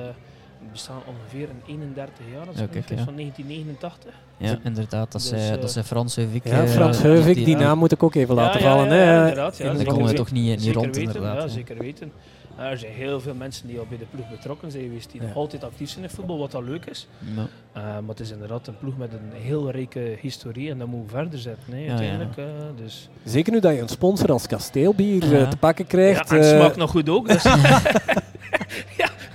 we 0.60 0.68
bestaan 0.72 1.00
ongeveer 1.08 1.48
in 1.50 1.62
31 1.80 2.26
jaar, 2.34 2.46
vergis, 2.54 2.98
ja. 2.98 3.04
van 3.04 3.16
1989. 3.16 4.14
Ja, 4.38 4.58
inderdaad. 4.64 5.12
Dat 5.12 5.22
Dus, 5.22 5.32
eh, 5.32 5.62
dat 5.62 5.86
Frans 5.86 6.16
Heuvik... 6.16 6.48
Ja, 6.48 6.62
eh, 6.64 6.70
Frans 6.70 7.02
Heuvik, 7.02 7.36
die- 7.46 7.56
naam 7.56 7.78
moet 7.78 7.92
ik 7.92 8.04
ook 8.04 8.16
even 8.16 8.36
Ja, 8.36 8.42
laten 8.42 8.62
ja, 8.62 8.70
vallen. 8.76 8.88
ja, 8.88 8.94
hè. 9.04 9.20
inderdaad, 9.20 9.58
ja, 9.58 9.74
Daar 9.74 9.86
komen 9.86 10.08
we 10.08 10.14
toch 10.14 10.32
niet, 10.32 10.44
niet 10.44 10.62
zeker 10.62 10.74
rond, 10.82 10.96
weten, 10.96 11.02
inderdaad. 11.14 11.36
Ja, 11.38 11.42
ja. 11.44 11.48
zeker 11.48 11.78
weten. 11.78 12.12
Ja, 12.58 12.70
er 12.70 12.78
zijn 12.78 12.94
heel 12.94 13.20
veel 13.20 13.34
mensen 13.34 13.68
die 13.68 13.80
al 13.80 13.86
bij 13.90 13.98
de 13.98 14.06
ploeg 14.12 14.30
betrokken 14.30 14.72
zijn 14.72 14.84
geweest, 14.84 15.12
die 15.12 15.22
Ja. 15.22 15.28
nog 15.28 15.36
altijd 15.36 15.64
actief 15.64 15.90
zijn 15.90 16.04
in 16.04 16.10
voetbal, 16.10 16.38
wat 16.38 16.56
al 16.56 16.64
leuk 16.64 16.86
is. 16.86 17.08
Uh, 17.78 17.84
maar 17.84 18.02
het 18.08 18.20
is 18.20 18.32
inderdaad 18.32 18.68
een 18.68 18.78
ploeg 18.78 18.98
met 18.98 19.14
een 19.14 19.42
heel 19.42 19.72
rijke 19.72 20.18
historie 20.22 20.70
en 20.72 20.78
dat 20.78 20.88
moet 20.88 21.10
verder 21.12 21.40
zetten, 21.40 21.74
hè, 21.74 21.80
Ja, 21.80 21.90
uiteindelijk. 21.90 22.38
eh, 22.38 22.46
dus. 22.76 23.10
Zeker 23.24 23.54
nu 23.54 23.60
dat 23.60 23.74
je 23.76 23.82
een 23.82 23.88
sponsor 23.88 24.32
als 24.32 24.48
kasteelbier 24.48 25.26
Ja. 25.32 25.40
eh, 25.40 25.48
te 25.50 25.58
pakken 25.58 25.88
krijgt. 25.88 26.30
ja, 26.30 26.36
en 26.36 26.42
het 26.42 26.56
smaakt 26.56 26.76
nog 26.76 26.90
goed 26.92 27.10
ook. 27.10 27.28
Dus. 27.28 27.44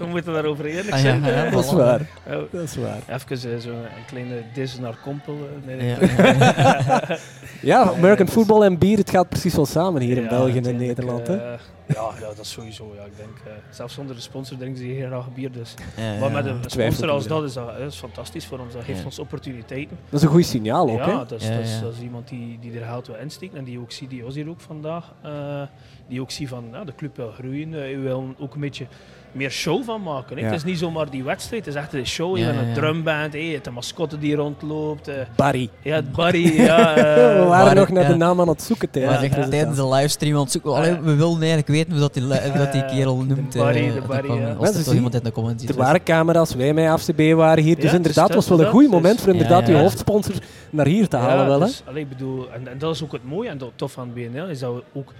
we 0.06 0.12
moeten 0.12 0.32
daarover 0.32 0.64
eerlijk 0.64 0.90
Ah, 0.90 1.02
ja, 1.02 1.20
zijn. 1.20 1.24
ja, 1.24 1.50
dat 1.50 1.64
is 1.64 1.72
waar. 1.72 2.00
Oh, 2.26 2.32
Dat 2.52 2.62
is 2.62 2.76
waar. 2.76 2.98
Even 3.08 3.60
zo'n 3.60 3.74
kleine 4.06 4.42
dis 4.54 4.78
naar 4.78 4.96
Kompel. 5.02 5.36
nee, 5.64 5.76
nee. 5.76 5.88
Ja. 6.16 7.02
Ja, 7.62 7.82
American 7.82 8.28
football 8.28 8.62
en 8.62 8.78
bier, 8.78 8.98
het 8.98 9.10
gaat 9.10 9.28
precies 9.28 9.54
wel 9.54 9.66
samen 9.66 10.02
hier 10.02 10.16
in 10.16 10.28
België 10.28 10.58
en 10.60 10.76
Nederland. 10.76 11.26
Hè? 11.26 11.34
ja, 11.34 11.58
ja, 11.86 12.10
dat 12.20 12.38
is 12.40 12.50
sowieso. 12.50 12.92
Ja, 12.96 13.04
ik 13.04 13.16
denk, 13.16 13.36
eh, 13.46 13.52
zelfs 13.70 13.94
zonder 13.94 14.14
de 14.14 14.20
sponsor 14.22 14.58
drinken 14.58 14.78
ze 14.82 14.84
heel 14.88 15.06
graag 15.06 15.34
bier. 15.34 15.52
Dus. 15.52 15.74
Ja, 15.96 16.18
Maar 16.18 16.30
met 16.30 16.46
een 16.46 16.58
sponsor 16.66 17.08
als 17.10 17.26
dat 17.26 17.42
is 17.44 17.52
dat, 17.52 17.66
dat 17.78 17.92
is 17.92 17.96
fantastisch 17.96 18.46
voor 18.46 18.58
ons. 18.58 18.72
Dat 18.72 18.84
geeft 18.84 18.98
Ja. 18.98 19.04
ons 19.04 19.18
opportuniteiten. 19.18 19.98
Dat 20.10 20.20
is 20.20 20.26
een 20.26 20.32
goed 20.32 20.46
signaal 20.46 20.90
ook. 20.90 20.98
ja, 20.98 21.06
hè? 21.18 21.26
dat 21.26 21.40
is, 21.40 21.46
Ja, 21.48 21.54
dat, 21.54 21.64
is, 21.64 21.74
ja. 21.74 21.80
dat 21.80 21.92
is 21.92 22.00
iemand 22.00 22.28
die, 22.28 22.58
die 22.60 22.80
er 22.80 22.86
geld 22.86 23.06
wil 23.06 23.16
insteken 23.16 23.58
en 23.58 23.64
die 23.64 23.78
ook 23.80 23.92
ziet, 23.92 24.10
die 24.10 24.22
was 24.24 24.34
hier 24.34 24.48
ook 24.48 24.60
vandaag, 24.60 25.12
eh, 25.22 25.62
die 26.08 26.20
ook 26.20 26.30
ziet 26.30 26.48
van 26.48 26.64
ja, 26.72 26.84
de 26.84 26.94
club 26.96 27.16
wil 27.16 27.30
groeien, 27.38 27.74
eh, 27.74 27.90
je 27.90 27.98
wil 27.98 28.34
ook 28.38 28.54
een 28.54 28.60
beetje 28.60 28.86
meer 29.32 29.50
show 29.50 29.84
van 29.84 30.02
maken. 30.02 30.36
hè. 30.36 30.42
Ja. 30.42 30.48
Het 30.48 30.56
is 30.56 30.64
niet 30.64 30.78
zomaar 30.78 31.10
die 31.10 31.24
wedstrijd, 31.24 31.64
het 31.64 31.74
is 31.74 31.80
echt 31.80 31.92
een 31.94 32.06
show. 32.06 32.36
Je 32.36 32.42
Ja, 32.42 32.48
hebt 32.50 32.60
een 32.62 32.68
ja. 32.68 32.74
drumband, 32.74 33.32
hè, 33.32 33.38
je 33.38 33.52
hebt 33.52 33.66
een 33.66 33.72
mascotte 33.72 34.18
die 34.18 34.34
rondloopt. 34.34 35.08
eh, 35.08 35.14
Barry. 35.36 35.68
ja, 35.82 36.02
Barry. 36.02 36.60
ja, 36.60 36.94
eh, 36.96 37.04
we 37.04 37.44
waren 37.48 37.64
Barry, 37.64 37.78
nog 37.78 37.88
naar 37.88 38.02
ja. 38.02 38.08
de 38.08 38.14
naam 38.16 38.40
aan 38.40 38.48
het 38.48 38.62
zoeken 38.62 38.90
tijdens 38.90 39.20
de 39.20 39.48
tijdens 39.48 39.76
de 39.76 39.88
livestream 39.88 40.34
aan 40.34 40.40
het 40.42 40.50
zoeken. 40.52 40.74
Allee, 40.74 40.90
Ja. 40.90 41.00
we 41.00 41.14
wilden 41.14 41.38
eigenlijk 41.38 41.68
weten 41.68 41.90
hoe 41.90 42.00
dat 42.00 42.14
die, 42.14 42.26
dat 42.56 42.72
die 42.72 42.84
kerel 42.84 43.18
de 43.18 43.24
noemt. 43.34 43.54
Barry, 43.56 43.88
eh, 43.88 43.94
de 43.94 44.00
Barry, 44.00 44.24
kwam- 44.26 44.40
ja. 44.40 44.46
Als 44.48 44.56
Mensen 44.58 44.66
er 44.66 44.74
toch 44.74 44.84
zien- 44.84 44.94
iemand 44.94 45.14
in 45.14 45.22
de 45.22 45.32
comments 45.32 45.64
Er 45.64 45.76
waren 45.76 46.02
camera's, 46.02 46.54
wij 46.54 46.72
met 46.74 47.00
FCB 47.00 47.32
waren 47.34 47.64
hier. 47.64 47.74
Dus 47.74 47.84
het 47.84 47.94
inderdaad, 47.94 48.34
was 48.34 48.48
wel 48.48 48.60
een 48.60 48.66
goed 48.66 48.82
dus- 48.82 48.90
moment 48.90 49.20
voor 49.20 49.32
Ja, 49.32 49.38
inderdaad 49.40 49.66
ja. 49.68 49.74
je 49.76 49.80
hoofdsponsor 49.80 50.34
naar 50.70 50.86
hier 50.86 51.08
te 51.08 51.16
halen. 51.16 51.46
wel, 51.46 51.60
hè? 51.60 51.66
dus, 51.66 51.82
allee, 51.86 52.02
ik 52.02 52.08
bedoel, 52.08 52.50
en, 52.52 52.68
en 52.68 52.78
dat 52.78 52.94
is 52.94 53.02
ook 53.04 53.12
het 53.12 53.24
mooie 53.24 53.48
en 53.48 53.58
dat 53.58 53.70
tof 53.74 53.98
aan 53.98 54.12
BNL 54.12 54.46
is 54.46 54.58
dat 54.58 54.74
we 54.74 54.82
ook. 54.98 55.12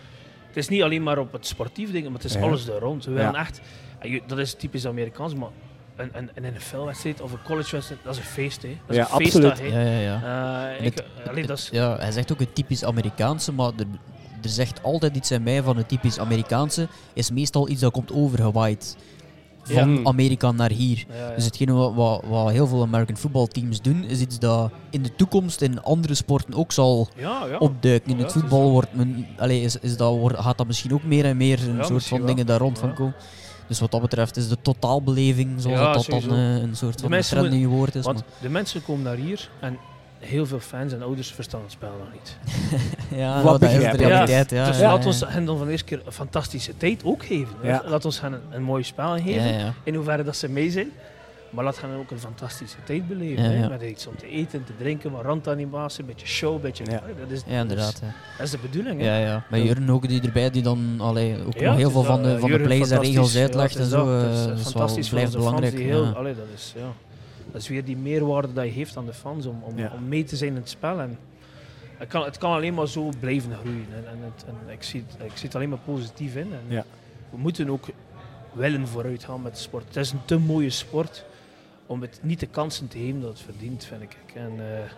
Het 0.57 0.65
is 0.65 0.71
niet 0.71 0.83
alleen 0.83 1.03
maar 1.03 1.19
op 1.19 1.33
het 1.33 1.47
sportief 1.47 1.91
ding, 1.93 2.05
maar 2.05 2.13
het 2.15 2.25
is 2.25 2.33
Ja. 2.35 2.41
alles 2.41 2.69
er 2.69 2.79
rond. 2.79 3.05
We 3.05 3.11
Ja. 3.11 3.17
willen 3.17 3.35
echt, 3.35 3.61
dat 4.27 4.39
is 4.39 4.55
typisch 4.55 4.87
Amerikaans, 4.87 5.35
maar 5.35 5.49
een, 5.97 6.11
een, 6.13 6.31
een 6.35 6.53
NFL-wedstrijd 6.55 7.21
of 7.21 7.33
een 7.33 7.43
college-wedstrijd, 7.45 8.01
dat 8.05 8.13
is 8.13 8.19
een 8.19 8.27
feest. 8.27 8.63
Hè. 8.63 8.69
Dat 8.87 8.97
is 8.97 8.97
Ja, 8.97 9.03
een 9.13 9.21
feestdag, 9.21 9.51
absoluut. 9.51 9.73
hè. 9.73 9.83
Ja, 9.83 10.01
ja, 10.01 10.19
ja. 10.23 10.77
Eh, 10.79 10.85
ik, 10.87 11.05
allee, 11.29 11.47
dat 11.47 11.59
is, 11.59 11.69
Ja, 11.73 11.97
hij 11.97 12.11
zegt 12.13 12.33
ook 12.33 12.39
het 12.41 12.55
typisch 12.55 12.85
Amerikaanse, 12.85 13.53
maar 13.53 13.67
er, 13.77 13.87
er 14.43 14.49
zegt 14.49 14.83
altijd 14.83 15.17
iets 15.17 15.31
in 15.31 15.43
mij 15.43 15.63
van 15.63 15.77
het 15.77 15.89
typisch 15.89 16.19
Amerikaanse. 16.19 16.89
Is 17.13 17.31
meestal 17.31 17.69
iets 17.69 17.81
dat 17.81 17.93
komt 17.93 18.13
overgewaaid 18.13 18.97
van. 19.75 20.07
Amerika 20.07 20.51
naar 20.53 20.71
hier. 20.71 21.05
Dus 21.35 21.45
hetgene 21.45 21.73
wat, 21.73 21.95
wat, 21.95 22.23
wat 22.25 22.51
heel 22.51 22.67
veel 22.67 22.83
American 22.83 23.17
football 23.17 23.47
teams 23.47 23.81
doen, 23.83 24.05
is 24.05 24.21
iets 24.21 24.39
dat 24.39 24.71
in 24.91 25.03
de 25.03 25.15
toekomst 25.17 25.61
in 25.61 25.83
andere 25.83 26.15
sporten 26.15 26.55
ook 26.55 26.73
zal 26.73 27.09
opduiken. 27.59 28.11
In 28.11 28.19
het 28.19 28.33
voetbal 28.33 28.71
wordt 28.71 28.95
men, 28.95 29.27
allee, 29.39 29.61
is, 29.61 29.79
is 29.79 29.97
dat, 29.97 30.17
wordt, 30.17 30.39
gaat 30.39 30.59
dat 30.59 30.67
misschien 30.67 30.93
ook 30.93 31.03
meer 31.05 31.25
en 31.25 31.37
meer 31.37 31.69
een 31.69 31.85
soort 31.85 32.05
van 32.05 32.19
wel. 32.19 32.27
dingen 32.27 32.47
daar 32.47 32.59
rond 32.61 32.79
van 32.79 32.95
komen. 32.95 33.15
Dus 33.69 33.81
wat 33.81 33.91
dat 33.91 34.01
betreft 34.01 34.37
is 34.37 34.49
de 34.49 34.57
totaalbeleving, 34.63 35.61
zoals 35.61 35.79
Ja, 35.79 35.93
dat 35.93 36.07
dan 36.07 36.37
eh, 36.39 36.55
een 36.57 36.77
soort 36.77 36.95
De 36.95 37.01
van 37.01 37.11
mensen 37.11 37.39
trend 37.39 37.55
nu 37.55 37.69
woord 37.69 37.95
is. 37.95 38.05
Want 38.05 38.17
maar- 38.19 38.27
de 38.41 38.49
mensen 38.49 38.83
komen 38.83 39.03
naar 39.03 39.17
hier 39.17 39.51
en 39.61 39.79
heel 40.19 40.47
veel 40.47 40.61
fans 40.61 40.93
en 40.93 41.03
ouders 41.03 41.31
verstaan 41.33 41.63
het 41.63 41.73
spel 41.73 41.93
nog 41.99 42.13
niet. 42.13 42.37
ja, 43.21 43.35
Wat 43.43 43.45
nou, 43.45 43.59
dat 43.59 43.71
is 43.71 43.91
de 43.99 44.05
realiteit. 44.07 44.51
Ja, 44.51 44.67
dus 44.67 44.79
ja, 44.79 44.83
laat 44.89 45.03
ja. 45.03 45.07
ons 45.07 45.25
hen 45.27 45.45
dan 45.45 45.57
van 45.57 45.67
de 45.67 45.73
eerste 45.73 45.87
keer 45.87 46.03
een 46.07 46.13
fantastische 46.13 46.77
tijd 46.77 47.05
ook 47.05 47.25
geven. 47.25 47.55
Laat 47.87 48.05
ons 48.05 48.21
hen 48.21 48.33
een, 48.33 48.41
een 48.51 48.63
mooi 48.63 48.83
spel 48.83 49.15
geven. 49.15 49.53
Ja, 49.53 49.59
ja. 49.59 49.75
in 49.83 49.95
hoeverre 49.95 50.23
dat 50.23 50.37
ze 50.37 50.49
mee 50.49 50.71
zijn. 50.71 50.91
Maar 51.51 51.65
laat 51.65 51.81
hen 51.81 51.97
ook 51.99 52.11
een 52.11 52.19
fantastische 52.19 52.77
tijd 52.85 53.09
beleven. 53.09 53.43
Ja, 53.43 53.51
hè, 53.51 53.59
ja. 53.59 53.69
Met 53.69 53.83
iets 53.83 54.07
om 54.07 54.17
te 54.17 54.29
eten, 54.29 54.65
te 54.65 54.73
drinken, 54.79 55.11
wat 55.11 55.23
randanimatie, 55.23 56.01
een 56.01 56.07
beetje 56.07 56.27
show, 56.27 56.55
een 56.55 56.61
beetje... 56.61 56.85
Ja. 56.85 57.03
Dat, 57.21 57.31
is, 57.31 57.43
Ja, 57.47 57.61
inderdaad. 57.61 58.01
hè. 58.01 58.07
Dat 58.07 58.11
is, 58.11 58.37
dat 58.37 58.47
is 58.47 58.51
de 58.51 58.59
bedoeling. 58.59 59.01
Hè. 59.01 59.07
Ja, 59.07 59.27
ja. 59.27 59.45
Bij 59.51 59.63
Jurgen 59.63 59.91
ook 59.91 60.09
die 60.09 60.23
erbij, 60.23 60.51
die 60.51 60.63
dan 60.63 60.95
allee, 60.99 61.37
ook 61.47 61.55
Ja, 61.55 61.69
nog 61.69 61.77
heel 61.77 61.91
veel 61.91 62.03
van 62.03 62.23
de, 62.23 62.39
van 62.39 62.51
de 62.51 62.61
plays 62.61 62.91
en 62.91 63.01
regels 63.01 63.37
uitlegt 63.37 63.75
Ja, 63.75 63.81
en 63.81 63.87
zo. 63.87 64.07
dat. 64.07 64.23
Het 64.23 64.33
is, 64.35 64.41
eh, 64.41 64.47
dat 64.47 64.57
is 64.59 64.63
wel, 64.63 64.73
fantastisch 64.73 65.09
voor 65.09 65.19
blijft 65.19 65.37
belangrijk. 65.37 65.77
die 65.77 65.85
heel, 65.87 66.05
ja. 66.05 66.11
allee, 66.11 66.35
dat, 66.35 66.47
is, 66.55 66.73
ja, 66.77 66.93
dat 67.57 67.65
is 67.65 67.71
weer 67.71 67.85
die 67.85 67.97
meerwaarde 67.97 68.53
dat 68.53 68.65
je 68.65 68.71
geeft 68.71 68.97
aan 68.97 69.07
de 69.07 69.13
fans 69.13 69.47
om, 69.47 69.63
om, 69.63 69.79
Ja. 69.79 69.93
om 69.95 70.09
mee 70.09 70.25
te 70.25 70.37
zijn 70.37 70.51
in 70.51 70.57
het 70.57 70.69
spel. 70.69 71.01
En 71.01 71.19
het, 71.97 72.09
kan, 72.09 72.25
het 72.25 72.39
kan 72.39 72.53
alleen 72.53 72.75
maar 72.75 72.89
zo 72.89 73.11
blijven 73.21 73.53
groeien. 73.57 73.87
En, 73.95 74.09
en, 74.09 74.19
het, 74.23 74.45
en 74.47 74.73
ik, 74.73 74.83
zie 74.83 75.05
het, 75.07 75.25
ik 75.31 75.37
zie 75.37 75.47
het 75.47 75.55
alleen 75.55 75.69
maar 75.69 75.79
positief 75.79 76.37
in. 76.37 76.53
En 76.53 76.61
Ja. 76.69 76.85
We 77.31 77.37
moeten 77.37 77.71
ook 77.71 77.87
willen 78.53 78.89
vooruit 78.89 79.25
gaan 79.25 79.43
met 79.43 79.55
de 79.55 79.61
sport. 79.61 79.85
Het 79.87 79.97
is 79.97 80.13
een 80.13 80.25
te 80.25 80.39
mooie 80.39 80.71
sport 80.71 81.25
om 81.87 82.01
het 82.01 82.19
niet 82.23 82.41
de 82.41 82.47
kansen 82.47 82.89
te 82.89 82.99
geven 82.99 83.21
dat 83.21 83.31
het 83.31 83.41
verdient, 83.41 83.85
vind 83.85 84.03
ik. 84.03 84.17
En 84.35 84.53
eh, 84.59 84.91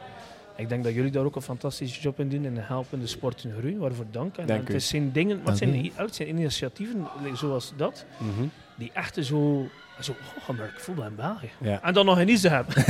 ik 0.58 0.68
denk 0.68 0.84
dat 0.84 0.94
jullie 0.94 1.10
daar 1.10 1.24
ook 1.24 1.36
een 1.36 1.42
fantastische 1.42 2.00
job 2.00 2.20
in 2.20 2.28
doen 2.28 2.44
en 2.44 2.56
helpen 2.56 3.00
de 3.00 3.06
sport 3.06 3.38
te 3.38 3.50
groeien. 3.58 3.78
Waarvoor 3.78 4.04
dank. 4.10 4.36
En, 4.36 4.46
Dank 4.46 4.68
en 4.68 4.74
het 4.74 4.82
zijn 4.82 5.12
dingen, 5.12 5.36
maar 5.36 5.46
het 5.46 5.58
zijn, 5.58 5.90
het 5.94 6.14
zijn 6.14 6.28
initiatieven 6.28 7.06
zoals 7.34 7.72
dat, 7.76 8.04
Mhm. 8.18 8.46
die 8.76 8.90
echt 8.94 9.14
zo, 9.20 9.68
zo 10.00 10.14
oh, 10.48 10.58
voetbal 10.76 11.06
in 11.06 11.14
België. 11.14 11.50
Ja. 11.60 11.82
En 11.82 11.94
dan 11.94 12.06
nog 12.06 12.18
een 12.18 12.38
ze 12.38 12.48
hebben. 12.48 12.74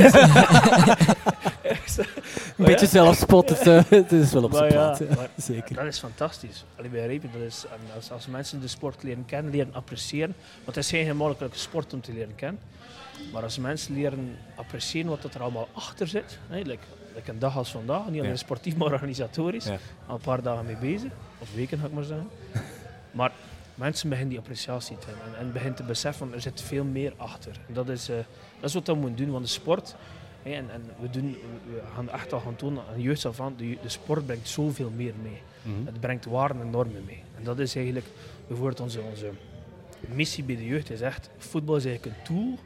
Een 2.57 2.65
beetje 2.65 2.87
zelfspot, 2.87 3.49
het, 3.49 3.67
eh, 3.67 3.83
het 4.01 4.13
is 4.13 4.33
wel 4.33 4.43
op 4.45 4.53
zijn 4.53 4.65
ja, 4.65 4.71
plaats. 4.71 4.99
ja. 4.99 5.07
maar 5.17 5.29
Zeker. 5.53 5.75
Dat 5.77 5.85
is 5.85 5.99
fantastisch. 5.99 6.65
Allee, 6.77 6.91
bij 6.91 7.07
Repen, 7.07 7.31
dat 7.33 7.43
is, 7.43 7.65
en 7.73 7.95
als, 7.95 8.11
als 8.11 8.27
mensen 8.27 8.61
de 8.61 8.69
sport 8.69 9.03
leren 9.03 9.25
kennen, 9.27 9.53
leren 9.53 9.75
appreciëren. 9.75 10.35
Want 10.65 10.77
het 10.77 10.85
is 10.85 10.91
geen 10.91 11.07
gemakkelijke 11.07 11.59
sport 11.59 11.93
om 11.93 12.01
te 12.01 12.13
leren 12.13 12.35
kennen. 12.35 12.61
Maar 13.33 13.43
als 13.43 13.59
mensen 13.59 13.95
leren 13.95 14.37
appreciëren 14.55 15.09
wat 15.11 15.35
er 15.35 15.43
allemaal 15.43 15.69
achter 15.73 16.09
zit. 16.09 16.39
Hè, 16.49 16.61
like, 16.61 16.83
like 17.15 17.31
een 17.31 17.39
dag 17.39 17.57
als 17.57 17.71
vandaag, 17.71 18.07
niet 18.09 18.19
alleen 18.21 18.31
Ja. 18.31 18.37
sportief, 18.37 18.77
maar 18.77 18.93
organisatorisch. 18.99 19.65
Ja. 19.65 19.77
Al 20.07 20.15
een 20.15 20.21
paar 20.21 20.43
dagen 20.43 20.67
mee 20.67 20.77
bezig. 20.77 21.11
Of 21.39 21.55
weken, 21.55 21.79
ga 21.79 21.87
ik 21.87 21.93
maar 21.93 22.05
zeggen. 22.05 22.29
maar 23.11 23.33
mensen 23.75 24.09
beginnen 24.09 24.31
die 24.35 24.43
appreciatie 24.43 24.99
te 24.99 25.07
hebben. 25.07 25.25
En, 25.35 25.47
en 25.47 25.53
beginnen 25.53 25.77
te 25.77 25.83
beseffen, 25.83 26.33
er 26.35 26.41
zit 26.41 26.61
veel 26.63 26.85
meer 26.85 27.13
achter. 27.17 27.53
En 27.69 27.75
dat 27.75 27.89
is, 27.89 28.09
eh, 28.09 28.17
dat 28.61 28.69
is 28.69 28.75
wat 28.75 28.87
we 28.87 28.95
moeten 28.95 29.17
doen. 29.25 29.31
Want 29.33 29.45
de 29.45 29.51
sport... 29.51 29.95
en, 30.43 30.53
en 30.71 30.83
we, 31.01 31.11
doen, 31.11 31.37
we 31.71 31.81
gaan 31.95 32.11
echt 32.11 32.33
al 32.33 32.41
gaan 32.41 32.57
tonen 32.57 32.83
aan 32.93 33.01
jeugd 33.01 33.25
af 33.25 33.41
aan, 33.41 33.55
de, 33.57 33.79
de 33.83 33.89
sport 33.89 34.27
brengt 34.27 34.49
zoveel 34.49 34.91
meer 34.97 35.15
mee. 35.23 35.41
Mhm. 35.63 35.87
Het 35.87 36.01
brengt 36.01 36.25
waarden 36.25 36.61
en 36.63 36.71
normen 36.71 37.05
mee. 37.07 37.23
En 37.37 37.45
dat 37.45 37.59
is 37.59 37.75
eigenlijk 37.77 38.07
bijvoorbeeld 38.47 38.81
onze, 38.81 39.01
onze 39.01 39.31
missie 40.01 40.45
bij 40.45 40.57
de 40.57 40.67
jeugd. 40.67 40.91
Is 40.91 41.01
echt, 41.01 41.31
voetbal 41.39 41.77
is 41.77 41.85
eigenlijk 41.85 42.17
een 42.17 42.25
tool 42.35 42.59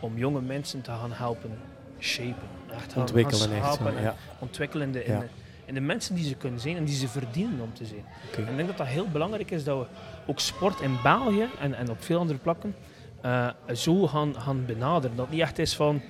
om 0.00 0.18
jonge 0.18 0.40
mensen 0.40 0.82
te 0.82 0.90
gaan 0.90 1.12
helpen 1.12 1.58
shapen. 1.98 2.48
Echt 2.76 2.96
Ontwikkelen 2.96 3.40
gaan 3.48 3.52
echt. 3.56 3.74
schapen 3.74 4.02
Ja. 4.02 4.14
ontwikkelen 4.38 4.86
in 4.86 4.92
de, 4.92 5.04
in, 5.04 5.12
Ja. 5.12 5.18
de, 5.20 5.26
in 5.64 5.74
de 5.74 5.80
mensen 5.80 6.14
die 6.14 6.24
ze 6.24 6.34
kunnen 6.34 6.60
zijn 6.60 6.76
en 6.76 6.84
die 6.84 6.94
ze 6.94 7.08
verdienen 7.08 7.60
om 7.60 7.74
te 7.74 7.84
zijn. 7.86 8.04
En 8.36 8.48
ik 8.50 8.56
denk 8.56 8.68
dat 8.68 8.76
dat 8.76 8.86
heel 8.86 9.08
belangrijk 9.08 9.50
is 9.50 9.64
dat 9.64 9.78
we 9.78 9.86
ook 10.26 10.40
sport 10.40 10.80
in 10.80 10.96
België 11.02 11.48
en, 11.60 11.74
en 11.74 11.90
op 11.90 12.02
veel 12.02 12.18
andere 12.18 12.38
plakken 12.38 12.74
eh, 13.20 13.48
zo 13.74 14.06
gaan, 14.06 14.34
gaan 14.40 14.64
benaderen. 14.66 15.16
Dat 15.16 15.24
het 15.26 15.34
niet 15.34 15.42
echt 15.44 15.58
is 15.58 15.76
van, 15.76 16.02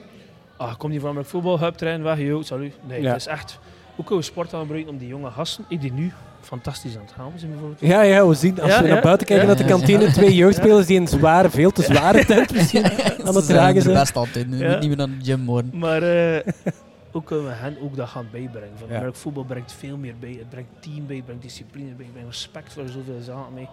ah, 0.56 0.74
kom 0.76 0.90
hier 0.90 1.00
van 1.00 1.14
mijn 1.14 1.26
voetbal, 1.26 1.58
hup, 1.58 1.74
trein, 1.76 2.02
weg, 2.02 2.18
yo, 2.18 2.42
salut. 2.42 2.74
Nee, 2.86 3.02
Ja. 3.02 3.08
het 3.08 3.16
is 3.20 3.26
echt, 3.26 3.58
hoe 3.94 4.04
kunnen 4.04 4.24
we 4.24 4.30
sport 4.30 4.54
aanbrengen 4.54 4.88
om 4.88 4.98
die 4.98 5.08
jonge 5.08 5.30
gasten, 5.30 5.64
die 5.68 5.92
nu 5.92 6.12
fantastisch 6.40 6.96
aan 6.96 7.02
het 7.02 7.12
gaan 7.12 7.32
zijn 7.36 7.50
bijvoorbeeld. 7.50 7.80
Ja, 7.80 8.02
ja, 8.02 8.26
we 8.26 8.34
zien 8.34 8.60
als 8.60 8.70
Ja, 8.70 8.80
we 8.82 8.86
ja. 8.86 8.92
naar 8.92 9.02
buiten 9.02 9.26
kijken 9.26 9.46
Ja. 9.48 9.52
naar 9.54 9.62
de 9.62 9.68
kantine, 9.70 10.10
twee 10.12 10.34
jeugdspelers 10.42 10.86
die 10.86 11.00
een 11.00 11.08
zware, 11.08 11.50
veel 11.50 11.70
te 11.70 11.82
zware 11.82 12.24
tent 12.34 12.52
misschien 12.52 12.84
aan 13.24 13.34
het 13.34 13.46
dragen 13.46 13.82
zijn. 13.82 13.94
best 13.94 14.16
altijd 14.16 14.46
in. 14.46 14.50
Je 14.58 14.64
Ja. 14.64 14.70
moet 14.70 14.80
niet 14.80 14.88
meer 14.88 14.96
naar 14.96 15.18
de 15.18 15.24
gym 15.24 15.44
worden. 15.46 15.78
Maar 15.78 16.02
eh, 16.02 16.46
hoe 17.12 17.22
kunnen 17.24 17.44
we 17.46 17.52
hen 17.52 17.76
ook 17.82 17.96
dat 17.96 18.08
gaan 18.08 18.28
bijbrengen? 18.32 18.78
Van, 18.78 19.14
voetbal 19.14 19.44
brengt 19.44 19.72
veel 19.72 19.96
meer 19.96 20.14
bij. 20.20 20.36
Het 20.38 20.48
brengt 20.50 20.70
team 20.80 21.06
bij, 21.06 21.16
het 21.16 21.24
brengt 21.24 21.42
discipline 21.42 21.94
bij, 21.94 22.04
het 22.04 22.12
brengt 22.14 22.30
respect 22.30 22.72
voor 22.72 22.88
zoveel 22.88 23.20
zaken 23.20 23.54
mee. 23.54 23.68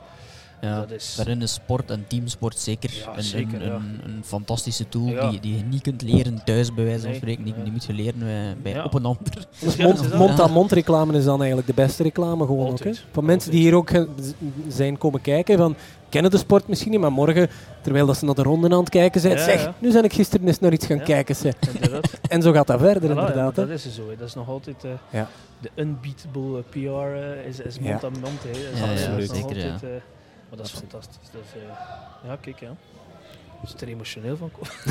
Ja. 0.62 0.80
Dat 0.80 0.92
is... 0.92 1.14
Daarin 1.18 1.42
is 1.42 1.54
sport 1.54 1.92
en 1.92 2.06
teamsport 2.08 2.58
zeker, 2.60 2.90
Ja, 3.06 3.18
een, 3.18 3.24
zeker, 3.24 3.62
een, 3.62 3.68
ja. 3.68 3.74
een, 3.76 4.00
een 4.06 4.22
fantastische 4.24 4.90
tool 4.90 5.08
Ja. 5.08 5.30
die, 5.30 5.40
die 5.40 5.58
je 5.58 5.64
niet 5.64 5.82
kunt 5.82 6.02
leren 6.02 6.42
thuis, 6.46 6.74
bij 6.74 6.84
wijze 6.86 7.06
van 7.06 7.16
spreken. 7.16 7.44
Die, 7.44 7.54
moet 7.72 7.86
je 7.86 7.94
leren 7.94 8.22
eh, 8.22 8.62
bij, 8.64 8.72
Ja. 8.72 8.84
op 8.84 8.94
een 8.94 9.06
ander. 9.06 9.48
Dus 9.60 9.76
Ja, 9.76 9.84
mond- 9.86 10.14
mond-aan-mond 10.14 10.72
reclame 10.72 11.18
is 11.18 11.24
dan 11.24 11.38
eigenlijk 11.38 11.68
de 11.68 11.74
beste 11.74 12.04
reclame 12.04 12.46
gewoon 12.46 12.72
ook. 12.72 12.84
Hè? 12.84 12.92
Van 13.12 13.26
mensen 13.26 13.52
die 13.52 13.60
hier 13.62 13.74
ook 13.76 13.90
eh, 13.90 14.04
zijn 14.68 14.98
komen 14.98 15.22
kijken, 15.22 15.58
van 15.58 15.76
kennen 16.10 16.32
de 16.32 16.38
sport 16.38 16.68
misschien 16.68 16.92
niet, 16.92 17.00
maar 17.00 17.12
morgen, 17.12 17.50
terwijl 17.82 18.06
dat 18.06 18.18
ze 18.18 18.26
naar 18.26 18.36
de 18.36 18.44
ronde 18.44 18.70
aan 18.70 18.80
het 18.80 18.90
kijken 18.90 19.22
zijn, 19.22 19.38
Ja, 19.38 19.44
zeg, 19.44 19.64
ja. 19.64 19.74
nu 19.80 19.92
ben 19.94 20.04
ik 20.04 20.14
gisteren 20.14 20.48
eens 20.48 20.60
naar 20.60 20.74
iets 20.74 20.86
gaan 20.86 20.98
Ja. 20.98 21.04
kijken. 21.04 21.36
Zeg. 21.36 21.54
Inderdaad. 21.74 22.20
En 22.30 22.42
zo 22.42 22.52
gaat 22.52 22.68
dat 22.68 22.80
verder 22.80 23.02
Voilà, 23.12 23.14
ja, 23.16 23.20
inderdaad. 23.20 23.56
hè. 23.56 23.68
dat 23.68 23.76
is 23.86 23.94
zo. 23.96 24.10
hè. 24.10 24.16
Dat 24.16 24.28
is 24.28 24.34
nog 24.34 24.50
altijd 24.50 24.84
eh, 24.84 24.90
Ja. 25.10 25.28
de 25.62 25.70
unbeatable 25.76 26.62
PR 26.70 27.48
is, 27.48 27.60
is 27.60 27.76
Ja. 27.82 27.90
mond 27.92 28.04
aan 28.04 28.12
mond. 28.22 28.44
hè. 28.44 28.50
Dat 28.52 28.58
is 28.74 28.80
Ja, 28.80 28.86
nog- 28.86 29.00
ja, 29.00 29.10
dat 29.12 29.20
is 29.20 29.28
nog 29.28 29.38
zeker, 29.38 29.58
ja. 29.66 29.72
altijd, 29.74 30.02
maar 30.50 30.58
dat 30.58 30.66
is 30.68 30.74
Absoluut. 30.74 30.92
fantastisch. 30.92 31.32
Dat 31.32 31.42
is, 31.44 31.62
eh, 31.62 32.28
ja, 32.30 32.36
kijk 32.36 32.60
ja. 32.60 32.76
Als 33.62 33.74
er 33.82 33.88
emotioneel 33.88 34.38
van 34.38 34.52
komt. 34.52 34.70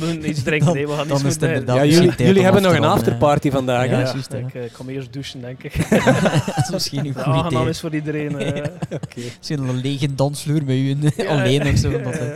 we 0.00 0.06
gaan 0.06 0.24
iets 0.24 0.42
drinken. 0.42 0.72
Nee, 0.74 0.86
we 0.88 0.92
gaan 0.92 1.08
inderdaad 1.30 1.76
Ja, 1.76 1.84
jullie, 1.84 2.12
jullie 2.16 2.42
hebben 2.42 2.62
nog 2.62 2.74
een 2.74 2.84
afterparty 2.84 3.50
vandaag. 3.50 3.86
Ja? 3.86 3.98
Ja, 3.98 4.04
juist, 4.04 4.32
hè. 4.32 4.38
ik 4.38 4.54
eh, 4.54 4.62
kom 4.72 4.88
eerst 4.88 5.12
douchen, 5.12 5.40
denk 5.40 5.62
ik. 5.62 5.88
Dat 6.46 6.64
is 6.64 6.70
misschien 6.70 6.98
een 7.06 7.12
De 7.12 7.18
goed 7.18 7.22
aangenaam 7.34 7.54
idee. 7.60 7.68
is 7.68 7.80
voor 7.80 7.94
iedereen. 7.94 8.38
eh. 8.38 8.62
Misschien 9.38 9.58
een 9.68 9.80
lege 9.80 10.14
dansvloer 10.14 10.64
met 10.64 10.76
u 10.76 10.96
Ja, 11.16 11.24
alleen 11.26 11.66
of 11.72 11.76
zo. 11.78 11.90
ja, 11.90 11.98
Dat, 11.98 12.12
eh, 12.12 12.26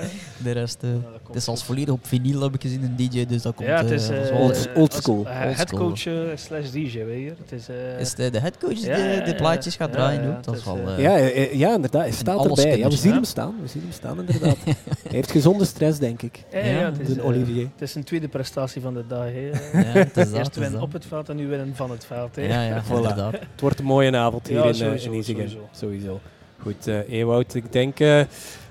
de 0.42 0.50
rest, 0.52 0.83
eh, 0.83 0.90
het 1.26 1.37
is 1.37 1.48
als 1.48 1.64
volledig 1.64 1.94
op 1.94 2.07
vinyl 2.07 2.40
heb 2.42 2.54
ik 2.54 2.61
gezien, 2.62 2.83
een 2.83 2.96
DJ, 2.96 3.26
dus 3.26 3.42
dat 3.42 3.54
komt 3.54 3.68
Ja, 3.68 3.76
het 3.76 3.87
eh, 3.90 3.94
is 3.96 4.09
eh, 4.09 4.18
wel- 4.30 4.52
Old- 4.74 4.92
school. 4.94 5.26
eh, 5.26 5.33
headcoach 5.57 6.07
eh, 6.07 6.14
slash 6.35 6.70
DJ, 6.70 7.04
weet 7.04 7.22
je. 7.22 7.33
Het 7.42 7.52
is, 7.61 7.68
eh, 7.68 8.00
Is 8.00 8.14
de, 8.14 8.30
de 8.30 8.38
headcoach 8.40 8.74
die 8.74 8.87
Ja, 8.88 9.20
de, 9.24 9.35
plaatjes 9.35 9.76
gaat 9.76 9.92
draaien 9.92 10.22
ja? 10.22 10.38
Dat 10.42 10.57
is 10.57 10.64
wel... 10.64 10.78
eh, 10.87 10.92
eh, 10.94 11.00
Ja, 11.02 11.16
eh, 11.18 11.54
ja, 11.54 11.74
inderdaad. 11.74 12.02
Hij 12.02 12.12
staat 12.12 12.44
erbij. 12.46 12.78
Ja, 12.78 12.88
we 12.88 12.96
zien 12.96 13.12
hem 13.12 13.24
staan. 13.24 13.54
We 13.62 13.68
zien 13.68 13.83
hem 13.83 13.92
staan, 13.92 14.18
inderdaad. 14.18 14.57
Hij 14.85 15.12
heeft 15.12 15.31
gezonde 15.31 15.64
stress, 15.64 15.99
denk 15.99 16.23
ik. 16.23 16.44
ja, 16.53 16.59
het, 16.59 17.01
is, 17.01 17.14
De 17.14 17.20
eh, 17.20 17.27
Olivier. 17.27 17.68
het 17.73 17.81
is 17.83 17.94
een 17.94 18.05
tweede 18.05 18.29
prestatie 18.29 18.83
van 18.83 18.94
de 18.94 19.07
dag. 19.07 19.25
Hè. 19.25 19.47
ja, 19.81 19.83
het 19.83 20.16
is 20.16 20.31
dat, 20.31 20.38
Eerst 20.38 20.57
winnen 20.57 20.81
op 20.81 20.92
het 20.92 21.07
veld 21.07 21.29
en 21.29 21.37
nu 21.37 21.47
winnen 21.47 21.75
van 21.75 21.90
het 21.90 22.05
veld. 22.05 22.37
Hè. 22.37 22.42
Ja, 22.42 22.62
ja, 22.62 22.83
Voilà. 22.88 22.94
inderdaad. 22.97 23.33
Het 23.53 23.61
wordt 23.61 23.79
een 23.79 23.85
mooie 23.85 24.16
avond 24.16 24.47
hier 24.47 24.57
Ja, 24.57 24.62
in, 24.62 24.68
eh, 24.68 24.75
sowieso, 24.75 25.12
in 25.12 25.25
sowieso. 25.25 25.68
Sowieso. 25.70 26.20
Goed, 26.59 26.87
eh 26.87 26.99
Ewout, 27.09 27.55
ik 27.55 27.73
denk 27.73 27.99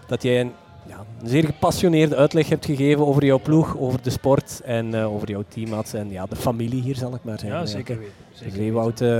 dat 0.08 0.21
jij 0.23 0.41
een, 0.41 0.52
ja, 0.88 1.06
een 1.21 1.28
zeer 1.30 1.45
gepassioneerde 1.45 2.15
uitleg 2.15 2.49
hebt 2.49 2.65
gegeven 2.65 3.08
over 3.08 3.26
jouw 3.26 3.39
ploeg, 3.39 3.78
over 3.78 4.02
de 4.02 4.10
sport 4.10 4.62
en 4.63 4.93
eh, 4.93 5.13
over 5.13 5.30
jouw 5.30 5.43
teammaats 5.47 5.93
en 5.93 6.10
ja, 6.12 6.26
de 6.26 6.36
familie 6.36 6.82
hier, 6.82 6.95
zal 6.95 7.13
ik 7.15 7.23
maar 7.23 7.39
zeggen. 7.39 7.60
Ja, 7.60 7.65
zeker 7.65 7.97
weten. 7.99 8.13
Dus 8.30 8.39
Zeker. 8.39 8.60
Ewout, 8.60 9.02
eh, 9.02 9.19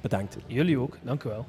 bedankt. 0.00 0.36
Jullie 0.46 0.78
ook, 0.78 0.96
dank 1.02 1.22
u 1.24 1.28
wel. 1.28 1.46